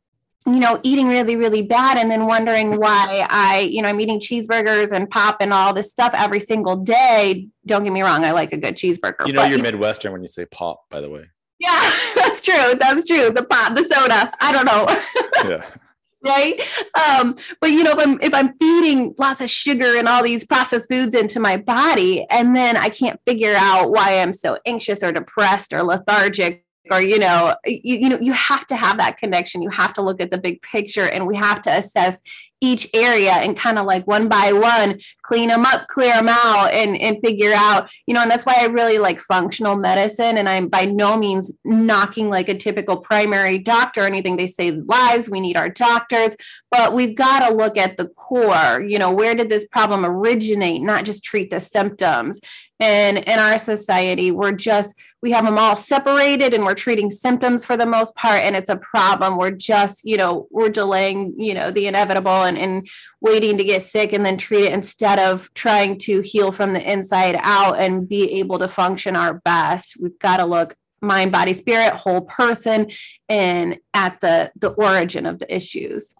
you 0.45 0.61
know, 0.61 0.79
eating 0.81 1.09
really, 1.09 1.35
really 1.35 1.61
bad 1.61 1.97
and 1.97 2.09
then 2.09 2.25
wondering 2.25 2.79
why 2.79 3.27
I, 3.29 3.67
you 3.69 3.81
know, 3.81 3.89
I'm 3.89 3.99
eating 3.99 4.21
cheeseburgers 4.21 4.93
and 4.93 5.09
pop 5.09 5.41
and 5.41 5.51
all 5.51 5.73
this 5.73 5.91
stuff 5.91 6.13
every 6.13 6.39
single 6.39 6.77
day. 6.77 7.49
Don't 7.65 7.83
get 7.83 7.91
me 7.91 8.01
wrong, 8.01 8.23
I 8.23 8.31
like 8.31 8.53
a 8.53 8.57
good 8.57 8.77
cheeseburger. 8.77 9.27
You 9.27 9.33
know, 9.33 9.41
but, 9.41 9.51
you're 9.51 9.61
Midwestern 9.61 10.13
when 10.13 10.21
you 10.21 10.29
say 10.29 10.45
pop, 10.45 10.89
by 10.89 11.01
the 11.01 11.09
way. 11.09 11.25
Yeah, 11.59 11.91
that's 12.15 12.41
true. 12.41 12.75
That's 12.79 13.07
true. 13.07 13.31
The 13.31 13.43
pot, 13.43 13.75
the 13.75 13.83
soda. 13.83 14.33
I 14.39 14.51
don't 14.51 14.65
know. 14.65 15.49
yeah. 15.49 15.65
right 16.23 16.59
um 17.07 17.35
but 17.61 17.69
you 17.69 17.83
know 17.83 17.91
if 17.91 17.99
i'm 17.99 18.19
if 18.21 18.33
i'm 18.33 18.57
feeding 18.57 19.13
lots 19.19 19.39
of 19.39 19.51
sugar 19.51 19.95
and 19.97 20.07
all 20.07 20.23
these 20.23 20.43
processed 20.43 20.89
foods 20.89 21.13
into 21.13 21.39
my 21.39 21.55
body 21.57 22.25
and 22.31 22.55
then 22.55 22.75
i 22.75 22.89
can't 22.89 23.19
figure 23.27 23.53
out 23.55 23.91
why 23.91 24.17
i'm 24.17 24.33
so 24.33 24.57
anxious 24.65 25.03
or 25.03 25.11
depressed 25.11 25.71
or 25.73 25.83
lethargic 25.83 26.65
or 26.91 27.01
you 27.01 27.19
know 27.19 27.55
you, 27.65 27.97
you 27.97 28.09
know 28.09 28.19
you 28.19 28.33
have 28.33 28.65
to 28.67 28.75
have 28.75 28.97
that 28.97 29.17
connection. 29.17 29.61
You 29.61 29.69
have 29.69 29.93
to 29.93 30.01
look 30.01 30.21
at 30.21 30.31
the 30.31 30.37
big 30.37 30.61
picture 30.61 31.05
and 31.05 31.27
we 31.27 31.35
have 31.35 31.61
to 31.63 31.71
assess 31.71 32.21
each 32.59 32.89
area 32.95 33.33
and 33.33 33.55
kind 33.55 33.77
of 33.77 33.85
like 33.85 34.07
one 34.07 34.27
by 34.27 34.51
one 34.51 34.99
clean 35.21 35.47
them 35.47 35.63
up 35.63 35.87
clear 35.89 36.15
them 36.15 36.27
out 36.27 36.71
and 36.71 36.99
and 36.99 37.19
figure 37.23 37.53
out 37.53 37.87
you 38.07 38.15
know 38.15 38.21
and 38.23 38.31
that's 38.31 38.47
why 38.47 38.55
i 38.57 38.65
really 38.65 38.97
like 38.97 39.19
functional 39.19 39.75
medicine 39.75 40.39
and 40.39 40.49
i'm 40.49 40.67
by 40.67 40.83
no 40.83 41.15
means 41.15 41.51
knocking 41.63 42.29
like 42.29 42.49
a 42.49 42.57
typical 42.57 42.97
primary 42.97 43.57
doctor 43.57 44.01
or 44.01 44.05
anything. 44.05 44.37
They 44.37 44.47
save 44.47 44.83
lives. 44.85 45.29
We 45.29 45.39
need 45.39 45.57
our 45.57 45.69
doctors. 45.69 46.35
But 46.71 46.93
we've 46.93 47.15
got 47.15 47.47
to 47.47 47.55
look 47.55 47.77
at 47.77 47.97
the 47.97 48.07
core. 48.09 48.81
You 48.81 48.99
know 48.99 49.11
where 49.11 49.35
did 49.35 49.49
this 49.49 49.67
problem 49.67 50.05
originate? 50.05 50.81
Not 50.81 51.05
just 51.05 51.23
treat 51.23 51.49
the 51.49 51.59
symptoms. 51.59 52.39
And 52.79 53.17
in 53.17 53.39
our 53.39 53.57
society 53.57 54.31
we're 54.31 54.51
just 54.51 54.93
we 55.21 55.31
have 55.31 55.45
them 55.45 55.57
all 55.57 55.75
separated 55.75 56.53
and 56.53 56.63
we're 56.63 56.75
treating 56.75 57.09
symptoms 57.09 57.65
for 57.65 57.75
the 57.75 57.85
most 57.85 58.15
part 58.15 58.41
and 58.41 58.55
it's 58.55 58.69
a 58.69 58.77
problem. 58.77 59.37
We're 59.37 59.51
just 59.51 60.03
you 60.03 60.17
know 60.17 60.47
we're 60.51 60.69
delaying 60.69 61.33
you 61.37 61.53
know 61.53 61.71
the 61.71 61.87
inevitable 61.87 62.43
and, 62.43 62.57
and 62.57 62.87
waiting 63.21 63.57
to 63.57 63.63
get 63.63 63.83
sick 63.83 64.13
and 64.13 64.25
then 64.25 64.37
treat 64.37 64.65
it 64.65 64.73
instead 64.73 65.19
of 65.19 65.51
trying 65.53 65.97
to 65.99 66.21
heal 66.21 66.51
from 66.51 66.73
the 66.73 66.91
inside 66.91 67.37
out 67.41 67.79
and 67.79 68.07
be 68.07 68.39
able 68.39 68.59
to 68.59 68.67
function 68.67 69.15
our 69.15 69.35
best. 69.35 69.95
We've 69.99 70.19
got 70.19 70.37
to 70.37 70.45
look 70.45 70.75
mind 70.99 71.31
body 71.31 71.53
spirit 71.53 71.93
whole 71.93 72.21
person 72.21 72.89
and 73.29 73.77
at 73.93 74.19
the 74.21 74.51
the 74.55 74.69
origin 74.69 75.25
of 75.25 75.39
the 75.39 75.53
issues. 75.53 76.13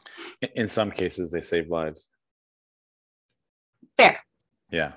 In 0.55 0.67
some 0.67 0.91
cases 0.91 1.31
they 1.31 1.41
save 1.41 1.69
lives. 1.69 2.09
Fair. 3.97 4.19
Yeah. 4.71 4.93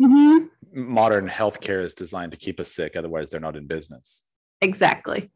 Mm-hmm 0.00 0.46
modern 0.72 1.28
healthcare 1.28 1.80
is 1.80 1.94
designed 1.94 2.32
to 2.32 2.38
keep 2.38 2.58
us 2.60 2.72
sick 2.72 2.96
otherwise 2.96 3.30
they're 3.30 3.40
not 3.40 3.56
in 3.56 3.66
business. 3.66 4.22
Exactly. 4.60 5.30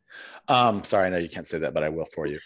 Um 0.49 0.85
sorry 0.85 1.07
i 1.07 1.11
know 1.11 1.19
you 1.19 1.29
can't 1.29 1.47
say 1.47 1.59
that 1.59 1.75
but 1.75 1.83
i 1.83 1.89
will 1.89 2.07
for 2.15 2.27
you. 2.27 2.39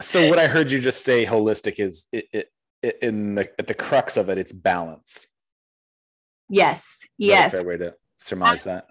So 0.00 0.28
what 0.28 0.38
i 0.38 0.46
heard 0.46 0.70
you 0.70 0.80
just 0.80 1.04
say 1.04 1.26
holistic 1.26 1.78
is 1.78 2.06
it, 2.12 2.26
it, 2.32 2.52
it 2.82 2.98
in 3.02 3.34
the 3.34 3.50
at 3.58 3.66
the 3.66 3.74
crux 3.74 4.16
of 4.16 4.28
it 4.28 4.38
it's 4.38 4.52
balance. 4.52 5.26
Yes 6.48 6.82
yes. 7.20 7.52
fair 7.52 7.64
way 7.64 7.76
to 7.76 7.94
surmise 8.16 8.64
that? 8.64 8.86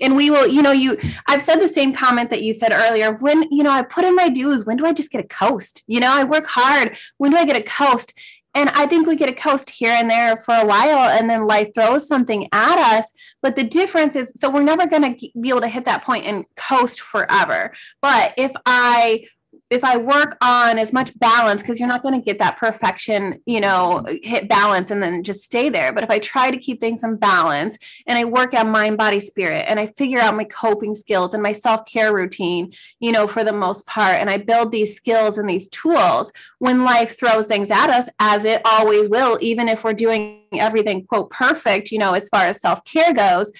And 0.00 0.16
we 0.16 0.30
will 0.30 0.46
you 0.46 0.62
know 0.62 0.72
you 0.72 0.98
i've 1.26 1.42
said 1.42 1.56
the 1.60 1.68
same 1.68 1.92
comment 1.92 2.30
that 2.30 2.42
you 2.42 2.52
said 2.52 2.72
earlier. 2.72 3.12
When 3.14 3.42
you 3.50 3.62
know 3.62 3.70
i 3.70 3.82
put 3.82 4.04
in 4.04 4.16
my 4.16 4.28
dues 4.28 4.64
when 4.64 4.76
do 4.76 4.86
i 4.86 4.92
just 4.92 5.10
get 5.10 5.24
a 5.24 5.28
coast? 5.28 5.82
You 5.86 6.00
know 6.00 6.10
i 6.10 6.24
work 6.24 6.46
hard. 6.46 6.96
When 7.18 7.30
do 7.30 7.36
i 7.36 7.44
get 7.44 7.56
a 7.56 7.62
coast 7.62 8.12
and 8.54 8.70
I 8.70 8.86
think 8.86 9.06
we 9.06 9.16
get 9.16 9.28
a 9.28 9.32
coast 9.32 9.70
here 9.70 9.92
and 9.92 10.08
there 10.08 10.36
for 10.38 10.54
a 10.54 10.64
while, 10.64 11.10
and 11.10 11.28
then 11.28 11.46
life 11.46 11.74
throws 11.74 12.06
something 12.06 12.48
at 12.52 12.78
us. 12.78 13.12
But 13.42 13.56
the 13.56 13.64
difference 13.64 14.16
is, 14.16 14.32
so 14.36 14.48
we're 14.48 14.62
never 14.62 14.86
going 14.86 15.14
to 15.14 15.28
be 15.40 15.48
able 15.48 15.62
to 15.62 15.68
hit 15.68 15.84
that 15.86 16.04
point 16.04 16.26
and 16.26 16.44
coast 16.56 17.00
forever. 17.00 17.72
But 18.00 18.34
if 18.36 18.52
I 18.64 19.26
if 19.74 19.82
I 19.84 19.96
work 19.96 20.36
on 20.40 20.78
as 20.78 20.92
much 20.92 21.18
balance, 21.18 21.60
because 21.60 21.78
you're 21.78 21.88
not 21.88 22.02
going 22.02 22.14
to 22.14 22.24
get 22.24 22.38
that 22.38 22.56
perfection, 22.56 23.40
you 23.44 23.60
know, 23.60 24.04
hit 24.22 24.48
balance 24.48 24.90
and 24.90 25.02
then 25.02 25.24
just 25.24 25.42
stay 25.42 25.68
there. 25.68 25.92
But 25.92 26.04
if 26.04 26.10
I 26.10 26.20
try 26.20 26.50
to 26.50 26.56
keep 26.56 26.80
things 26.80 27.02
in 27.02 27.16
balance 27.16 27.76
and 28.06 28.16
I 28.16 28.24
work 28.24 28.54
on 28.54 28.70
mind, 28.70 28.96
body, 28.96 29.20
spirit, 29.20 29.64
and 29.68 29.80
I 29.80 29.88
figure 29.88 30.20
out 30.20 30.36
my 30.36 30.44
coping 30.44 30.94
skills 30.94 31.34
and 31.34 31.42
my 31.42 31.52
self 31.52 31.86
care 31.86 32.14
routine, 32.14 32.72
you 33.00 33.10
know, 33.10 33.26
for 33.26 33.42
the 33.42 33.52
most 33.52 33.84
part, 33.86 34.14
and 34.20 34.30
I 34.30 34.38
build 34.38 34.70
these 34.70 34.94
skills 34.94 35.38
and 35.38 35.48
these 35.48 35.68
tools, 35.68 36.32
when 36.58 36.84
life 36.84 37.18
throws 37.18 37.46
things 37.46 37.70
at 37.70 37.90
us, 37.90 38.08
as 38.20 38.44
it 38.44 38.62
always 38.64 39.08
will, 39.08 39.38
even 39.40 39.68
if 39.68 39.82
we're 39.82 39.92
doing 39.92 40.40
everything, 40.52 41.04
quote, 41.04 41.30
perfect, 41.30 41.90
you 41.90 41.98
know, 41.98 42.14
as 42.14 42.28
far 42.28 42.46
as 42.46 42.60
self 42.60 42.84
care 42.84 43.12
goes, 43.12 43.52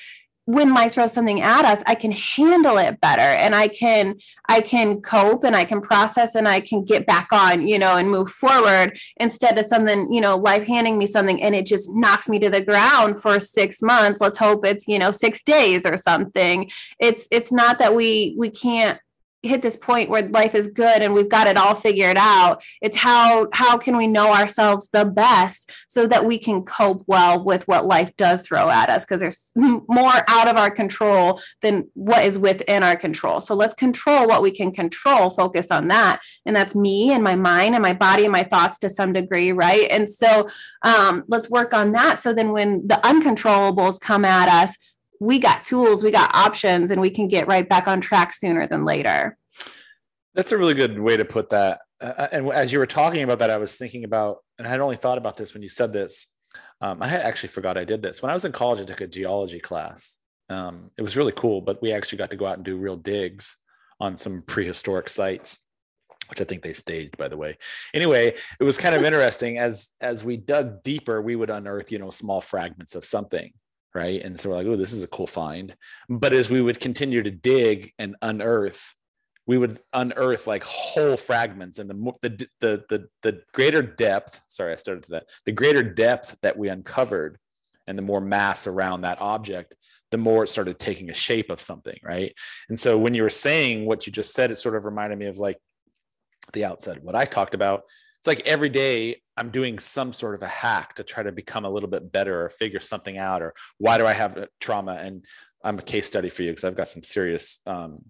when 0.47 0.75
life 0.75 0.93
throws 0.93 1.13
something 1.13 1.41
at 1.41 1.65
us 1.65 1.83
i 1.87 1.95
can 1.95 2.13
handle 2.13 2.79
it 2.79 3.01
better 3.01 3.21
and 3.21 3.55
i 3.55 3.69
can 3.69 4.15
i 4.49 4.61
can 4.61 5.01
cope 5.01 5.45
and 5.45 5.57
i 5.57 5.65
can 5.65 5.81
process 5.81 6.35
and 6.35 6.47
i 6.47 6.61
can 6.61 6.85
get 6.85 7.07
back 7.07 7.29
on 7.33 7.67
you 7.67 7.79
know 7.79 7.97
and 7.97 8.11
move 8.11 8.31
forward 8.31 8.99
instead 9.19 9.59
of 9.59 9.65
something 9.65 10.13
you 10.13 10.21
know 10.21 10.37
life 10.37 10.67
handing 10.67 10.99
me 10.99 11.07
something 11.07 11.43
and 11.43 11.55
it 11.55 11.67
just 11.67 11.91
knocks 11.95 12.29
me 12.29 12.39
to 12.39 12.51
the 12.51 12.61
ground 12.61 13.21
for 13.21 13.39
six 13.41 13.83
months. 13.83 14.21
Let's 14.21 14.39
hope 14.39 14.65
it's 14.65 14.87
you 14.89 14.99
know 14.99 15.13
six 15.13 15.43
days 15.43 15.87
or 15.87 15.97
something. 15.97 16.71
It's 16.99 17.27
it's 17.31 17.53
not 17.53 17.79
that 17.79 17.95
we 17.95 18.35
we 18.39 18.51
can't 18.51 18.99
hit 19.45 19.63
this 19.63 19.77
point 19.77 20.11
where 20.11 20.27
life 20.29 20.55
is 20.55 20.69
good 20.69 21.03
and 21.03 21.15
we've 21.15 21.29
got 21.29 21.47
it 21.47 21.57
all 21.57 21.75
figured 21.75 22.17
out 22.19 22.63
it's 22.81 22.97
how 22.97 23.49
how 23.53 23.77
can 23.77 23.97
we 23.97 24.07
know 24.07 24.33
ourselves 24.33 24.89
the 24.93 25.05
best 25.05 25.71
so 25.87 26.07
that 26.07 26.25
we 26.25 26.39
can 26.39 26.63
cope 26.65 27.05
well 27.07 27.43
with 27.45 27.67
what 27.69 27.87
life 27.87 28.13
does 28.17 28.43
throw 28.43 28.69
at 28.69 28.89
us? 28.89 29.05
Because 29.05 29.21
there's 29.21 29.53
more 29.57 30.13
out 30.29 30.49
of 30.49 30.57
our 30.57 30.71
control 30.71 31.41
than 31.63 31.89
what 31.95 32.25
is 32.25 32.39
within 32.39 32.83
our 32.83 32.97
control. 32.97 33.41
So 33.41 33.55
let's 33.55 33.75
control 33.75 34.27
what 34.27 34.43
we 34.43 34.51
can 34.51 34.73
control 34.73 35.31
focus 35.31 35.71
on 35.71 35.89
that. 35.89 36.21
And 36.47 36.57
that's 36.57 36.75
me 36.75 37.13
and 37.13 37.23
my 37.23 37.37
mind 37.37 37.75
and 37.75 37.83
my 37.83 37.95
body 37.95 38.25
and 38.25 38.33
my 38.33 38.45
thoughts 38.45 38.79
to 38.79 38.91
some 38.91 39.13
degree 39.13 39.53
right? 39.53 39.87
And 39.91 40.09
so 40.09 40.49
um, 40.83 41.25
let's 41.29 41.51
work 41.51 41.75
on 41.75 41.93
that. 41.93 42.19
So 42.19 42.33
then 42.33 42.53
when 42.53 42.87
the 42.87 43.01
uncontrollables 43.03 44.01
come 44.01 44.25
at 44.25 44.49
us 44.49 44.77
we 45.25 45.39
got 45.39 45.65
tools, 45.65 46.05
we 46.05 46.11
got 46.11 46.35
options, 46.35 46.91
and 46.91 47.01
we 47.01 47.11
can 47.11 47.29
get 47.29 47.47
right 47.47 47.69
back 47.69 47.89
on 47.89 48.01
track 48.01 48.33
sooner 48.33 48.67
than 48.67 48.85
later. 48.85 49.37
That's 50.35 50.53
a 50.53 50.59
really 50.59 50.75
good 50.75 50.99
way 50.99 51.17
to 51.17 51.25
put 51.25 51.51
that. 51.51 51.81
Uh, 52.01 52.13
uh 52.19 52.29
and 52.33 52.51
as 52.51 52.73
you 52.73 52.79
were 52.79 52.87
talking 52.87 53.23
about 53.23 53.39
that, 53.39 53.51
I 53.51 53.59
was 53.59 53.77
thinking 53.77 54.05
about, 54.05 54.39
and 54.59 54.67
I 54.67 54.71
had 54.71 54.81
only 54.81 54.97
thought 54.97 55.19
about 55.19 55.37
this 55.37 55.55
when 55.55 55.63
you 55.63 55.69
said 55.69 55.93
this. 55.93 56.27
Um, 56.81 57.03
I 57.03 57.09
actually 57.09 57.49
forgot 57.49 57.79
I 57.79 57.85
did 57.85 58.03
this. 58.03 58.21
When 58.21 58.31
I 58.31 58.35
was 58.35 58.45
in 58.45 58.53
college, 58.53 58.81
I 58.81 58.85
took 58.85 59.01
a 59.01 59.07
geology 59.07 59.61
class. 59.61 60.19
Um, 60.51 60.91
it 60.99 61.03
was 61.03 61.17
really 61.17 61.33
cool, 61.33 61.61
but 61.61 61.81
we 61.81 61.93
actually 61.93 62.19
got 62.19 62.31
to 62.31 62.37
go 62.37 62.47
out 62.47 62.57
and 62.57 62.65
do 62.65 62.77
real 62.77 62.97
digs 62.97 63.57
on 64.01 64.17
some 64.17 64.43
prehistoric 64.43 65.09
sites 65.09 65.61
which 66.31 66.41
I 66.41 66.45
think 66.45 66.63
they 66.63 66.73
staged, 66.73 67.19
by 67.19 67.29
the 67.29 67.37
way. 67.37 67.59
Anyway, 67.93 68.35
it 68.59 68.65
was 68.65 68.79
kind 68.79 68.95
of 68.95 69.05
interesting 69.05 69.59
as 69.59 69.91
as 70.01 70.25
we 70.25 70.39
dug 70.39 70.83
deeper, 70.83 71.21
we 71.21 71.37
would 71.37 71.51
unearth, 71.51 71.93
you 71.93 71.99
know, 71.99 72.09
small 72.09 72.41
fragments 72.41 72.95
of 72.95 73.05
something 73.05 73.53
right? 73.95 74.23
And 74.23 74.39
so 74.39 74.51
we're 74.51 74.57
like, 74.57 74.67
oh, 74.67 74.77
this 74.77 74.93
is 74.93 75.03
a 75.03 75.09
cool 75.09 75.27
find. 75.27 75.75
But 76.09 76.33
as 76.33 76.51
we 76.51 76.61
would 76.61 76.81
continue 76.81 77.23
to 77.23 77.31
dig 77.31 77.93
and 77.99 78.17
unearth, 78.23 78.95
we 79.47 79.59
would 79.59 79.79
unearth 79.93 80.47
like 80.47 80.65
whole 80.65 81.17
fragments, 81.17 81.79
and 81.79 81.89
the 81.89 82.13
the 82.23 82.49
the 82.61 82.85
the, 82.89 83.09
the 83.23 83.43
greater 83.53 83.83
depth. 83.83 84.41
Sorry, 84.49 84.73
I 84.73 84.77
started 84.77 85.05
to 85.05 85.13
that. 85.13 85.29
The 85.45 85.53
greater 85.53 85.83
depth 85.83 86.37
that 86.43 86.57
we 86.57 86.69
uncovered, 86.69 87.39
and 87.87 87.99
the 87.99 88.03
more 88.03 88.23
mass 88.23 88.67
around 88.67 89.03
that 89.03 89.21
object, 89.21 89.75
the 90.11 90.19
more 90.19 90.45
it 90.45 90.49
started 90.49 90.79
taking 90.79 91.11
a 91.11 91.15
shape 91.15 91.51
of 91.51 91.61
something, 91.61 91.99
right? 92.03 92.33
And 92.71 92.79
so 92.79 92.97
when 92.97 93.13
you 93.13 93.23
were 93.23 93.31
saying 93.31 93.85
what 93.85 94.07
you 94.07 94.13
just 94.13 94.33
said, 94.33 94.51
it 94.51 94.57
sort 94.57 94.77
of 94.77 94.87
reminded 94.87 95.19
me 95.19 95.27
of 95.27 95.39
like 95.39 95.59
the 96.55 96.65
outset. 96.65 97.03
What 97.03 97.15
I 97.15 97.27
talked 97.27 97.55
about 97.55 97.83
it's 98.25 98.27
like 98.27 98.49
every 98.49 98.71
day 98.71 99.21
I'm 99.37 99.51
doing 99.51 99.79
some 99.79 100.13
sort 100.13 100.35
of 100.35 100.43
a 100.43 100.49
hack 100.49 100.95
to 100.97 101.05
try 101.05 101.23
to 101.23 101.33
become 101.33 101.65
a 101.65 101.71
little 101.71 101.89
bit 101.89 102.13
better 102.13 102.45
or 102.45 102.51
figure 102.51 102.81
something 102.81 103.19
out 103.19 103.43
or 103.43 103.55
why 103.79 103.99
do 103.99 104.07
I 104.07 104.13
have 104.13 104.47
trauma? 104.61 104.99
And 105.01 105.25
I'm 105.63 105.79
a 105.79 105.83
case 105.83 106.07
study 106.07 106.29
for 106.29 106.43
you 106.43 106.53
because 106.53 106.65
I've 106.65 106.77
got 106.77 106.89
some 106.89 107.03
serious 107.03 107.61
um, 107.67 108.05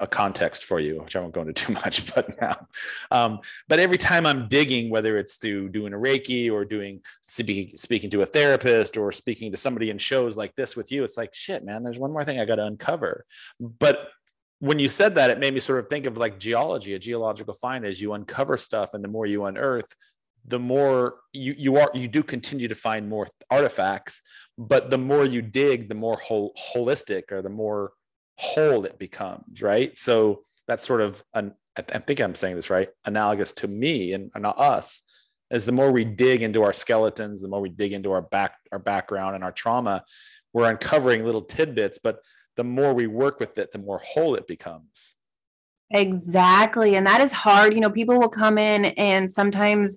a 0.00 0.06
context 0.06 0.64
for 0.64 0.78
you, 0.78 1.02
which 1.02 1.16
I 1.16 1.20
won't 1.20 1.34
go 1.34 1.40
into 1.40 1.52
too 1.64 1.72
much, 1.72 2.14
but 2.14 2.40
now. 2.40 2.66
Um, 3.10 3.40
but 3.68 3.80
every 3.80 3.98
time 3.98 4.26
I'm 4.26 4.48
digging, 4.48 4.90
whether 4.90 5.18
it's 5.18 5.36
through 5.36 5.70
doing 5.70 5.92
a 5.92 5.96
Reiki 5.96 6.50
or 6.52 6.64
doing 6.64 7.00
speaking 7.20 8.10
to 8.10 8.22
a 8.22 8.26
therapist 8.26 8.96
or 8.96 9.10
speaking 9.12 9.50
to 9.50 9.56
somebody 9.56 9.90
in 9.90 9.98
shows 9.98 10.36
like 10.36 10.54
this 10.54 10.76
with 10.76 10.92
you, 10.92 11.04
it's 11.04 11.16
like 11.16 11.34
shit, 11.34 11.64
man. 11.64 11.82
There's 11.82 11.98
one 11.98 12.12
more 12.12 12.24
thing 12.24 12.38
I 12.38 12.44
got 12.44 12.56
to 12.56 12.66
uncover. 12.66 13.24
But 13.58 14.08
when 14.60 14.78
you 14.78 14.88
said 14.88 15.14
that, 15.16 15.30
it 15.30 15.38
made 15.38 15.54
me 15.54 15.60
sort 15.60 15.78
of 15.78 15.88
think 15.88 16.06
of 16.06 16.16
like 16.16 16.38
geology, 16.38 16.94
a 16.94 16.98
geological 16.98 17.54
find 17.54 17.84
as 17.84 18.00
you 18.00 18.12
uncover 18.12 18.56
stuff 18.56 18.94
and 18.94 19.04
the 19.04 19.08
more 19.08 19.26
you 19.26 19.44
unearth, 19.44 19.94
the 20.48 20.58
more 20.58 21.16
you, 21.32 21.54
you 21.56 21.76
are, 21.76 21.90
you 21.94 22.08
do 22.08 22.22
continue 22.22 22.68
to 22.68 22.74
find 22.74 23.08
more 23.08 23.28
artifacts, 23.50 24.22
but 24.56 24.90
the 24.90 24.98
more 24.98 25.24
you 25.24 25.42
dig, 25.42 25.88
the 25.88 25.94
more 25.94 26.16
whole, 26.16 26.54
holistic 26.74 27.30
or 27.30 27.42
the 27.42 27.50
more 27.50 27.92
whole 28.38 28.84
it 28.84 28.98
becomes. 28.98 29.62
Right. 29.62 29.96
So 29.96 30.42
that's 30.66 30.86
sort 30.86 31.00
of 31.00 31.22
an, 31.34 31.54
I 31.76 31.98
think 31.98 32.20
I'm 32.20 32.34
saying 32.34 32.56
this 32.56 32.70
right, 32.70 32.88
analogous 33.04 33.52
to 33.54 33.68
me 33.68 34.12
and 34.12 34.30
not 34.36 34.58
us 34.58 35.02
is 35.50 35.64
the 35.64 35.72
more 35.72 35.92
we 35.92 36.04
dig 36.04 36.42
into 36.42 36.62
our 36.62 36.72
skeletons, 36.72 37.40
the 37.40 37.48
more 37.48 37.60
we 37.60 37.68
dig 37.68 37.92
into 37.92 38.10
our 38.10 38.22
back, 38.22 38.56
our 38.72 38.78
background 38.78 39.34
and 39.34 39.44
our 39.44 39.52
trauma, 39.52 40.02
we're 40.52 40.68
uncovering 40.68 41.24
little 41.24 41.42
tidbits, 41.42 41.98
but 42.02 42.18
the 42.56 42.64
more 42.64 42.92
we 42.92 43.06
work 43.06 43.38
with 43.38 43.58
it, 43.58 43.70
the 43.70 43.78
more 43.78 44.00
whole 44.04 44.34
it 44.34 44.46
becomes. 44.46 45.14
Exactly. 45.90 46.96
And 46.96 47.06
that 47.06 47.20
is 47.20 47.32
hard. 47.32 47.74
You 47.74 47.80
know, 47.80 47.90
people 47.90 48.18
will 48.18 48.28
come 48.28 48.58
in 48.58 48.86
and 48.86 49.30
sometimes, 49.32 49.96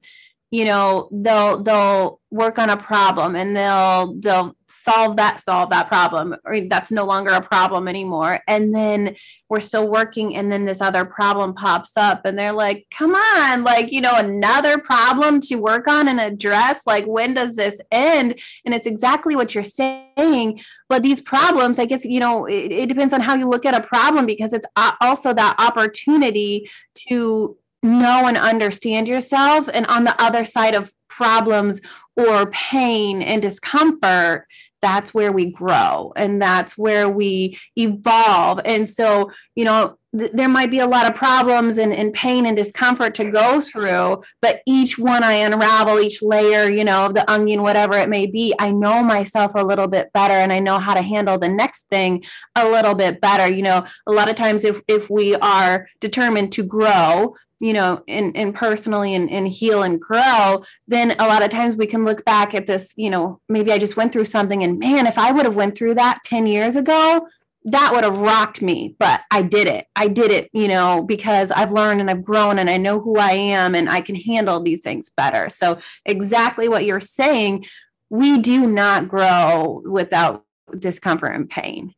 you 0.51 0.65
know, 0.65 1.07
they'll 1.13 1.63
they'll 1.63 2.19
work 2.29 2.59
on 2.59 2.69
a 2.69 2.77
problem 2.77 3.35
and 3.35 3.55
they'll 3.55 4.13
they'll 4.19 4.55
solve 4.69 5.15
that 5.15 5.39
solve 5.39 5.69
that 5.69 5.87
problem 5.87 6.35
or 6.43 6.59
that's 6.61 6.91
no 6.91 7.05
longer 7.05 7.31
a 7.31 7.41
problem 7.41 7.87
anymore. 7.87 8.39
And 8.47 8.75
then 8.75 9.15
we're 9.47 9.61
still 9.61 9.87
working 9.87 10.35
and 10.35 10.51
then 10.51 10.65
this 10.65 10.81
other 10.81 11.05
problem 11.05 11.53
pops 11.53 11.95
up 11.95 12.25
and 12.25 12.37
they're 12.37 12.51
like 12.51 12.85
come 12.91 13.13
on 13.15 13.63
like 13.63 13.91
you 13.91 14.01
know 14.01 14.15
another 14.15 14.77
problem 14.77 15.39
to 15.41 15.55
work 15.55 15.87
on 15.87 16.09
and 16.09 16.19
address? 16.19 16.81
Like 16.85 17.05
when 17.05 17.33
does 17.33 17.55
this 17.55 17.79
end? 17.89 18.39
And 18.65 18.75
it's 18.75 18.87
exactly 18.87 19.37
what 19.37 19.55
you're 19.55 19.63
saying 19.63 20.61
but 20.89 21.03
these 21.03 21.21
problems 21.21 21.79
i 21.79 21.85
guess 21.85 22.03
you 22.03 22.19
know 22.19 22.45
it, 22.45 22.71
it 22.71 22.89
depends 22.89 23.13
on 23.13 23.21
how 23.21 23.33
you 23.33 23.47
look 23.47 23.65
at 23.65 23.73
a 23.73 23.87
problem 23.87 24.25
because 24.25 24.51
it's 24.51 24.65
uh, 24.75 24.91
also 24.99 25.33
that 25.33 25.55
opportunity 25.57 26.69
to 27.07 27.57
know 27.83 28.27
and 28.27 28.37
understand 28.37 29.07
yourself 29.07 29.67
and 29.73 29.85
on 29.87 30.03
the 30.03 30.21
other 30.21 30.45
side 30.45 30.75
of 30.75 30.91
problems 31.07 31.81
or 32.15 32.49
pain 32.51 33.21
and 33.21 33.41
discomfort 33.41 34.47
that's 34.81 35.13
where 35.13 35.31
we 35.31 35.51
grow 35.51 36.11
and 36.15 36.41
that's 36.41 36.77
where 36.77 37.07
we 37.07 37.57
evolve. 37.75 38.59
And 38.65 38.89
so, 38.89 39.31
you 39.55 39.63
know, 39.63 39.97
th- 40.17 40.31
there 40.33 40.49
might 40.49 40.71
be 40.71 40.79
a 40.79 40.87
lot 40.87 41.07
of 41.07 41.15
problems 41.15 41.77
and, 41.77 41.93
and 41.93 42.11
pain 42.13 42.45
and 42.45 42.57
discomfort 42.57 43.15
to 43.15 43.25
go 43.25 43.61
through, 43.61 44.23
but 44.41 44.61
each 44.65 44.97
one 44.97 45.23
I 45.23 45.33
unravel, 45.33 45.99
each 45.99 46.21
layer, 46.21 46.69
you 46.69 46.83
know, 46.83 47.05
of 47.05 47.13
the 47.13 47.29
onion, 47.31 47.61
whatever 47.61 47.95
it 47.95 48.09
may 48.09 48.25
be, 48.25 48.53
I 48.59 48.71
know 48.71 49.03
myself 49.03 49.51
a 49.55 49.63
little 49.63 49.87
bit 49.87 50.11
better 50.13 50.33
and 50.33 50.51
I 50.51 50.59
know 50.59 50.79
how 50.79 50.95
to 50.95 51.01
handle 51.01 51.37
the 51.37 51.49
next 51.49 51.87
thing 51.87 52.23
a 52.55 52.67
little 52.67 52.95
bit 52.95 53.21
better. 53.21 53.47
You 53.47 53.61
know, 53.61 53.85
a 54.07 54.11
lot 54.11 54.29
of 54.29 54.35
times 54.35 54.65
if 54.65 54.81
if 54.87 55.09
we 55.09 55.35
are 55.35 55.87
determined 55.99 56.53
to 56.53 56.63
grow, 56.63 57.35
you 57.62 57.74
know, 57.74 58.04
and, 58.08 58.36
and 58.36 58.56
personally 58.56 59.13
and, 59.13 59.30
and 59.30 59.47
heal 59.47 59.84
and 59.84 60.02
grow, 60.02 60.63
then 60.88 61.12
a 61.19 61.28
lot 61.28 61.43
of 61.43 61.52
times 61.52 61.76
we 61.76 61.86
can 61.86 62.04
look 62.04 62.26
back 62.26 62.56
at 62.56 62.65
this, 62.65 62.91
you 62.95 63.10
know, 63.10 63.39
maybe 63.47 63.71
I 63.71 63.78
just 63.78 63.95
went 63.95 64.12
through 64.12 64.26
something 64.26 64.63
and 64.63 64.80
man, 64.80 65.06
if 65.06 65.19
I 65.19 65.32
would 65.32 65.45
have 65.45 65.56
went 65.56 65.78
through 65.78 65.93
that 65.95 66.21
10 66.26 66.47
years 66.47 66.76
ago, 66.76 67.28
that 67.65 67.91
would 67.93 68.04
have 68.04 68.17
rocked 68.17 68.63
me, 68.63 68.95
but 68.97 69.21
I 69.30 69.43
did 69.43 69.67
it. 69.67 69.86
I 69.95 70.08
did 70.08 70.32
it, 70.32 70.50
you 70.54 70.67
know, 70.67 71.04
because 71.04 71.52
I've 71.52 71.71
learned 71.71 72.02
and 72.02 72.10
I've 72.10 72.24
grown 72.24 72.58
and 72.58 72.67
I 72.67 72.78
know 72.78 73.00
who 73.00 73.17
I 73.17 73.34
am 73.34 73.76
and 73.76 73.88
I 73.88 74.02
can 74.02 74.15
handle 74.15 74.60
these 74.60 74.82
things 74.82 75.12
better. 75.15 75.47
So 75.52 75.80
exactly 76.04 76.67
what 76.67 76.84
you're 76.84 77.00
saying, 77.00 77.65
we 78.10 78.39
do 78.39 78.65
not 78.65 79.08
grow 79.08 79.84
without 79.86 80.45
discomfort 80.76 81.36
and 81.36 81.47
pain. 81.47 81.93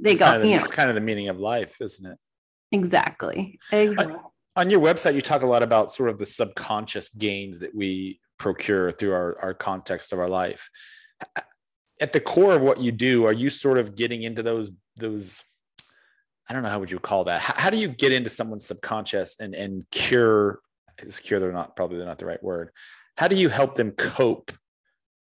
They 0.00 0.10
it's 0.10 0.18
go, 0.18 0.26
kind 0.26 0.42
of, 0.42 0.48
you 0.48 0.58
know, 0.58 0.64
kind 0.64 0.88
of 0.88 0.96
the 0.96 1.00
meaning 1.00 1.28
of 1.28 1.38
life, 1.38 1.80
isn't 1.80 2.10
it? 2.10 2.18
Exactly. 2.72 3.60
exactly 3.70 4.16
on 4.56 4.70
your 4.70 4.80
website 4.80 5.14
you 5.14 5.20
talk 5.20 5.42
a 5.42 5.46
lot 5.46 5.62
about 5.62 5.92
sort 5.92 6.08
of 6.08 6.18
the 6.18 6.26
subconscious 6.26 7.10
gains 7.10 7.60
that 7.60 7.74
we 7.74 8.18
procure 8.38 8.90
through 8.90 9.12
our, 9.12 9.38
our 9.40 9.54
context 9.54 10.12
of 10.12 10.18
our 10.18 10.28
life. 10.28 10.70
At 12.00 12.12
the 12.12 12.20
core 12.20 12.54
of 12.54 12.62
what 12.62 12.78
you 12.78 12.92
do 12.92 13.24
are 13.26 13.32
you 13.32 13.50
sort 13.50 13.78
of 13.78 13.96
getting 13.96 14.22
into 14.22 14.42
those 14.42 14.72
those 14.96 15.44
i 16.48 16.54
don't 16.54 16.62
know 16.62 16.68
how 16.68 16.78
would 16.78 16.90
you 16.90 16.98
call 16.98 17.24
that? 17.24 17.40
How, 17.40 17.54
how 17.56 17.70
do 17.70 17.78
you 17.78 17.88
get 17.88 18.12
into 18.12 18.30
someone's 18.30 18.66
subconscious 18.66 19.36
and 19.40 19.54
and 19.54 19.84
cure 19.90 20.60
is 20.98 21.20
cure 21.20 21.40
they're 21.40 21.52
not 21.52 21.76
probably 21.76 21.98
they're 21.98 22.06
not 22.06 22.18
the 22.18 22.26
right 22.26 22.42
word. 22.42 22.70
How 23.16 23.28
do 23.28 23.36
you 23.36 23.48
help 23.48 23.74
them 23.74 23.92
cope 23.92 24.52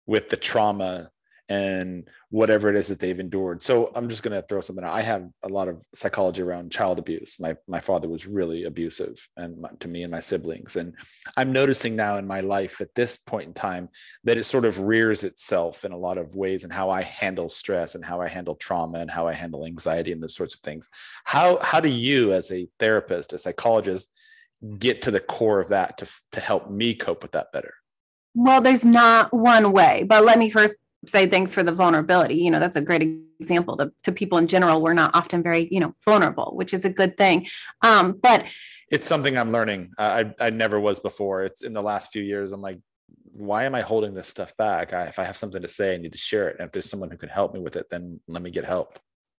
with 0.06 0.28
the 0.28 0.36
trauma 0.36 1.08
and 1.48 2.08
whatever 2.30 2.70
it 2.70 2.76
is 2.76 2.88
that 2.88 2.98
they've 2.98 3.18
endured. 3.18 3.62
So 3.62 3.90
I'm 3.94 4.08
just 4.08 4.22
going 4.22 4.40
to 4.40 4.46
throw 4.46 4.60
something 4.60 4.84
out. 4.84 4.94
I 4.94 5.02
have 5.02 5.28
a 5.42 5.48
lot 5.48 5.68
of 5.68 5.84
psychology 5.94 6.40
around 6.40 6.72
child 6.72 6.98
abuse. 6.98 7.38
My 7.40 7.56
my 7.66 7.80
father 7.80 8.08
was 8.08 8.26
really 8.26 8.64
abusive 8.64 9.28
and 9.36 9.60
my, 9.60 9.70
to 9.80 9.88
me 9.88 10.02
and 10.02 10.10
my 10.10 10.20
siblings 10.20 10.76
and 10.76 10.94
I'm 11.36 11.52
noticing 11.52 11.96
now 11.96 12.16
in 12.16 12.26
my 12.26 12.40
life 12.40 12.80
at 12.80 12.94
this 12.94 13.18
point 13.18 13.48
in 13.48 13.54
time 13.54 13.88
that 14.24 14.38
it 14.38 14.44
sort 14.44 14.64
of 14.64 14.80
rears 14.80 15.24
itself 15.24 15.84
in 15.84 15.92
a 15.92 15.98
lot 15.98 16.18
of 16.18 16.34
ways 16.36 16.64
and 16.64 16.72
how 16.72 16.90
I 16.90 17.02
handle 17.02 17.48
stress 17.48 17.94
and 17.94 18.04
how 18.04 18.20
I 18.20 18.28
handle 18.28 18.54
trauma 18.54 18.98
and 18.98 19.10
how 19.10 19.26
I 19.26 19.34
handle 19.34 19.66
anxiety 19.66 20.12
and 20.12 20.22
those 20.22 20.36
sorts 20.36 20.54
of 20.54 20.60
things. 20.60 20.88
How 21.24 21.58
how 21.60 21.80
do 21.80 21.88
you 21.88 22.32
as 22.32 22.50
a 22.50 22.68
therapist, 22.78 23.32
a 23.32 23.38
psychologist 23.38 24.10
get 24.78 25.02
to 25.02 25.10
the 25.10 25.20
core 25.20 25.58
of 25.58 25.68
that 25.68 25.98
to 25.98 26.08
to 26.32 26.40
help 26.40 26.70
me 26.70 26.94
cope 26.94 27.22
with 27.22 27.32
that 27.32 27.52
better? 27.52 27.74
Well, 28.34 28.62
there's 28.62 28.84
not 28.84 29.32
one 29.32 29.72
way, 29.72 30.04
but 30.08 30.24
let 30.24 30.38
me 30.38 30.48
first 30.48 30.76
say 31.06 31.26
thanks 31.26 31.52
for 31.52 31.62
the 31.62 31.72
vulnerability 31.72 32.36
you 32.36 32.50
know 32.50 32.60
that's 32.60 32.76
a 32.76 32.80
great 32.80 33.02
example 33.40 33.76
to, 33.76 33.92
to 34.04 34.12
people 34.12 34.38
in 34.38 34.46
general. 34.46 34.80
We're 34.80 34.94
not 34.94 35.14
often 35.14 35.42
very 35.42 35.68
you 35.70 35.80
know 35.80 35.94
vulnerable 36.04 36.52
which 36.54 36.72
is 36.72 36.84
a 36.84 36.90
good 36.90 37.16
thing. 37.16 37.48
Um, 37.82 38.18
but 38.22 38.46
it's 38.90 39.06
something 39.06 39.36
i'm 39.36 39.52
learning. 39.52 39.92
I, 39.98 40.32
I 40.38 40.50
never 40.50 40.78
was 40.78 41.00
before. 41.00 41.44
It's 41.44 41.62
in 41.62 41.72
the 41.72 41.82
last 41.82 42.12
few 42.12 42.22
years 42.22 42.52
i'm 42.52 42.60
like 42.60 42.78
why 43.34 43.64
am 43.64 43.74
i 43.74 43.80
holding 43.80 44.12
this 44.12 44.28
stuff 44.28 44.54
back? 44.56 44.92
I, 44.92 45.04
if 45.04 45.18
i 45.18 45.24
have 45.24 45.36
something 45.36 45.62
to 45.62 45.68
say 45.68 45.94
i 45.94 45.96
need 45.96 46.12
to 46.12 46.18
share 46.18 46.48
it. 46.48 46.56
And 46.58 46.66
if 46.66 46.72
there's 46.72 46.88
someone 46.88 47.10
who 47.10 47.16
can 47.16 47.28
help 47.28 47.54
me 47.54 47.60
with 47.60 47.76
it 47.76 47.86
then 47.90 48.20
let 48.28 48.42
me 48.42 48.50
get 48.50 48.64
help 48.64 48.98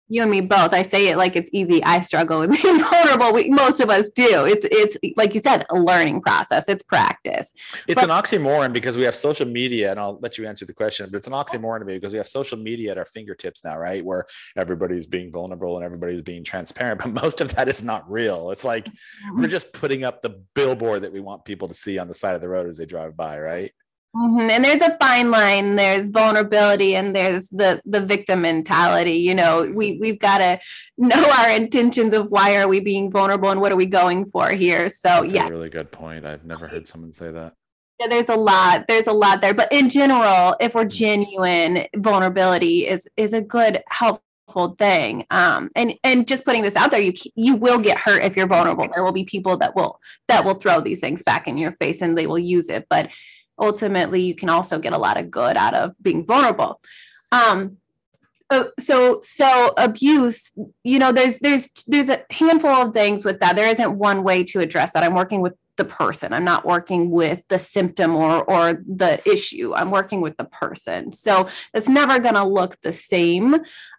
you 0.09 0.23
and 0.23 0.31
me 0.31 0.41
both. 0.41 0.73
I 0.73 0.83
say 0.83 1.09
it 1.09 1.17
like 1.17 1.37
it's 1.37 1.51
easy. 1.53 1.83
I 1.85 2.01
struggle 2.01 2.41
with 2.41 2.51
being 2.63 2.79
vulnerable. 2.79 3.33
We, 3.33 3.49
most 3.49 3.81
of 3.81 3.91
us 3.91 4.11
do. 4.11 4.45
It's 4.45 4.67
it's 4.71 4.97
like 5.17 5.35
you 5.35 5.41
said, 5.41 5.65
a 5.71 5.77
learning 5.77 6.21
process. 6.21 6.69
It's 6.69 6.83
practice. 6.83 7.53
It's 7.89 7.95
but, 7.95 8.05
an 8.05 8.11
oxymoron 8.11 8.73
because 8.73 8.97
we 8.97 9.05
have 9.05 9.15
social 9.15 9.47
media, 9.47 9.91
and 9.91 9.99
I'll 9.99 10.19
let 10.21 10.39
you 10.39 10.47
answer 10.47 10.67
the 10.67 10.75
question. 10.75 11.09
But 11.11 11.19
it's 11.19 11.27
an 11.27 11.33
oxymoron 11.33 11.79
to 11.81 11.85
me 11.85 11.95
because 11.95 12.13
we 12.13 12.19
have 12.19 12.29
social 12.29 12.59
media 12.59 12.93
at 12.93 12.99
our 12.99 13.05
fingertips 13.05 13.65
now, 13.65 13.79
right? 13.79 14.05
Where 14.05 14.27
everybody's 14.57 15.07
being 15.07 15.33
vulnerable 15.33 15.77
and 15.77 15.85
everybody's 15.85 16.23
being 16.23 16.45
transparent, 16.45 17.01
but 17.03 17.11
most 17.11 17.41
of 17.41 17.55
that 17.55 17.69
is 17.69 17.83
not 17.83 18.11
real. 18.11 18.51
It's 18.51 18.65
like 18.65 18.87
we're 19.33 19.43
mm-hmm. 19.43 19.51
just 19.51 19.73
putting 19.73 20.05
up 20.05 20.23
the 20.23 20.43
billboard 20.55 21.03
that 21.03 21.13
we 21.13 21.21
want 21.21 21.45
people 21.45 21.69
to 21.69 21.75
see 21.75 21.99
on 21.99 22.09
the 22.09 22.15
side 22.15 22.35
of 22.35 22.41
the 22.41 22.49
road 22.49 22.69
as 22.69 22.79
they 22.79 22.87
drive 22.87 23.17
by, 23.17 23.39
right? 23.39 23.73
Mm-hmm. 24.15 24.51
And 24.51 24.65
there's 24.65 24.83
a 24.83 24.97
fine 24.99 25.31
line. 25.31 25.77
There's 25.77 26.11
vulnerability, 26.11 26.97
and 26.97 27.17
there's 27.17 27.49
the 27.49 27.81
the 27.87 28.01
victim 28.01 28.43
mentality. 28.43 29.15
You 29.15 29.35
know, 29.35 29.71
we 29.75 29.97
we've 29.99 30.19
got 30.19 30.39
to 30.39 30.61
know 30.99 31.31
our 31.39 31.51
intentions 31.51 32.13
of 32.13 32.31
why 32.31 32.59
are 32.59 32.69
we 32.69 32.81
being 32.81 33.11
vulnerable 33.11 33.49
and 33.49 33.61
what 33.61 33.73
are 33.73 33.77
we 33.77 33.87
going 33.87 34.27
for 34.27 34.51
here. 34.51 34.91
So 34.91 35.23
That's 35.23 35.33
yeah, 35.33 35.49
really 35.49 35.71
good 35.71 35.91
point. 35.91 36.27
I've 36.27 36.45
never 36.45 36.69
heard 36.69 36.87
someone 36.87 37.15
say 37.15 37.31
that. 37.31 37.55
Yeah, 37.99 38.09
there's 38.09 38.29
a 38.29 38.37
lot. 38.37 38.87
There's 38.87 39.07
a 39.07 39.13
lot 39.15 39.41
there, 39.41 39.55
but 39.55 39.73
in 39.73 39.89
general, 39.89 40.57
if 40.61 40.75
we're 40.75 40.85
mm. 40.85 40.91
genuine, 40.91 41.87
vulnerability 41.97 42.87
is 42.87 43.09
is 43.17 43.33
a 43.33 43.41
good 43.41 43.83
helpful 43.89 44.75
thing. 44.79 45.25
Um, 45.31 45.71
and 45.75 45.95
and 46.05 46.29
just 46.29 46.45
putting 46.45 46.61
this 46.61 46.77
out 46.77 46.91
there, 46.91 47.01
you 47.01 47.15
you 47.35 47.57
will 47.57 47.79
get 47.79 47.97
hurt 47.97 48.25
if 48.25 48.37
you're 48.37 48.47
vulnerable. 48.47 48.89
There 48.93 49.05
will 49.05 49.13
be 49.13 49.25
people 49.25 49.57
that 49.57 49.75
will 49.75 50.01
that 50.29 50.45
will 50.45 50.57
throw 50.57 50.83
these 50.83 51.01
things 51.01 51.23
back 51.23 51.49
in 51.49 51.57
your 51.57 51.73
face 51.73 52.03
and 52.03 52.19
they 52.19 52.27
will 52.27 52.39
use 52.39 52.69
it, 52.69 52.87
but 52.91 53.09
ultimately 53.59 54.23
you 54.23 54.35
can 54.35 54.49
also 54.49 54.79
get 54.79 54.93
a 54.93 54.99
lot 54.99 55.19
of 55.19 55.31
good 55.31 55.57
out 55.57 55.75
of 55.75 55.95
being 56.03 56.25
vulnerable. 56.25 56.81
Um, 57.31 57.79
uh, 58.51 58.65
so 58.79 59.19
so 59.23 59.73
abuse 59.79 60.53
you 60.85 60.99
know 60.99 61.11
there's 61.11 61.39
there's 61.39 61.71
there's 61.87 62.11
a 62.11 62.23
handful 62.31 62.71
of 62.71 62.93
things 62.93 63.25
with 63.25 63.41
that. 63.41 63.57
There 63.57 63.69
isn't 63.69 63.99
one 63.99 64.23
way 64.23 64.45
to 64.45 64.61
address 64.61 64.93
that. 64.93 65.05
I'm 65.05 65.15
working 65.15 65.41
with 65.41 65.55
the 65.77 65.85
person. 65.85 66.33
I'm 66.33 66.45
not 66.45 66.67
working 66.67 67.11
with 67.11 67.43
the 67.49 67.59
symptom 67.59 68.15
or 68.15 68.43
or 68.45 68.83
the 68.87 69.21
issue. 69.29 69.75
I'm 69.75 69.91
working 69.91 70.21
with 70.21 70.37
the 70.37 70.45
person. 70.45 71.13
So 71.13 71.49
it's 71.73 71.89
never 71.89 72.19
going 72.19 72.35
to 72.35 72.45
look 72.45 72.81
the 72.83 72.93
same 72.93 73.57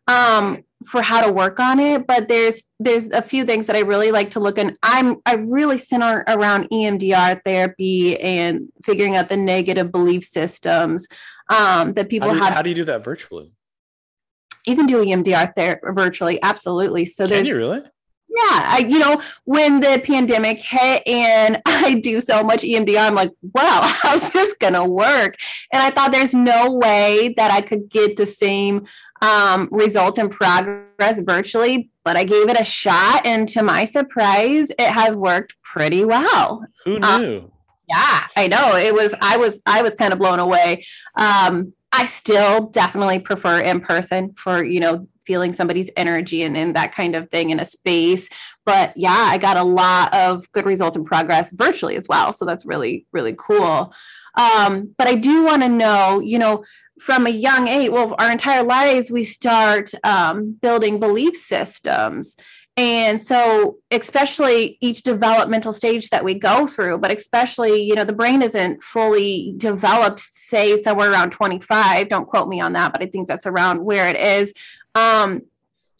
um, 0.07 0.63
for 0.85 1.01
how 1.01 1.25
to 1.25 1.31
work 1.31 1.61
on 1.61 1.79
it 1.79 2.05
but 2.05 2.27
there's 2.27 2.63
there's 2.77 3.07
a 3.11 3.21
few 3.21 3.45
things 3.45 3.67
that 3.67 3.75
i 3.77 3.79
really 3.79 4.11
like 4.11 4.31
to 4.31 4.41
look 4.41 4.57
and 4.57 4.77
i'm 4.83 5.15
i 5.25 5.35
really 5.35 5.77
center 5.77 6.25
around 6.27 6.69
emdr 6.71 7.41
therapy 7.45 8.19
and 8.19 8.67
figuring 8.83 9.15
out 9.15 9.29
the 9.29 9.37
negative 9.37 9.93
belief 9.93 10.25
systems 10.25 11.07
um, 11.49 11.93
that 11.93 12.09
people 12.09 12.29
how 12.29 12.45
have 12.45 12.53
how 12.53 12.61
do 12.61 12.69
you 12.69 12.75
do 12.75 12.85
that 12.85 13.03
virtually? 13.03 13.51
You 14.65 14.75
can 14.75 14.85
do 14.85 15.03
emdr 15.03 15.53
therapy 15.55 15.87
virtually 15.93 16.41
absolutely. 16.41 17.05
So 17.05 17.25
can 17.25 17.33
there's 17.33 17.47
you 17.47 17.55
really 17.55 17.81
yeah, 18.35 18.61
I, 18.65 18.85
you 18.87 18.97
know, 18.97 19.21
when 19.45 19.79
the 19.79 20.01
pandemic 20.03 20.59
hit 20.59 21.03
and 21.07 21.61
I 21.65 21.95
do 21.95 22.19
so 22.19 22.43
much 22.43 22.63
EMDR, 22.63 23.07
I'm 23.07 23.15
like, 23.15 23.31
wow, 23.41 23.81
how's 24.01 24.31
this 24.31 24.53
gonna 24.59 24.85
work? 24.85 25.37
And 25.71 25.81
I 25.81 25.91
thought 25.91 26.11
there's 26.11 26.33
no 26.33 26.71
way 26.71 27.33
that 27.37 27.51
I 27.51 27.61
could 27.61 27.89
get 27.89 28.17
the 28.17 28.25
same 28.25 28.87
um, 29.21 29.69
results 29.71 30.17
and 30.17 30.31
progress 30.31 31.19
virtually, 31.21 31.89
but 32.03 32.17
I 32.17 32.23
gave 32.23 32.49
it 32.49 32.59
a 32.59 32.63
shot, 32.63 33.25
and 33.25 33.47
to 33.49 33.63
my 33.63 33.85
surprise, 33.85 34.69
it 34.71 34.91
has 34.91 35.15
worked 35.15 35.55
pretty 35.61 36.03
well. 36.03 36.65
Who 36.85 36.99
uh, 37.01 37.17
knew? 37.19 37.37
Um, 37.39 37.51
yeah, 37.87 38.27
I 38.35 38.47
know. 38.47 38.75
It 38.75 38.93
was. 38.93 39.13
I 39.21 39.37
was. 39.37 39.61
I 39.65 39.81
was 39.81 39.93
kind 39.95 40.13
of 40.13 40.19
blown 40.19 40.39
away. 40.39 40.85
Um, 41.15 41.73
I 41.93 42.07
still 42.07 42.67
definitely 42.67 43.19
prefer 43.19 43.61
in 43.61 43.79
person 43.79 44.33
for 44.35 44.63
you 44.63 44.79
know 44.79 45.07
feeling 45.25 45.53
somebody's 45.53 45.89
energy 45.95 46.43
and, 46.43 46.57
and 46.57 46.75
that 46.75 46.93
kind 46.93 47.15
of 47.15 47.29
thing 47.29 47.51
in 47.51 47.59
a 47.59 47.65
space. 47.65 48.27
But 48.65 48.91
yeah, 48.97 49.27
I 49.29 49.37
got 49.37 49.55
a 49.55 49.63
lot 49.63 50.13
of 50.13 50.51
good 50.51 50.65
results 50.65 50.97
and 50.97 51.05
progress 51.05 51.53
virtually 51.53 51.95
as 51.95 52.07
well. 52.09 52.33
So 52.33 52.43
that's 52.43 52.65
really 52.65 53.05
really 53.13 53.35
cool. 53.37 53.93
Um, 54.35 54.93
but 54.97 55.07
I 55.07 55.15
do 55.15 55.45
want 55.45 55.61
to 55.61 55.69
know, 55.69 56.19
you 56.19 56.39
know, 56.39 56.65
from 56.99 57.27
a 57.27 57.31
young 57.31 57.67
age, 57.67 57.89
well, 57.89 58.15
our 58.17 58.31
entire 58.31 58.63
lives, 58.63 59.11
we 59.11 59.23
start 59.23 59.91
um, 60.03 60.57
building 60.61 60.99
belief 60.99 61.35
systems. 61.37 62.35
And 62.75 63.21
so 63.21 63.77
especially 63.91 64.79
each 64.81 65.03
developmental 65.03 65.71
stage 65.71 66.09
that 66.09 66.23
we 66.23 66.33
go 66.33 66.65
through 66.65 66.97
but 66.97 67.15
especially 67.15 67.83
you 67.83 67.93
know 67.93 68.03
the 68.03 68.13
brain 68.13 68.41
isn't 68.41 68.81
fully 68.83 69.53
developed 69.57 70.19
say 70.19 70.81
somewhere 70.81 71.11
around 71.11 71.31
25 71.31 72.09
don't 72.09 72.27
quote 72.27 72.47
me 72.47 72.59
on 72.59 72.73
that 72.73 72.91
but 72.91 73.01
i 73.01 73.05
think 73.05 73.27
that's 73.27 73.45
around 73.45 73.83
where 73.83 74.07
it 74.07 74.17
is. 74.17 74.53
Um, 74.95 75.41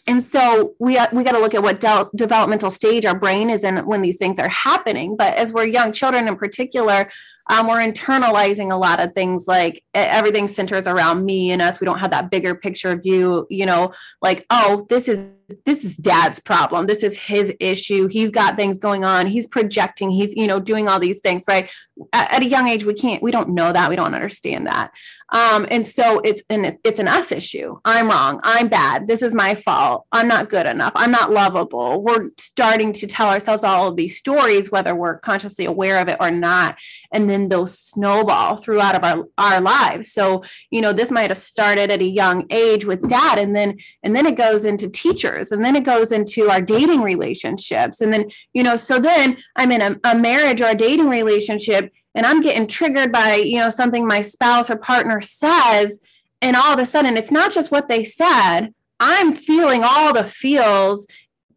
and 0.07 0.21
so 0.21 0.75
we 0.79 0.97
we 1.13 1.23
got 1.23 1.31
to 1.31 1.39
look 1.39 1.53
at 1.53 1.63
what 1.63 1.79
de- 1.79 2.09
developmental 2.15 2.69
stage 2.69 3.05
our 3.05 3.17
brain 3.17 3.49
is 3.49 3.63
in 3.63 3.77
when 3.85 4.01
these 4.01 4.17
things 4.17 4.37
are 4.39 4.49
happening 4.49 5.15
but 5.15 5.33
as 5.35 5.53
we're 5.53 5.65
young 5.65 5.91
children 5.91 6.27
in 6.27 6.35
particular 6.35 7.09
um, 7.47 7.67
we're 7.67 7.79
internalizing 7.79 8.71
a 8.71 8.77
lot 8.77 8.99
of 8.99 9.13
things 9.13 9.47
like 9.47 9.83
everything 9.93 10.47
centers 10.47 10.87
around 10.87 11.25
me 11.25 11.51
and 11.51 11.61
us 11.61 11.79
we 11.79 11.85
don't 11.85 11.99
have 11.99 12.11
that 12.11 12.29
bigger 12.29 12.55
picture 12.55 12.95
view 12.95 13.45
you 13.49 13.65
know 13.65 13.91
like 14.21 14.45
oh 14.49 14.85
this 14.89 15.07
is 15.07 15.29
this 15.65 15.83
is 15.83 15.97
dad's 15.97 16.39
problem 16.39 16.87
this 16.87 17.03
is 17.03 17.17
his 17.17 17.53
issue 17.59 18.07
he's 18.07 18.31
got 18.31 18.55
things 18.55 18.77
going 18.77 19.03
on 19.03 19.27
he's 19.27 19.47
projecting 19.47 20.09
he's 20.09 20.35
you 20.35 20.47
know 20.47 20.59
doing 20.59 20.87
all 20.87 20.99
these 20.99 21.19
things 21.19 21.43
right 21.47 21.69
at, 22.13 22.33
at 22.33 22.41
a 22.43 22.47
young 22.47 22.67
age 22.67 22.85
we 22.85 22.93
can't 22.93 23.21
we 23.21 23.31
don't 23.31 23.49
know 23.49 23.71
that 23.71 23.89
we 23.89 23.95
don't 23.95 24.15
understand 24.15 24.65
that 24.65 24.91
um, 25.33 25.65
and 25.71 25.85
so 25.85 26.19
it's 26.19 26.43
an 26.51 26.77
it's 26.83 26.99
an 26.99 27.07
us 27.07 27.31
issue. 27.31 27.79
I'm 27.83 28.07
wrong. 28.07 28.39
I'm 28.43 28.67
bad. 28.67 29.07
This 29.07 29.23
is 29.23 29.33
my 29.33 29.55
fault. 29.55 30.05
I'm 30.11 30.27
not 30.27 30.47
good 30.47 30.67
enough. 30.67 30.91
I'm 30.95 31.09
not 31.09 31.31
lovable. 31.31 32.03
We're 32.03 32.29
starting 32.37 32.93
to 32.93 33.07
tell 33.07 33.29
ourselves 33.29 33.63
all 33.63 33.87
of 33.87 33.95
these 33.95 34.15
stories, 34.15 34.71
whether 34.71 34.93
we're 34.93 35.17
consciously 35.17 35.65
aware 35.65 35.99
of 35.99 36.07
it 36.07 36.17
or 36.19 36.29
not, 36.29 36.77
and 37.11 37.27
then 37.33 37.49
those 37.49 37.77
snowball 37.77 38.57
throughout 38.57 38.95
of 38.95 39.03
our 39.03 39.25
our 39.37 39.59
lives. 39.59 40.11
So 40.11 40.43
you 40.69 40.81
know, 40.81 40.93
this 40.93 41.11
might 41.11 41.31
have 41.31 41.37
started 41.37 41.91
at 41.91 42.01
a 42.01 42.05
young 42.05 42.45
age 42.49 42.85
with 42.85 43.09
dad, 43.09 43.39
and 43.39 43.55
then 43.55 43.79
and 44.03 44.15
then 44.15 44.25
it 44.25 44.37
goes 44.37 44.63
into 44.63 44.89
teachers, 44.89 45.51
and 45.51 45.65
then 45.65 45.75
it 45.75 45.83
goes 45.83 46.11
into 46.11 46.49
our 46.49 46.61
dating 46.61 47.01
relationships, 47.01 47.99
and 47.99 48.13
then 48.13 48.29
you 48.53 48.63
know, 48.63 48.77
so 48.77 48.99
then 48.99 49.37
I'm 49.55 49.71
in 49.71 49.81
a, 49.81 49.99
a 50.03 50.15
marriage 50.15 50.61
or 50.61 50.67
a 50.67 50.75
dating 50.75 51.09
relationship 51.09 51.91
and 52.15 52.25
I'm 52.25 52.41
getting 52.41 52.67
triggered 52.67 53.11
by, 53.11 53.35
you 53.35 53.59
know, 53.59 53.69
something 53.69 54.07
my 54.07 54.21
spouse 54.21 54.69
or 54.69 54.77
partner 54.77 55.21
says. 55.21 55.99
And 56.41 56.55
all 56.55 56.73
of 56.73 56.79
a 56.79 56.85
sudden, 56.85 57.17
it's 57.17 57.31
not 57.31 57.51
just 57.51 57.71
what 57.71 57.87
they 57.87 58.03
said. 58.03 58.67
I'm 58.99 59.33
feeling 59.33 59.83
all 59.83 60.13
the 60.13 60.25
feels 60.25 61.07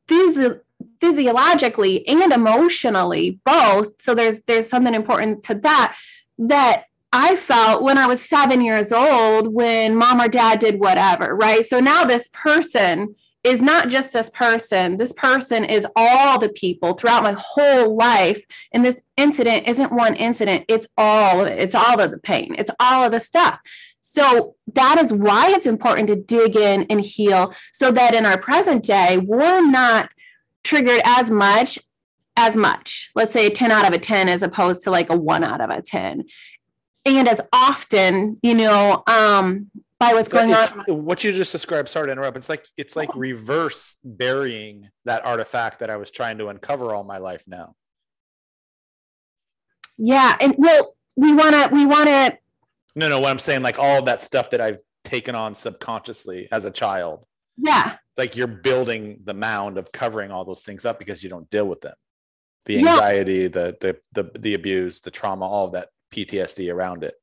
physio- 0.09 0.61
physiologically 1.07 2.07
and 2.09 2.33
emotionally, 2.33 3.41
both. 3.45 4.01
So 4.01 4.15
there's 4.15 4.43
there's 4.43 4.69
something 4.69 4.95
important 4.95 5.45
to 5.45 5.55
that 5.55 5.97
that 6.39 6.85
I 7.13 7.37
felt 7.37 7.83
when 7.83 7.99
I 7.99 8.07
was 8.07 8.21
seven 8.21 8.61
years 8.61 8.93
old 8.93 9.49
when 9.49 9.97
mom 9.97 10.21
or 10.21 10.29
dad 10.29 10.59
did 10.59 10.81
whatever, 10.81 11.35
right? 11.35 11.65
So 11.65 11.81
now 11.81 12.05
this 12.05 12.29
person 12.33 13.15
is 13.45 13.63
not 13.63 13.89
just 13.89 14.13
this 14.13 14.29
person. 14.31 14.97
This 14.97 15.13
person 15.13 15.65
is 15.65 15.87
all 15.95 16.39
the 16.39 16.49
people 16.49 16.95
throughout 16.95 17.23
my 17.23 17.37
whole 17.39 17.97
life. 17.97 18.45
And 18.73 18.85
this 18.85 19.01
incident 19.17 19.69
isn't 19.69 19.93
one 19.93 20.17
incident, 20.17 20.65
it's 20.69 20.89
all 20.99 21.41
of 21.41 21.47
it. 21.47 21.61
It's 21.61 21.75
all 21.75 22.01
of 22.01 22.11
the 22.11 22.19
pain, 22.19 22.57
it's 22.59 22.73
all 22.81 23.05
of 23.05 23.13
the 23.13 23.21
stuff. 23.21 23.61
So 24.01 24.55
that 24.75 24.99
is 24.99 25.13
why 25.13 25.51
it's 25.51 25.67
important 25.67 26.09
to 26.09 26.17
dig 26.17 26.57
in 26.57 26.87
and 26.91 27.01
heal 27.01 27.55
so 27.73 27.91
that 27.93 28.15
in 28.15 28.27
our 28.27 28.39
present 28.39 28.85
day, 28.85 29.19
we're 29.19 29.69
not 29.69 30.11
triggered 30.67 31.01
as 31.05 31.31
much 31.31 31.79
as 32.37 32.55
much. 32.55 33.11
Let's 33.15 33.33
say 33.33 33.47
a 33.47 33.51
10 33.51 33.71
out 33.71 33.87
of 33.87 33.95
a 33.95 33.99
10 33.99 34.29
as 34.29 34.43
opposed 34.43 34.83
to 34.83 34.91
like 34.91 35.11
a 35.11 35.17
1 35.17 35.43
out 35.43 35.61
of 35.61 35.71
a 35.71 35.81
10. 35.81 36.25
And 37.07 37.29
as 37.29 37.41
often, 37.53 38.39
you 38.43 38.55
know, 38.55 39.03
um, 39.07 39.71
by 39.99 40.13
what's 40.13 40.33
going 40.33 40.53
on. 40.53 41.05
What 41.05 41.25
you 41.25 41.33
just 41.33 41.53
described, 41.53 41.89
sorry 41.89 42.09
to 42.09 42.13
interrupt. 42.13 42.37
It's 42.37 42.49
like 42.49 42.67
it's 42.77 42.97
like 42.97 43.15
reverse 43.15 43.97
burying 44.05 44.91
that 45.05 45.25
artifact 45.25 45.79
that 45.81 45.91
I 45.91 45.97
was 45.97 46.11
trying 46.11 46.39
to 46.39 46.49
uncover 46.49 46.95
all 46.95 47.05
my 47.05 47.19
life 47.19 47.45
now. 47.47 47.75
Yeah, 49.97 50.37
and 50.41 50.55
well, 50.59 50.95
we 51.17 51.33
want 51.33 51.55
to 51.55 51.71
we 51.73 51.87
want 51.87 52.09
to. 52.09 52.39
No, 52.95 53.09
no. 53.09 53.21
What 53.21 53.31
I'm 53.31 53.39
saying, 53.39 53.63
like 53.63 53.79
all 53.79 54.03
that 54.03 54.21
stuff 54.21 54.51
that 54.51 54.61
I've 54.61 54.81
taken 55.05 55.35
on 55.35 55.55
subconsciously 55.55 56.49
as 56.53 56.65
a 56.65 56.71
child. 56.71 57.25
Yeah. 57.57 57.97
Like 58.17 58.37
you're 58.37 58.47
building 58.47 59.21
the 59.25 59.35
mound 59.35 59.79
of 59.79 59.93
covering 59.93 60.31
all 60.31 60.45
those 60.45 60.63
things 60.63 60.85
up 60.85 60.99
because 60.99 61.23
you 61.23 61.31
don't 61.31 61.49
deal 61.51 61.67
with 61.67 61.81
them. 61.81 61.95
The 62.65 62.79
anxiety, 62.79 63.35
yeah. 63.35 63.49
the 63.49 63.77
the 63.81 63.99
the 64.13 64.39
the 64.39 64.55
abuse, 64.55 65.01
the 65.01 65.11
trauma, 65.11 65.47
all 65.47 65.67
of 65.67 65.73
that 65.73 65.89
PTSD 66.13 66.73
around 66.73 67.05
it. 67.05 67.15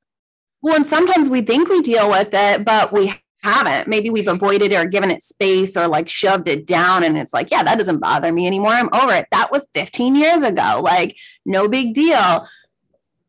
Well, 0.61 0.75
and 0.75 0.85
sometimes 0.85 1.27
we 1.27 1.41
think 1.41 1.67
we 1.67 1.81
deal 1.81 2.09
with 2.09 2.29
it, 2.31 2.63
but 2.63 2.93
we 2.93 3.13
haven't. 3.43 3.87
Maybe 3.87 4.09
we've 4.09 4.27
avoided 4.27 4.71
it 4.71 4.75
or 4.75 4.85
given 4.85 5.11
it 5.11 5.21
space 5.21 5.75
or 5.75 5.87
like 5.87 6.07
shoved 6.07 6.47
it 6.47 6.65
down. 6.65 7.03
And 7.03 7.17
it's 7.17 7.33
like, 7.33 7.51
yeah, 7.51 7.63
that 7.63 7.77
doesn't 7.77 7.99
bother 7.99 8.31
me 8.31 8.47
anymore. 8.47 8.71
I'm 8.71 8.89
over 8.93 9.13
it. 9.13 9.27
That 9.31 9.51
was 9.51 9.67
15 9.75 10.15
years 10.15 10.41
ago. 10.41 10.79
Like, 10.81 11.17
no 11.45 11.67
big 11.67 11.93
deal. 11.93 12.47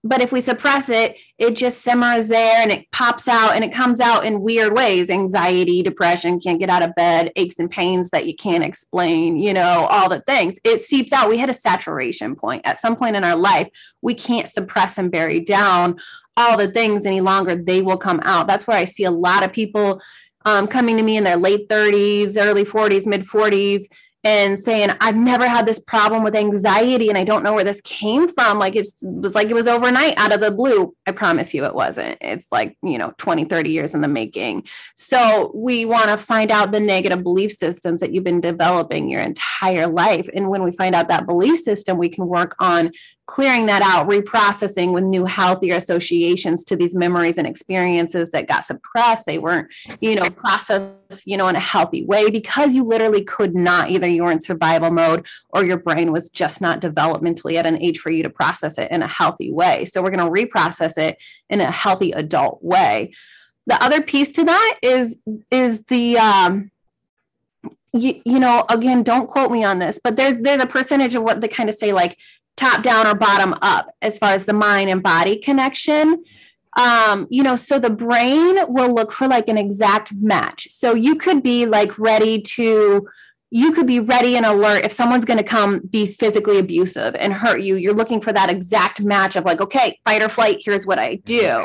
But 0.06 0.20
if 0.20 0.30
we 0.30 0.42
suppress 0.42 0.90
it, 0.90 1.16
it 1.38 1.56
just 1.56 1.80
simmers 1.80 2.28
there 2.28 2.60
and 2.60 2.70
it 2.70 2.90
pops 2.92 3.26
out 3.26 3.54
and 3.54 3.64
it 3.64 3.72
comes 3.72 4.00
out 4.00 4.24
in 4.24 4.42
weird 4.42 4.74
ways 4.74 5.08
anxiety, 5.08 5.82
depression, 5.82 6.38
can't 6.38 6.60
get 6.60 6.68
out 6.68 6.82
of 6.82 6.94
bed, 6.94 7.32
aches 7.36 7.58
and 7.58 7.70
pains 7.70 8.10
that 8.10 8.26
you 8.26 8.36
can't 8.36 8.62
explain, 8.62 9.38
you 9.38 9.54
know, 9.54 9.86
all 9.90 10.10
the 10.10 10.20
things. 10.20 10.58
It 10.62 10.82
seeps 10.82 11.12
out. 11.12 11.30
We 11.30 11.38
hit 11.38 11.48
a 11.48 11.54
saturation 11.54 12.36
point. 12.36 12.62
At 12.66 12.78
some 12.78 12.96
point 12.96 13.16
in 13.16 13.24
our 13.24 13.36
life, 13.36 13.68
we 14.02 14.14
can't 14.14 14.46
suppress 14.46 14.98
and 14.98 15.10
bury 15.10 15.40
down 15.40 15.96
all 16.36 16.56
the 16.56 16.70
things 16.70 17.06
any 17.06 17.20
longer, 17.20 17.54
they 17.56 17.82
will 17.82 17.96
come 17.96 18.20
out. 18.24 18.46
That's 18.46 18.66
where 18.66 18.76
I 18.76 18.84
see 18.84 19.04
a 19.04 19.10
lot 19.10 19.44
of 19.44 19.52
people 19.52 20.00
um, 20.44 20.66
coming 20.66 20.96
to 20.96 21.02
me 21.02 21.16
in 21.16 21.24
their 21.24 21.36
late 21.36 21.68
30s, 21.68 22.36
early 22.36 22.64
40s, 22.64 23.06
mid 23.06 23.22
40s, 23.22 23.84
and 24.24 24.58
saying, 24.58 24.90
I've 25.02 25.16
never 25.16 25.46
had 25.46 25.66
this 25.66 25.78
problem 25.78 26.24
with 26.24 26.34
anxiety 26.34 27.10
and 27.10 27.18
I 27.18 27.24
don't 27.24 27.42
know 27.42 27.52
where 27.52 27.62
this 27.64 27.82
came 27.82 28.32
from. 28.32 28.58
Like 28.58 28.74
it 28.74 28.88
was 29.02 29.34
like 29.34 29.48
it 29.48 29.54
was 29.54 29.68
overnight 29.68 30.14
out 30.16 30.32
of 30.32 30.40
the 30.40 30.50
blue. 30.50 30.96
I 31.06 31.12
promise 31.12 31.52
you 31.52 31.66
it 31.66 31.74
wasn't. 31.74 32.16
It's 32.22 32.50
like, 32.50 32.76
you 32.82 32.96
know, 32.96 33.12
20, 33.18 33.44
30 33.44 33.70
years 33.70 33.94
in 33.94 34.00
the 34.00 34.08
making. 34.08 34.66
So 34.96 35.52
we 35.54 35.84
want 35.84 36.08
to 36.08 36.16
find 36.16 36.50
out 36.50 36.72
the 36.72 36.80
negative 36.80 37.22
belief 37.22 37.52
systems 37.52 38.00
that 38.00 38.12
you've 38.12 38.24
been 38.24 38.40
developing 38.40 39.10
your 39.10 39.20
entire 39.20 39.86
life. 39.86 40.28
And 40.34 40.48
when 40.48 40.62
we 40.62 40.72
find 40.72 40.94
out 40.94 41.08
that 41.08 41.26
belief 41.26 41.60
system, 41.60 41.98
we 41.98 42.08
can 42.08 42.26
work 42.26 42.56
on 42.58 42.92
clearing 43.26 43.64
that 43.66 43.80
out, 43.80 44.08
reprocessing 44.08 44.92
with 44.92 45.02
new 45.02 45.24
healthier 45.24 45.76
associations 45.76 46.62
to 46.64 46.76
these 46.76 46.94
memories 46.94 47.38
and 47.38 47.46
experiences 47.46 48.30
that 48.30 48.48
got 48.48 48.64
suppressed. 48.64 49.24
They 49.24 49.38
weren't, 49.38 49.68
you 50.00 50.14
know, 50.14 50.28
processed, 50.28 51.26
you 51.26 51.36
know, 51.36 51.48
in 51.48 51.56
a 51.56 51.60
healthy 51.60 52.04
way 52.04 52.30
because 52.30 52.74
you 52.74 52.84
literally 52.84 53.24
could 53.24 53.54
not 53.54 53.90
either 53.90 54.06
you 54.06 54.24
were 54.24 54.32
in 54.32 54.42
survival 54.42 54.90
mode 54.90 55.26
or 55.50 55.64
your 55.64 55.78
brain 55.78 56.12
was 56.12 56.28
just 56.28 56.60
not 56.60 56.80
developmentally 56.80 57.54
at 57.54 57.66
an 57.66 57.80
age 57.80 57.98
for 57.98 58.10
you 58.10 58.22
to 58.22 58.30
process 58.30 58.76
it 58.76 58.90
in 58.90 59.02
a 59.02 59.08
healthy 59.08 59.50
way. 59.50 59.86
So 59.86 60.02
we're 60.02 60.10
going 60.10 60.34
to 60.34 60.46
reprocess 60.46 60.98
it 60.98 61.16
in 61.48 61.62
a 61.62 61.70
healthy 61.70 62.12
adult 62.12 62.62
way. 62.62 63.14
The 63.66 63.82
other 63.82 64.02
piece 64.02 64.30
to 64.32 64.44
that 64.44 64.78
is 64.82 65.16
is 65.50 65.80
the 65.84 66.18
um 66.18 66.70
you, 67.94 68.20
you 68.26 68.38
know 68.38 68.66
again 68.68 69.02
don't 69.02 69.26
quote 69.26 69.50
me 69.50 69.64
on 69.64 69.78
this 69.78 69.98
but 70.02 70.16
there's 70.16 70.38
there's 70.40 70.60
a 70.60 70.66
percentage 70.66 71.14
of 71.14 71.22
what 71.22 71.40
they 71.40 71.48
kind 71.48 71.70
of 71.70 71.74
say 71.74 71.92
like 71.92 72.18
top 72.56 72.82
down 72.82 73.06
or 73.06 73.14
bottom 73.14 73.54
up 73.62 73.88
as 74.02 74.18
far 74.18 74.30
as 74.32 74.46
the 74.46 74.52
mind 74.52 74.90
and 74.90 75.02
body 75.02 75.36
connection 75.36 76.22
um, 76.76 77.26
you 77.30 77.42
know, 77.42 77.56
so 77.56 77.78
the 77.78 77.90
brain 77.90 78.58
will 78.68 78.92
look 78.92 79.12
for 79.12 79.28
like 79.28 79.48
an 79.48 79.58
exact 79.58 80.12
match. 80.12 80.68
So 80.70 80.94
you 80.94 81.16
could 81.16 81.42
be 81.42 81.66
like 81.66 81.96
ready 81.98 82.40
to, 82.42 83.08
you 83.50 83.72
could 83.72 83.86
be 83.86 84.00
ready 84.00 84.36
and 84.36 84.44
alert 84.44 84.84
if 84.84 84.92
someone's 84.92 85.24
going 85.24 85.38
to 85.38 85.44
come 85.44 85.80
be 85.80 86.06
physically 86.06 86.58
abusive 86.58 87.14
and 87.14 87.32
hurt 87.32 87.60
you. 87.60 87.76
You're 87.76 87.94
looking 87.94 88.20
for 88.20 88.32
that 88.32 88.50
exact 88.50 89.00
match 89.00 89.36
of 89.36 89.44
like, 89.44 89.60
okay, 89.60 90.00
fight 90.04 90.22
or 90.22 90.28
flight, 90.28 90.62
here's 90.64 90.86
what 90.86 90.98
I 90.98 91.16
do 91.16 91.64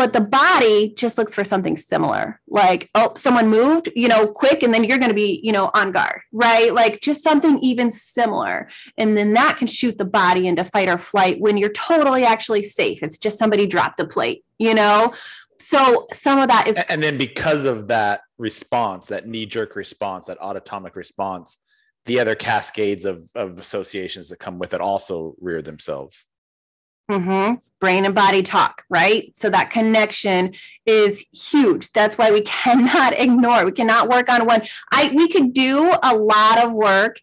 but 0.00 0.14
the 0.14 0.20
body 0.22 0.94
just 0.96 1.18
looks 1.18 1.34
for 1.34 1.44
something 1.44 1.76
similar. 1.76 2.40
Like 2.48 2.88
oh 2.94 3.12
someone 3.16 3.48
moved 3.48 3.90
you 3.94 4.08
know 4.08 4.26
quick 4.26 4.62
and 4.62 4.72
then 4.72 4.82
you're 4.82 4.96
going 4.96 5.10
to 5.10 5.14
be 5.14 5.40
you 5.42 5.52
know 5.52 5.70
on 5.74 5.92
guard 5.92 6.22
right? 6.32 6.72
Like 6.72 7.02
just 7.02 7.22
something 7.22 7.58
even 7.58 7.90
similar. 7.90 8.70
And 8.96 9.14
then 9.14 9.34
that 9.34 9.58
can 9.58 9.66
shoot 9.66 9.98
the 9.98 10.06
body 10.06 10.48
into 10.48 10.64
fight 10.64 10.88
or 10.88 10.96
flight 10.96 11.38
when 11.38 11.58
you're 11.58 11.68
totally 11.68 12.24
actually 12.24 12.62
safe. 12.62 13.02
It's 13.02 13.18
just 13.18 13.38
somebody 13.38 13.66
dropped 13.66 14.00
a 14.00 14.06
plate 14.06 14.42
you 14.58 14.74
know? 14.74 15.12
So 15.58 16.06
some 16.14 16.38
of 16.38 16.48
that 16.48 16.66
is 16.66 16.76
and 16.88 17.02
then 17.02 17.18
because 17.18 17.66
of 17.66 17.88
that 17.88 18.22
response 18.38 19.08
that 19.08 19.28
knee 19.28 19.44
jerk 19.44 19.76
response 19.76 20.26
that 20.26 20.38
autonomic 20.38 20.96
response 20.96 21.58
the 22.06 22.18
other 22.20 22.34
cascades 22.34 23.04
of, 23.04 23.30
of 23.34 23.58
associations 23.58 24.30
that 24.30 24.38
come 24.38 24.58
with 24.58 24.72
it 24.72 24.80
also 24.80 25.34
rear 25.42 25.60
themselves 25.60 26.24
Mm-hmm. 27.10 27.54
Brain 27.80 28.04
and 28.04 28.14
body 28.14 28.40
talk, 28.42 28.84
right? 28.88 29.32
So 29.36 29.50
that 29.50 29.72
connection 29.72 30.54
is 30.86 31.26
huge. 31.32 31.90
That's 31.90 32.16
why 32.16 32.30
we 32.30 32.40
cannot 32.46 33.14
ignore. 33.14 33.64
We 33.64 33.72
cannot 33.72 34.08
work 34.08 34.28
on 34.28 34.46
one. 34.46 34.62
I 34.92 35.12
we 35.14 35.28
could 35.28 35.52
do 35.52 35.92
a 36.02 36.14
lot 36.14 36.64
of 36.64 36.72
work 36.72 37.20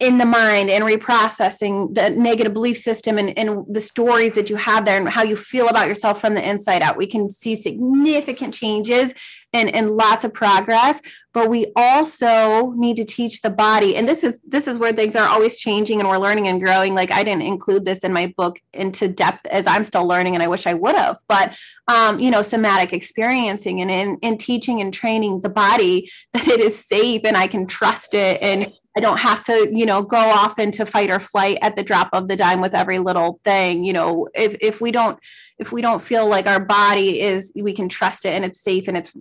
in 0.00 0.18
the 0.18 0.24
mind 0.24 0.70
and 0.70 0.84
reprocessing 0.84 1.92
the 1.92 2.10
negative 2.10 2.52
belief 2.52 2.76
system 2.76 3.18
and, 3.18 3.36
and 3.36 3.64
the 3.68 3.80
stories 3.80 4.34
that 4.34 4.48
you 4.48 4.54
have 4.54 4.84
there 4.84 4.96
and 4.96 5.08
how 5.08 5.24
you 5.24 5.34
feel 5.34 5.68
about 5.68 5.88
yourself 5.88 6.20
from 6.20 6.34
the 6.34 6.48
inside 6.48 6.82
out. 6.82 6.96
We 6.96 7.08
can 7.08 7.28
see 7.28 7.56
significant 7.56 8.54
changes 8.54 9.12
and, 9.52 9.74
and 9.74 9.96
lots 9.96 10.24
of 10.24 10.32
progress, 10.32 11.00
but 11.32 11.48
we 11.48 11.72
also 11.74 12.72
need 12.76 12.96
to 12.96 13.04
teach 13.04 13.40
the 13.40 13.50
body. 13.50 13.96
And 13.96 14.06
this 14.08 14.22
is 14.22 14.38
this 14.46 14.68
is 14.68 14.78
where 14.78 14.92
things 14.92 15.16
are 15.16 15.26
always 15.26 15.56
changing 15.58 16.00
and 16.00 16.08
we're 16.08 16.18
learning 16.18 16.48
and 16.48 16.60
growing. 16.60 16.94
Like 16.94 17.10
I 17.10 17.24
didn't 17.24 17.42
include 17.42 17.84
this 17.84 18.00
in 18.00 18.12
my 18.12 18.32
book 18.36 18.60
into 18.72 19.08
depth 19.08 19.46
as 19.46 19.66
I'm 19.66 19.84
still 19.84 20.06
learning 20.06 20.34
and 20.34 20.42
I 20.42 20.48
wish 20.48 20.66
I 20.66 20.74
would 20.74 20.94
have, 20.94 21.16
but 21.28 21.56
um, 21.88 22.20
you 22.20 22.30
know, 22.30 22.42
somatic 22.42 22.92
experiencing 22.92 23.80
and 23.80 23.90
in, 23.90 24.18
in 24.20 24.38
teaching 24.38 24.80
and 24.80 24.92
training 24.92 25.40
the 25.40 25.48
body 25.48 26.10
that 26.34 26.46
it 26.46 26.60
is 26.60 26.84
safe 26.84 27.22
and 27.24 27.36
I 27.36 27.46
can 27.46 27.66
trust 27.66 28.14
it 28.14 28.40
and 28.42 28.72
I 28.98 29.00
don't 29.00 29.18
have 29.18 29.44
to, 29.44 29.70
you 29.72 29.86
know, 29.86 30.02
go 30.02 30.16
off 30.16 30.58
into 30.58 30.84
fight 30.84 31.08
or 31.08 31.20
flight 31.20 31.58
at 31.62 31.76
the 31.76 31.84
drop 31.84 32.08
of 32.12 32.26
the 32.26 32.34
dime 32.34 32.60
with 32.60 32.74
every 32.74 32.98
little 32.98 33.38
thing. 33.44 33.84
You 33.84 33.92
know, 33.92 34.28
if 34.34 34.56
if 34.60 34.80
we 34.80 34.90
don't 34.90 35.20
if 35.56 35.70
we 35.70 35.82
don't 35.82 36.02
feel 36.02 36.26
like 36.26 36.48
our 36.48 36.58
body 36.58 37.20
is 37.20 37.52
we 37.54 37.74
can 37.74 37.88
trust 37.88 38.24
it 38.24 38.30
and 38.30 38.44
it's 38.44 38.60
safe 38.60 38.88
and 38.88 38.96
it's 38.96 39.16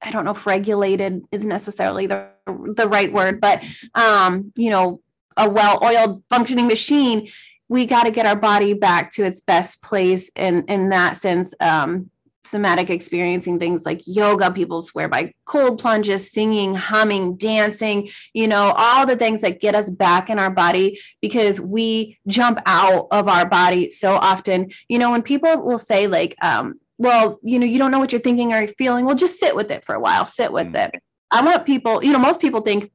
I 0.00 0.10
don't 0.10 0.24
know 0.24 0.30
if 0.30 0.46
regulated 0.46 1.24
is 1.30 1.44
necessarily 1.44 2.06
the 2.06 2.28
the 2.46 2.88
right 2.88 3.12
word, 3.12 3.38
but 3.38 3.62
um, 3.94 4.50
you 4.56 4.70
know, 4.70 5.02
a 5.36 5.46
well-oiled 5.46 6.24
functioning 6.30 6.66
machine, 6.66 7.28
we 7.68 7.84
got 7.84 8.04
to 8.04 8.10
get 8.10 8.24
our 8.24 8.34
body 8.34 8.72
back 8.72 9.12
to 9.12 9.24
its 9.24 9.40
best 9.40 9.82
place 9.82 10.30
in 10.36 10.64
in 10.68 10.88
that 10.88 11.18
sense. 11.18 11.52
Um, 11.60 12.10
somatic 12.44 12.88
experiencing 12.88 13.58
things 13.58 13.84
like 13.84 14.00
yoga 14.06 14.50
people 14.50 14.80
swear 14.80 15.08
by 15.08 15.32
cold 15.44 15.78
plunges 15.78 16.32
singing 16.32 16.74
humming 16.74 17.36
dancing 17.36 18.08
you 18.32 18.48
know 18.48 18.72
all 18.76 19.06
the 19.06 19.16
things 19.16 19.42
that 19.42 19.60
get 19.60 19.74
us 19.74 19.90
back 19.90 20.30
in 20.30 20.38
our 20.38 20.50
body 20.50 20.98
because 21.20 21.60
we 21.60 22.18
jump 22.26 22.58
out 22.66 23.06
of 23.10 23.28
our 23.28 23.48
body 23.48 23.90
so 23.90 24.14
often. 24.14 24.70
You 24.88 24.98
know 24.98 25.10
when 25.10 25.22
people 25.22 25.62
will 25.62 25.78
say 25.78 26.06
like 26.06 26.34
um 26.42 26.80
well 26.98 27.38
you 27.42 27.58
know 27.58 27.66
you 27.66 27.78
don't 27.78 27.90
know 27.90 27.98
what 27.98 28.12
you're 28.12 28.20
thinking 28.20 28.52
or 28.52 28.66
feeling 28.66 29.04
well 29.04 29.14
just 29.14 29.38
sit 29.38 29.54
with 29.54 29.70
it 29.70 29.84
for 29.84 29.94
a 29.94 30.00
while 30.00 30.26
sit 30.26 30.52
with 30.52 30.68
mm. 30.68 30.86
it. 30.86 31.02
I 31.30 31.44
want 31.44 31.66
people 31.66 32.02
you 32.02 32.12
know 32.12 32.18
most 32.18 32.40
people 32.40 32.60
think 32.60 32.90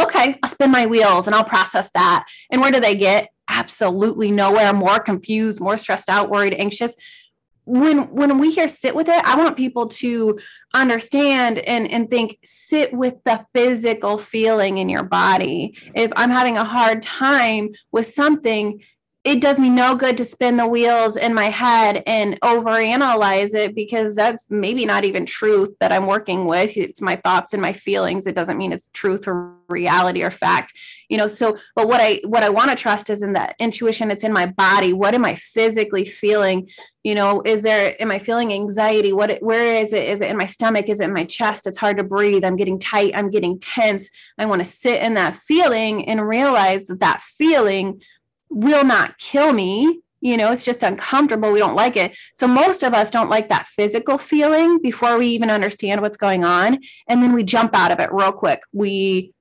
okay 0.00 0.38
i'll 0.42 0.50
spin 0.50 0.70
my 0.70 0.86
wheels 0.86 1.26
and 1.26 1.34
i'll 1.34 1.44
process 1.44 1.90
that. 1.94 2.24
And 2.50 2.60
where 2.60 2.70
do 2.70 2.80
they 2.80 2.96
get? 2.96 3.28
Absolutely 3.48 4.30
nowhere 4.30 4.72
more 4.72 5.00
confused 5.00 5.60
more 5.60 5.78
stressed 5.78 6.08
out 6.08 6.30
worried 6.30 6.54
anxious 6.54 6.94
when 7.72 8.14
when 8.14 8.38
we 8.38 8.50
hear 8.50 8.68
sit 8.68 8.94
with 8.94 9.08
it 9.08 9.24
i 9.24 9.34
want 9.34 9.56
people 9.56 9.86
to 9.86 10.38
understand 10.74 11.58
and 11.60 11.90
and 11.90 12.10
think 12.10 12.38
sit 12.44 12.92
with 12.92 13.14
the 13.24 13.46
physical 13.54 14.18
feeling 14.18 14.76
in 14.76 14.90
your 14.90 15.02
body. 15.02 15.74
If 15.94 16.12
i'm 16.16 16.28
having 16.28 16.58
a 16.58 16.64
hard 16.64 17.00
time 17.00 17.70
with 17.90 18.06
something 18.06 18.82
it 19.24 19.40
does 19.40 19.60
me 19.60 19.70
no 19.70 19.94
good 19.94 20.16
to 20.16 20.24
spin 20.24 20.56
the 20.56 20.66
wheels 20.66 21.16
in 21.16 21.32
my 21.32 21.44
head 21.44 22.02
and 22.06 22.40
overanalyze 22.40 23.54
it 23.54 23.72
because 23.72 24.16
that's 24.16 24.44
maybe 24.50 24.84
not 24.84 25.04
even 25.04 25.24
truth 25.24 25.70
that 25.78 25.92
I'm 25.92 26.06
working 26.06 26.46
with. 26.46 26.76
It's 26.76 27.00
my 27.00 27.14
thoughts 27.14 27.52
and 27.52 27.62
my 27.62 27.72
feelings. 27.72 28.26
It 28.26 28.34
doesn't 28.34 28.58
mean 28.58 28.72
it's 28.72 28.90
truth 28.92 29.28
or 29.28 29.54
reality 29.68 30.24
or 30.24 30.32
fact. 30.32 30.72
You 31.08 31.18
know, 31.18 31.28
so 31.28 31.56
but 31.76 31.86
what 31.86 32.00
I 32.00 32.20
what 32.24 32.42
I 32.42 32.48
want 32.48 32.70
to 32.70 32.76
trust 32.76 33.10
is 33.10 33.22
in 33.22 33.34
that 33.34 33.54
intuition, 33.60 34.10
it's 34.10 34.24
in 34.24 34.32
my 34.32 34.46
body. 34.46 34.92
What 34.92 35.14
am 35.14 35.24
I 35.24 35.36
physically 35.36 36.04
feeling? 36.04 36.68
You 37.04 37.14
know, 37.14 37.42
is 37.44 37.62
there 37.62 37.94
am 38.02 38.10
I 38.10 38.18
feeling 38.18 38.52
anxiety? 38.52 39.12
What 39.12 39.40
where 39.40 39.76
is 39.76 39.92
it? 39.92 40.08
Is 40.08 40.20
it 40.20 40.30
in 40.30 40.36
my 40.36 40.46
stomach? 40.46 40.88
Is 40.88 40.98
it 40.98 41.04
in 41.04 41.14
my 41.14 41.24
chest? 41.24 41.68
It's 41.68 41.78
hard 41.78 41.98
to 41.98 42.04
breathe. 42.04 42.44
I'm 42.44 42.56
getting 42.56 42.80
tight. 42.80 43.12
I'm 43.14 43.30
getting 43.30 43.60
tense. 43.60 44.08
I 44.36 44.46
want 44.46 44.62
to 44.62 44.68
sit 44.68 45.00
in 45.00 45.14
that 45.14 45.36
feeling 45.36 46.08
and 46.08 46.26
realize 46.26 46.86
that 46.86 46.98
that 47.00 47.22
feeling 47.22 48.00
will 48.52 48.84
not 48.84 49.18
kill 49.18 49.52
me. 49.52 50.00
You 50.20 50.36
know, 50.36 50.52
it's 50.52 50.64
just 50.64 50.84
uncomfortable. 50.84 51.50
We 51.50 51.58
don't 51.58 51.74
like 51.74 51.96
it. 51.96 52.16
So, 52.34 52.46
most 52.46 52.84
of 52.84 52.94
us 52.94 53.10
don't 53.10 53.28
like 53.28 53.48
that 53.48 53.66
physical 53.66 54.18
feeling 54.18 54.78
before 54.80 55.18
we 55.18 55.26
even 55.28 55.50
understand 55.50 56.00
what's 56.00 56.16
going 56.16 56.44
on. 56.44 56.78
And 57.08 57.22
then 57.22 57.32
we 57.32 57.42
jump 57.42 57.74
out 57.74 57.90
of 57.90 57.98
it 57.98 58.12
real 58.12 58.30
quick. 58.30 58.60
We 58.72 59.32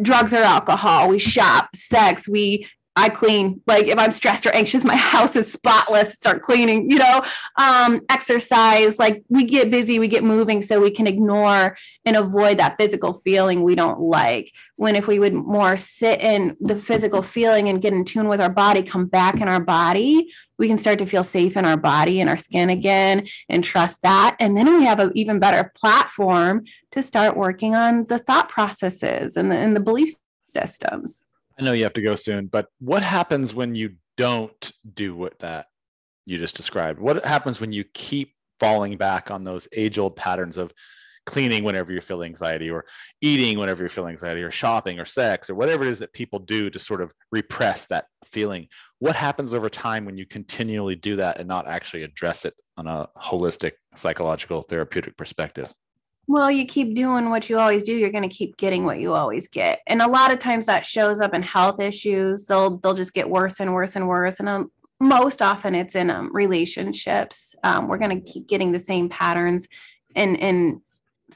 drugs 0.00 0.32
or 0.32 0.38
alcohol, 0.38 1.08
we 1.08 1.18
shop, 1.18 1.74
sex, 1.74 2.28
we 2.28 2.66
I 3.00 3.08
clean. 3.08 3.62
Like 3.66 3.86
if 3.86 3.98
I'm 3.98 4.12
stressed 4.12 4.44
or 4.44 4.50
anxious, 4.50 4.84
my 4.84 4.96
house 5.14 5.34
is 5.34 5.50
spotless. 5.50 6.14
Start 6.14 6.42
cleaning, 6.42 6.90
you 6.90 6.98
know. 6.98 7.22
Um, 7.56 8.02
exercise, 8.10 8.98
like 8.98 9.24
we 9.28 9.44
get 9.44 9.70
busy, 9.70 9.98
we 9.98 10.08
get 10.08 10.22
moving, 10.22 10.60
so 10.60 10.80
we 10.80 10.90
can 10.90 11.06
ignore 11.06 11.76
and 12.04 12.16
avoid 12.16 12.58
that 12.58 12.76
physical 12.76 13.14
feeling 13.14 13.62
we 13.62 13.74
don't 13.74 14.00
like. 14.00 14.52
When 14.76 14.96
if 14.96 15.06
we 15.06 15.18
would 15.18 15.32
more 15.32 15.78
sit 15.78 16.20
in 16.20 16.56
the 16.60 16.76
physical 16.76 17.22
feeling 17.22 17.70
and 17.70 17.80
get 17.80 17.94
in 17.94 18.04
tune 18.04 18.28
with 18.28 18.40
our 18.40 18.50
body, 18.50 18.82
come 18.82 19.06
back 19.06 19.40
in 19.40 19.48
our 19.48 19.64
body, 19.64 20.30
we 20.58 20.68
can 20.68 20.76
start 20.76 20.98
to 20.98 21.06
feel 21.06 21.24
safe 21.24 21.56
in 21.56 21.64
our 21.64 21.78
body 21.78 22.20
and 22.20 22.28
our 22.28 22.36
skin 22.36 22.68
again 22.68 23.26
and 23.48 23.64
trust 23.64 24.02
that. 24.02 24.36
And 24.38 24.56
then 24.56 24.66
we 24.66 24.84
have 24.84 25.00
an 25.00 25.12
even 25.14 25.38
better 25.38 25.72
platform 25.74 26.64
to 26.92 27.02
start 27.02 27.34
working 27.34 27.74
on 27.74 28.04
the 28.08 28.18
thought 28.18 28.50
processes 28.50 29.38
and 29.38 29.50
the, 29.50 29.56
and 29.56 29.74
the 29.74 29.80
belief 29.80 30.12
systems. 30.48 31.24
I 31.60 31.64
know 31.64 31.72
you 31.72 31.84
have 31.84 31.94
to 31.94 32.02
go 32.02 32.16
soon, 32.16 32.46
but 32.46 32.68
what 32.78 33.02
happens 33.02 33.54
when 33.54 33.74
you 33.74 33.96
don't 34.16 34.72
do 34.94 35.14
what 35.14 35.38
that 35.40 35.66
you 36.24 36.38
just 36.38 36.56
described? 36.56 37.00
What 37.00 37.24
happens 37.24 37.60
when 37.60 37.72
you 37.72 37.84
keep 37.84 38.34
falling 38.58 38.96
back 38.96 39.30
on 39.30 39.44
those 39.44 39.68
age 39.74 39.98
old 39.98 40.16
patterns 40.16 40.56
of 40.56 40.72
cleaning 41.26 41.64
whenever 41.64 41.92
you 41.92 42.00
feel 42.00 42.22
anxiety 42.22 42.70
or 42.70 42.84
eating 43.20 43.58
whenever 43.58 43.82
you 43.82 43.88
feel 43.88 44.06
anxiety 44.06 44.42
or 44.42 44.50
shopping 44.50 44.98
or 44.98 45.04
sex 45.04 45.50
or 45.50 45.54
whatever 45.54 45.84
it 45.84 45.90
is 45.90 45.98
that 45.98 46.12
people 46.12 46.38
do 46.38 46.70
to 46.70 46.78
sort 46.78 47.00
of 47.00 47.12
repress 47.30 47.86
that 47.86 48.06
feeling 48.24 48.66
what 49.00 49.14
happens 49.14 49.52
over 49.52 49.68
time 49.68 50.04
when 50.04 50.16
you 50.16 50.26
continually 50.26 50.96
do 50.96 51.16
that 51.16 51.38
and 51.38 51.46
not 51.46 51.68
actually 51.68 52.02
address 52.02 52.44
it 52.46 52.54
on 52.78 52.86
a 52.86 53.06
holistic 53.18 53.72
psychological 53.94 54.62
therapeutic 54.62 55.16
perspective 55.16 55.72
well, 56.30 56.48
you 56.48 56.64
keep 56.64 56.94
doing 56.94 57.28
what 57.28 57.50
you 57.50 57.58
always 57.58 57.82
do, 57.82 57.92
you're 57.92 58.12
going 58.12 58.28
to 58.28 58.34
keep 58.34 58.56
getting 58.56 58.84
what 58.84 59.00
you 59.00 59.14
always 59.14 59.48
get. 59.48 59.80
And 59.88 60.00
a 60.00 60.06
lot 60.06 60.32
of 60.32 60.38
times 60.38 60.66
that 60.66 60.86
shows 60.86 61.20
up 61.20 61.34
in 61.34 61.42
health 61.42 61.80
issues. 61.80 62.44
They'll 62.44 62.76
they'll 62.78 62.94
just 62.94 63.14
get 63.14 63.28
worse 63.28 63.58
and 63.58 63.74
worse 63.74 63.96
and 63.96 64.06
worse. 64.06 64.38
And 64.38 64.48
um, 64.48 64.70
most 65.00 65.42
often 65.42 65.74
it's 65.74 65.96
in 65.96 66.08
um, 66.08 66.30
relationships. 66.32 67.56
Um, 67.64 67.88
we're 67.88 67.98
going 67.98 68.22
to 68.22 68.32
keep 68.32 68.46
getting 68.46 68.70
the 68.70 68.78
same 68.78 69.08
patterns 69.08 69.66
and 70.14 70.36
in 70.36 70.82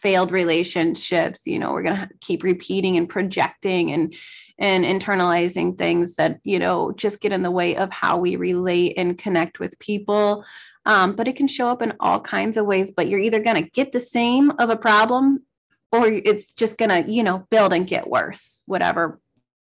failed 0.04 0.30
relationships. 0.30 1.46
You 1.46 1.58
know, 1.58 1.72
we're 1.72 1.82
going 1.82 1.96
to 1.96 2.08
keep 2.20 2.42
repeating 2.44 2.96
and 2.98 3.08
projecting 3.08 3.90
and 3.90 4.14
and 4.58 4.84
internalizing 4.84 5.76
things 5.76 6.14
that 6.14 6.38
you 6.44 6.60
know 6.60 6.92
just 6.92 7.20
get 7.20 7.32
in 7.32 7.42
the 7.42 7.50
way 7.50 7.74
of 7.76 7.90
how 7.90 8.16
we 8.16 8.36
relate 8.36 8.94
and 8.96 9.18
connect 9.18 9.58
with 9.58 9.76
people 9.80 10.44
um, 10.86 11.16
but 11.16 11.26
it 11.26 11.34
can 11.34 11.48
show 11.48 11.66
up 11.66 11.82
in 11.82 11.92
all 11.98 12.20
kinds 12.20 12.56
of 12.56 12.64
ways 12.64 12.92
but 12.92 13.08
you're 13.08 13.18
either 13.18 13.40
going 13.40 13.60
to 13.60 13.68
get 13.70 13.90
the 13.90 13.98
same 13.98 14.52
of 14.60 14.70
a 14.70 14.76
problem 14.76 15.42
or 15.90 16.06
it's 16.06 16.52
just 16.52 16.78
going 16.78 16.88
to 16.88 17.10
you 17.10 17.24
know 17.24 17.44
build 17.50 17.72
and 17.72 17.88
get 17.88 18.08
worse 18.08 18.62
whatever 18.66 19.20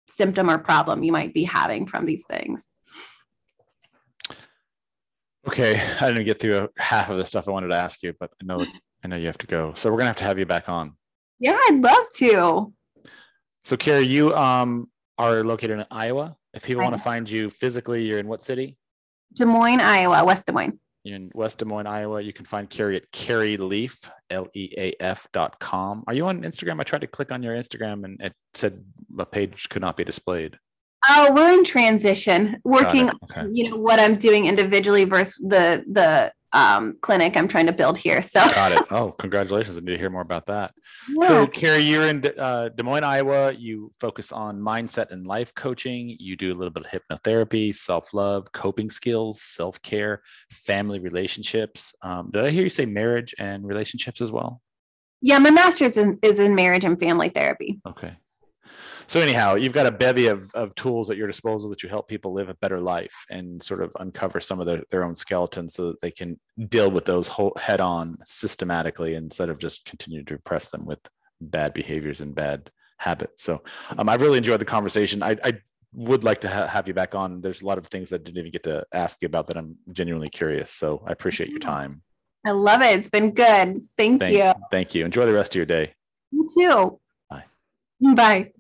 symptom 0.10 0.50
or 0.50 0.58
problem 0.58 1.04
you 1.04 1.12
might 1.14 1.34
be 1.34 1.46
having 1.46 1.88
from 1.88 2.06
these 2.06 2.26
things 2.26 2.68
okay 5.48 5.82
i 6.02 6.10
didn't 6.10 6.26
get 6.26 6.38
through 6.38 6.68
half 6.78 7.10
of 7.10 7.18
the 7.18 7.24
stuff 7.24 7.48
i 7.48 7.52
wanted 7.52 7.70
to 7.70 7.78
ask 7.78 8.04
you 8.04 8.14
but 8.20 8.30
i 8.42 8.46
know 8.46 8.66
i 9.04 9.08
know 9.08 9.16
you 9.16 9.28
have 9.28 9.38
to 9.38 9.48
go 9.48 9.74
so 9.76 9.90
we're 9.90 9.98
going 9.98 10.06
to 10.06 10.10
have 10.10 10.18
to 10.18 10.24
have 10.24 10.40
you 10.40 10.46
back 10.46 10.70
on 10.70 10.96
yeah 11.40 11.58
i'd 11.70 11.82
love 11.82 12.06
to 12.16 12.74
so 13.64 13.78
carrie 13.78 14.08
you 14.08 14.34
um, 14.36 14.90
are 15.18 15.44
located 15.44 15.80
in 15.80 15.86
iowa 15.92 16.36
if 16.54 16.64
people 16.64 16.84
want 16.84 16.96
to 16.96 17.02
find 17.02 17.30
you 17.30 17.50
physically 17.50 18.04
you're 18.04 18.20
in 18.20 18.28
what 18.28 18.42
city 18.42 18.78
des 19.34 19.46
moines 19.46 19.82
iowa 19.82 20.24
west 20.24 20.46
des 20.46 20.54
moines 20.54 20.78
You're 21.04 21.16
in 21.16 21.32
West 21.34 21.60
Des 21.60 21.66
Moines, 21.66 21.88
Iowa. 21.88 22.22
You 22.22 22.32
can 22.32 22.46
find 22.46 22.70
Carrie 22.70 22.96
at 22.96 23.12
Carrie 23.12 23.58
Leaf, 23.58 24.10
L 24.30 24.48
E 24.54 24.72
A 24.78 24.94
F 25.00 25.28
dot 25.34 25.60
com. 25.60 26.04
Are 26.06 26.14
you 26.14 26.26
on 26.28 26.44
Instagram? 26.44 26.80
I 26.80 26.84
tried 26.84 27.02
to 27.02 27.08
click 27.08 27.32
on 27.32 27.42
your 27.42 27.56
Instagram 27.56 28.06
and 28.06 28.22
it 28.22 28.34
said 28.54 28.84
a 29.18 29.26
page 29.26 29.68
could 29.70 29.82
not 29.82 29.98
be 29.98 30.04
displayed. 30.04 30.58
Oh, 31.10 31.34
we're 31.34 31.52
in 31.54 31.64
transition, 31.64 32.62
working, 32.64 33.10
okay. 33.24 33.48
you 33.52 33.70
know, 33.70 33.78
what 33.78 34.00
I'm 34.00 34.16
doing 34.16 34.46
individually 34.46 35.06
versus 35.06 35.42
the 35.42 35.84
the 35.92 36.32
um, 36.54 36.98
clinic 37.02 37.38
I'm 37.38 37.48
trying 37.48 37.68
to 37.68 37.74
build 37.74 37.98
here. 37.98 38.22
So 38.22 38.40
got 38.40 38.72
it. 38.72 38.82
Oh, 38.92 39.12
congratulations! 39.20 39.78
I 39.78 39.80
need 39.82 39.94
to 39.94 39.98
hear 39.98 40.10
more 40.10 40.22
about 40.22 40.48
that. 40.48 40.74
Yeah. 41.10 41.28
So, 41.28 41.48
Carrie, 41.48 41.84
you're 41.84 42.08
in 42.08 42.26
uh, 42.38 42.70
Des 42.70 42.84
Moines, 42.84 43.04
Iowa. 43.04 43.54
You 43.54 43.92
focus 44.00 44.32
on 44.32 44.60
mindset 44.60 45.12
and 45.12 45.26
life 45.26 45.54
coaching. 45.56 46.16
You 46.20 46.36
do 46.36 46.52
a 46.52 46.56
little 46.56 46.72
bit 46.72 46.86
of 46.86 46.92
hypnotherapy, 46.92 47.74
self 47.74 48.14
love, 48.14 48.52
coping 48.52 48.90
skills, 48.90 49.42
self 49.42 49.82
care, 49.82 50.22
family 50.50 51.00
relationships. 51.00 51.96
Um, 52.02 52.32
did 52.32 52.44
I 52.46 52.50
hear 52.50 52.64
you 52.64 52.70
say 52.70 52.86
marriage 52.86 53.34
and 53.40 53.66
relationships 53.66 54.22
as 54.22 54.32
well? 54.32 54.62
Yeah, 55.22 55.38
my 55.38 55.52
master's 55.52 55.98
in, 55.98 56.18
is 56.24 56.40
in 56.40 56.56
marriage 56.56 56.84
and 56.84 57.00
family 57.00 57.30
therapy. 57.30 57.80
Okay, 57.88 58.14
so 59.12 59.20
anyhow 59.20 59.56
you've 59.56 59.74
got 59.74 59.86
a 59.86 59.92
bevy 59.92 60.28
of, 60.28 60.50
of 60.56 60.74
tools 60.76 61.10
at 61.10 61.18
your 61.18 61.28
disposal 61.28 61.70
that 61.70 61.84
you 61.84 61.90
help 61.90 62.08
people 62.08 62.34
live 62.34 62.48
a 62.48 62.54
better 62.56 62.80
life 62.80 63.26
and 63.30 63.62
sort 63.62 63.84
of 63.84 63.92
uncover 64.00 64.40
some 64.40 64.60
of 64.62 64.66
their, 64.66 64.82
their 64.90 65.04
own 65.04 65.16
skeletons 65.16 65.74
so 65.74 65.88
that 65.88 66.00
they 66.02 66.12
can 66.12 66.40
deal 66.70 66.90
with 66.90 67.04
those 67.04 67.28
whole 67.28 67.54
head 67.60 67.82
on 67.82 68.18
systematically 68.24 69.16
instead 69.16 69.50
of 69.50 69.58
just 69.58 69.84
continue 69.86 70.24
to 70.24 70.36
repress 70.36 70.70
them 70.70 70.86
with 70.86 71.00
bad 71.42 71.74
behaviors 71.74 72.22
and 72.22 72.36
bad 72.36 72.72
habits 73.00 73.44
so 73.44 73.62
um, 73.98 74.08
i've 74.08 74.22
really 74.22 74.38
enjoyed 74.38 74.62
the 74.62 74.66
conversation 74.66 75.22
I, 75.22 75.36
I 75.44 75.54
would 75.94 76.24
like 76.24 76.40
to 76.42 76.50
ha- 76.50 76.68
have 76.68 76.88
you 76.88 76.94
back 76.94 77.16
on. 77.16 77.42
There's 77.42 77.62
a 77.62 77.66
lot 77.66 77.78
of 77.78 77.86
things 77.88 78.10
that 78.10 78.22
I 78.22 78.24
didn't 78.24 78.38
even 78.38 78.52
get 78.52 78.64
to 78.64 78.86
ask 78.94 79.22
you 79.22 79.26
about 79.26 79.48
that 79.48 79.58
I'm 79.58 79.78
genuinely 79.92 80.30
curious. 80.30 80.72
So 80.72 81.04
I 81.06 81.12
appreciate 81.12 81.50
your 81.50 81.60
time. 81.60 82.02
I 82.46 82.52
love 82.52 82.82
it. 82.82 82.98
It's 82.98 83.10
been 83.10 83.32
good. 83.34 83.82
Thank, 83.98 84.20
Thank 84.20 84.38
you. 84.38 84.54
Thank 84.72 84.96
you. 84.96 85.06
Enjoy 85.06 85.26
the 85.26 85.34
rest 85.34 85.54
of 85.54 85.58
your 85.58 85.66
day. 85.66 85.94
You 86.32 86.48
too. 86.58 87.00
Bye. 87.30 87.44
Bye. 88.16 88.52